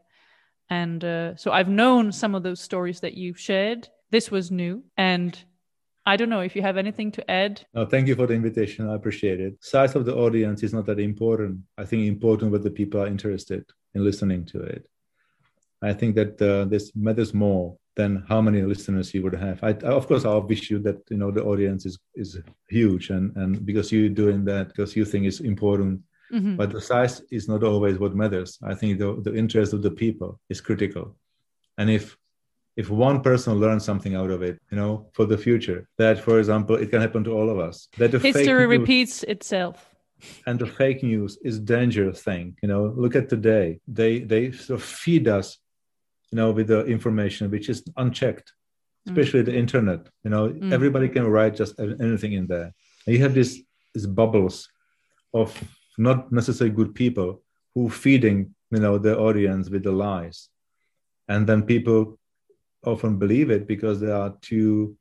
And 0.68 1.04
uh, 1.04 1.36
so 1.36 1.52
I've 1.52 1.68
known 1.68 2.12
some 2.12 2.34
of 2.34 2.42
those 2.42 2.60
stories 2.60 3.00
that 3.00 3.14
you've 3.14 3.38
shared. 3.38 3.88
This 4.10 4.30
was 4.30 4.50
new. 4.50 4.82
And 4.96 5.38
I 6.04 6.16
don't 6.16 6.28
know 6.28 6.40
if 6.40 6.54
you 6.54 6.62
have 6.62 6.76
anything 6.76 7.10
to 7.12 7.30
add. 7.30 7.66
No, 7.74 7.84
thank 7.84 8.06
you 8.06 8.14
for 8.14 8.26
the 8.26 8.34
invitation. 8.34 8.88
I 8.88 8.94
appreciate 8.94 9.40
it. 9.40 9.56
Size 9.60 9.96
of 9.96 10.04
the 10.04 10.14
audience 10.14 10.62
is 10.62 10.72
not 10.72 10.86
that 10.86 11.00
important. 11.00 11.60
I 11.76 11.84
think 11.84 12.06
important 12.06 12.52
whether 12.52 12.70
people 12.70 13.00
are 13.00 13.08
interested 13.08 13.64
in 13.94 14.04
listening 14.04 14.44
to 14.46 14.60
it. 14.60 14.88
I 15.82 15.92
think 15.92 16.14
that 16.16 16.40
uh, 16.40 16.64
this 16.64 16.92
matters 16.94 17.34
more 17.34 17.76
than 17.96 18.24
how 18.28 18.40
many 18.40 18.62
listeners 18.62 19.12
you 19.14 19.22
would 19.22 19.34
have. 19.34 19.58
I, 19.62 19.70
of 19.70 20.06
course, 20.06 20.24
I 20.24 20.34
wish 20.36 20.70
you 20.70 20.78
that 20.80 20.98
you 21.10 21.16
know 21.16 21.30
the 21.30 21.44
audience 21.44 21.86
is 21.86 21.98
is 22.14 22.38
huge, 22.68 23.10
and 23.10 23.34
and 23.36 23.64
because 23.64 23.90
you're 23.90 24.08
doing 24.08 24.44
that 24.44 24.68
because 24.68 24.96
you 24.96 25.04
think 25.04 25.26
it's 25.26 25.40
important. 25.40 26.02
Mm-hmm. 26.32 26.56
But 26.56 26.72
the 26.72 26.80
size 26.80 27.22
is 27.30 27.48
not 27.48 27.62
always 27.62 27.98
what 27.98 28.16
matters. 28.16 28.58
I 28.62 28.74
think 28.74 28.98
the, 28.98 29.20
the 29.22 29.34
interest 29.36 29.72
of 29.72 29.82
the 29.82 29.92
people 29.92 30.40
is 30.48 30.60
critical, 30.60 31.16
and 31.78 31.90
if 31.90 32.16
if 32.76 32.90
one 32.90 33.22
person 33.22 33.54
learns 33.54 33.84
something 33.84 34.14
out 34.14 34.30
of 34.30 34.42
it, 34.42 34.60
you 34.70 34.76
know, 34.76 35.08
for 35.12 35.24
the 35.24 35.38
future, 35.38 35.88
that 35.98 36.18
for 36.18 36.38
example, 36.38 36.76
it 36.76 36.90
can 36.90 37.00
happen 37.00 37.24
to 37.24 37.32
all 37.32 37.48
of 37.48 37.58
us. 37.58 37.88
That 37.96 38.10
the 38.10 38.18
history 38.18 38.66
repeats 38.66 39.22
itself 39.22 39.94
and 40.46 40.58
the 40.58 40.66
fake 40.66 41.02
news 41.02 41.38
is 41.44 41.60
dangerous 41.60 42.22
thing 42.22 42.56
you 42.62 42.68
know 42.70 42.92
look 42.96 43.14
at 43.14 43.28
today 43.28 43.78
they 43.86 44.20
they 44.20 44.50
sort 44.50 44.80
of 44.80 44.82
feed 44.82 45.28
us 45.28 45.58
you 46.36 46.42
know, 46.42 46.50
with 46.50 46.66
the 46.66 46.84
information 46.84 47.50
which 47.50 47.70
is 47.70 47.82
unchecked, 47.96 48.52
mm. 49.08 49.12
especially 49.12 49.40
mm. 49.40 49.46
the 49.46 49.56
internet. 49.56 50.06
You 50.22 50.30
know, 50.30 50.50
mm. 50.50 50.70
everybody 50.70 51.08
can 51.08 51.26
write 51.26 51.56
just 51.56 51.80
anything 51.80 52.34
in 52.34 52.46
there. 52.46 52.74
And 53.06 53.16
you 53.16 53.22
have 53.22 53.32
these 53.32 53.62
these 53.94 54.06
bubbles 54.06 54.68
of 55.32 55.48
not 55.96 56.30
necessarily 56.30 56.76
good 56.76 56.94
people 56.94 57.42
who 57.74 57.88
feeding 57.88 58.54
you 58.70 58.80
know 58.80 58.98
the 58.98 59.18
audience 59.18 59.70
with 59.70 59.82
the 59.84 59.92
lies, 59.92 60.50
and 61.26 61.46
then 61.46 61.62
people 61.62 62.18
often 62.84 63.18
believe 63.18 63.50
it 63.50 63.66
because 63.66 63.98
they 63.98 64.12
are 64.12 64.34
too 64.42 64.94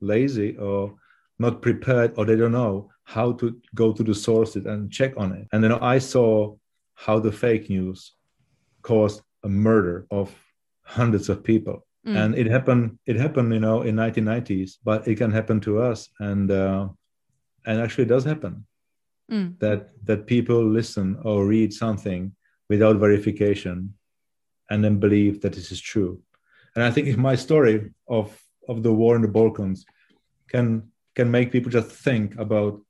lazy 0.00 0.56
or 0.56 0.96
not 1.38 1.62
prepared 1.62 2.14
or 2.16 2.24
they 2.24 2.36
don't 2.36 2.58
know 2.62 2.90
how 3.04 3.32
to 3.32 3.46
go 3.74 3.92
to 3.92 4.02
the 4.02 4.14
sources 4.14 4.66
and 4.66 4.90
check 4.90 5.12
on 5.16 5.32
it. 5.32 5.46
And 5.52 5.62
then 5.62 5.72
I 5.72 5.98
saw 5.98 6.56
how 6.94 7.20
the 7.20 7.32
fake 7.32 7.70
news 7.70 8.12
caused 8.82 9.22
a 9.44 9.48
murder 9.48 10.06
of 10.10 10.34
hundreds 10.84 11.28
of 11.28 11.42
people 11.42 11.86
mm. 12.06 12.16
and 12.16 12.34
it 12.36 12.46
happened 12.46 12.98
it 13.06 13.16
happened 13.16 13.52
you 13.52 13.60
know 13.60 13.82
in 13.82 13.96
1990s 13.96 14.78
but 14.84 15.06
it 15.08 15.16
can 15.16 15.30
happen 15.30 15.60
to 15.60 15.80
us 15.80 16.08
and 16.20 16.50
uh, 16.50 16.88
and 17.66 17.80
actually 17.80 18.04
it 18.04 18.08
does 18.08 18.24
happen 18.24 18.66
mm. 19.30 19.58
that 19.58 19.90
that 20.04 20.26
people 20.26 20.62
listen 20.62 21.18
or 21.24 21.46
read 21.46 21.72
something 21.72 22.32
without 22.68 22.96
verification 22.96 23.94
and 24.70 24.84
then 24.84 24.98
believe 24.98 25.40
that 25.40 25.52
this 25.52 25.72
is 25.72 25.80
true 25.80 26.20
and 26.74 26.84
i 26.84 26.90
think 26.90 27.06
if 27.08 27.16
my 27.30 27.34
story 27.34 27.90
of 28.08 28.38
of 28.68 28.82
the 28.82 28.92
war 28.92 29.16
in 29.16 29.22
the 29.22 29.28
balkans 29.28 29.84
can 30.48 30.90
can 31.14 31.30
make 31.30 31.52
people 31.52 31.70
just 31.70 31.90
think 31.90 32.36
about 32.38 32.80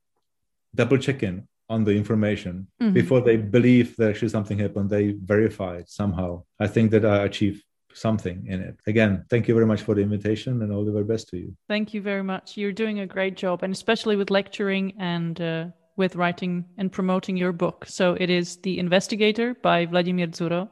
double 0.73 0.97
checking 0.97 1.47
on 1.67 1.83
the 1.83 1.91
information 1.91 2.67
mm-hmm. 2.81 2.93
before 2.93 3.21
they 3.21 3.37
believe 3.37 3.95
that 3.95 4.09
actually 4.09 4.29
something 4.29 4.59
happened 4.59 4.89
they 4.89 5.11
verify 5.11 5.77
it 5.77 5.89
somehow 5.89 6.43
i 6.59 6.67
think 6.67 6.91
that 6.91 7.05
i 7.05 7.23
achieve 7.23 7.63
something 7.95 8.45
in 8.47 8.61
it. 8.61 8.77
Again, 8.87 9.25
thank 9.29 9.47
you 9.47 9.53
very 9.53 9.65
much 9.65 9.81
for 9.81 9.95
the 9.95 10.01
invitation 10.01 10.61
and 10.61 10.71
all 10.71 10.85
the 10.85 10.91
very 10.91 11.05
best 11.05 11.29
to 11.29 11.37
you. 11.37 11.55
Thank 11.67 11.93
you 11.93 12.01
very 12.01 12.23
much. 12.23 12.57
You're 12.57 12.71
doing 12.71 12.99
a 12.99 13.07
great 13.07 13.35
job, 13.35 13.63
and 13.63 13.73
especially 13.73 14.15
with 14.15 14.29
lecturing 14.29 14.93
and 14.99 15.39
uh, 15.41 15.65
with 15.95 16.15
writing 16.15 16.65
and 16.77 16.91
promoting 16.91 17.37
your 17.37 17.53
book. 17.53 17.85
So 17.87 18.15
it 18.19 18.29
is 18.29 18.57
The 18.57 18.79
Investigator 18.79 19.55
by 19.55 19.85
Vladimir 19.85 20.27
Dzuro. 20.27 20.69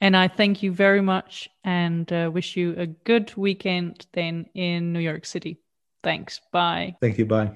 And 0.00 0.16
I 0.16 0.28
thank 0.28 0.62
you 0.62 0.72
very 0.72 1.00
much 1.00 1.48
and 1.62 2.12
uh, 2.12 2.30
wish 2.32 2.56
you 2.56 2.74
a 2.76 2.86
good 2.86 3.32
weekend 3.36 4.06
then 4.12 4.46
in 4.54 4.92
New 4.92 5.00
York 5.00 5.24
City. 5.24 5.60
Thanks. 6.02 6.40
Bye. 6.52 6.96
Thank 7.00 7.18
you. 7.18 7.24
Bye. 7.24 7.52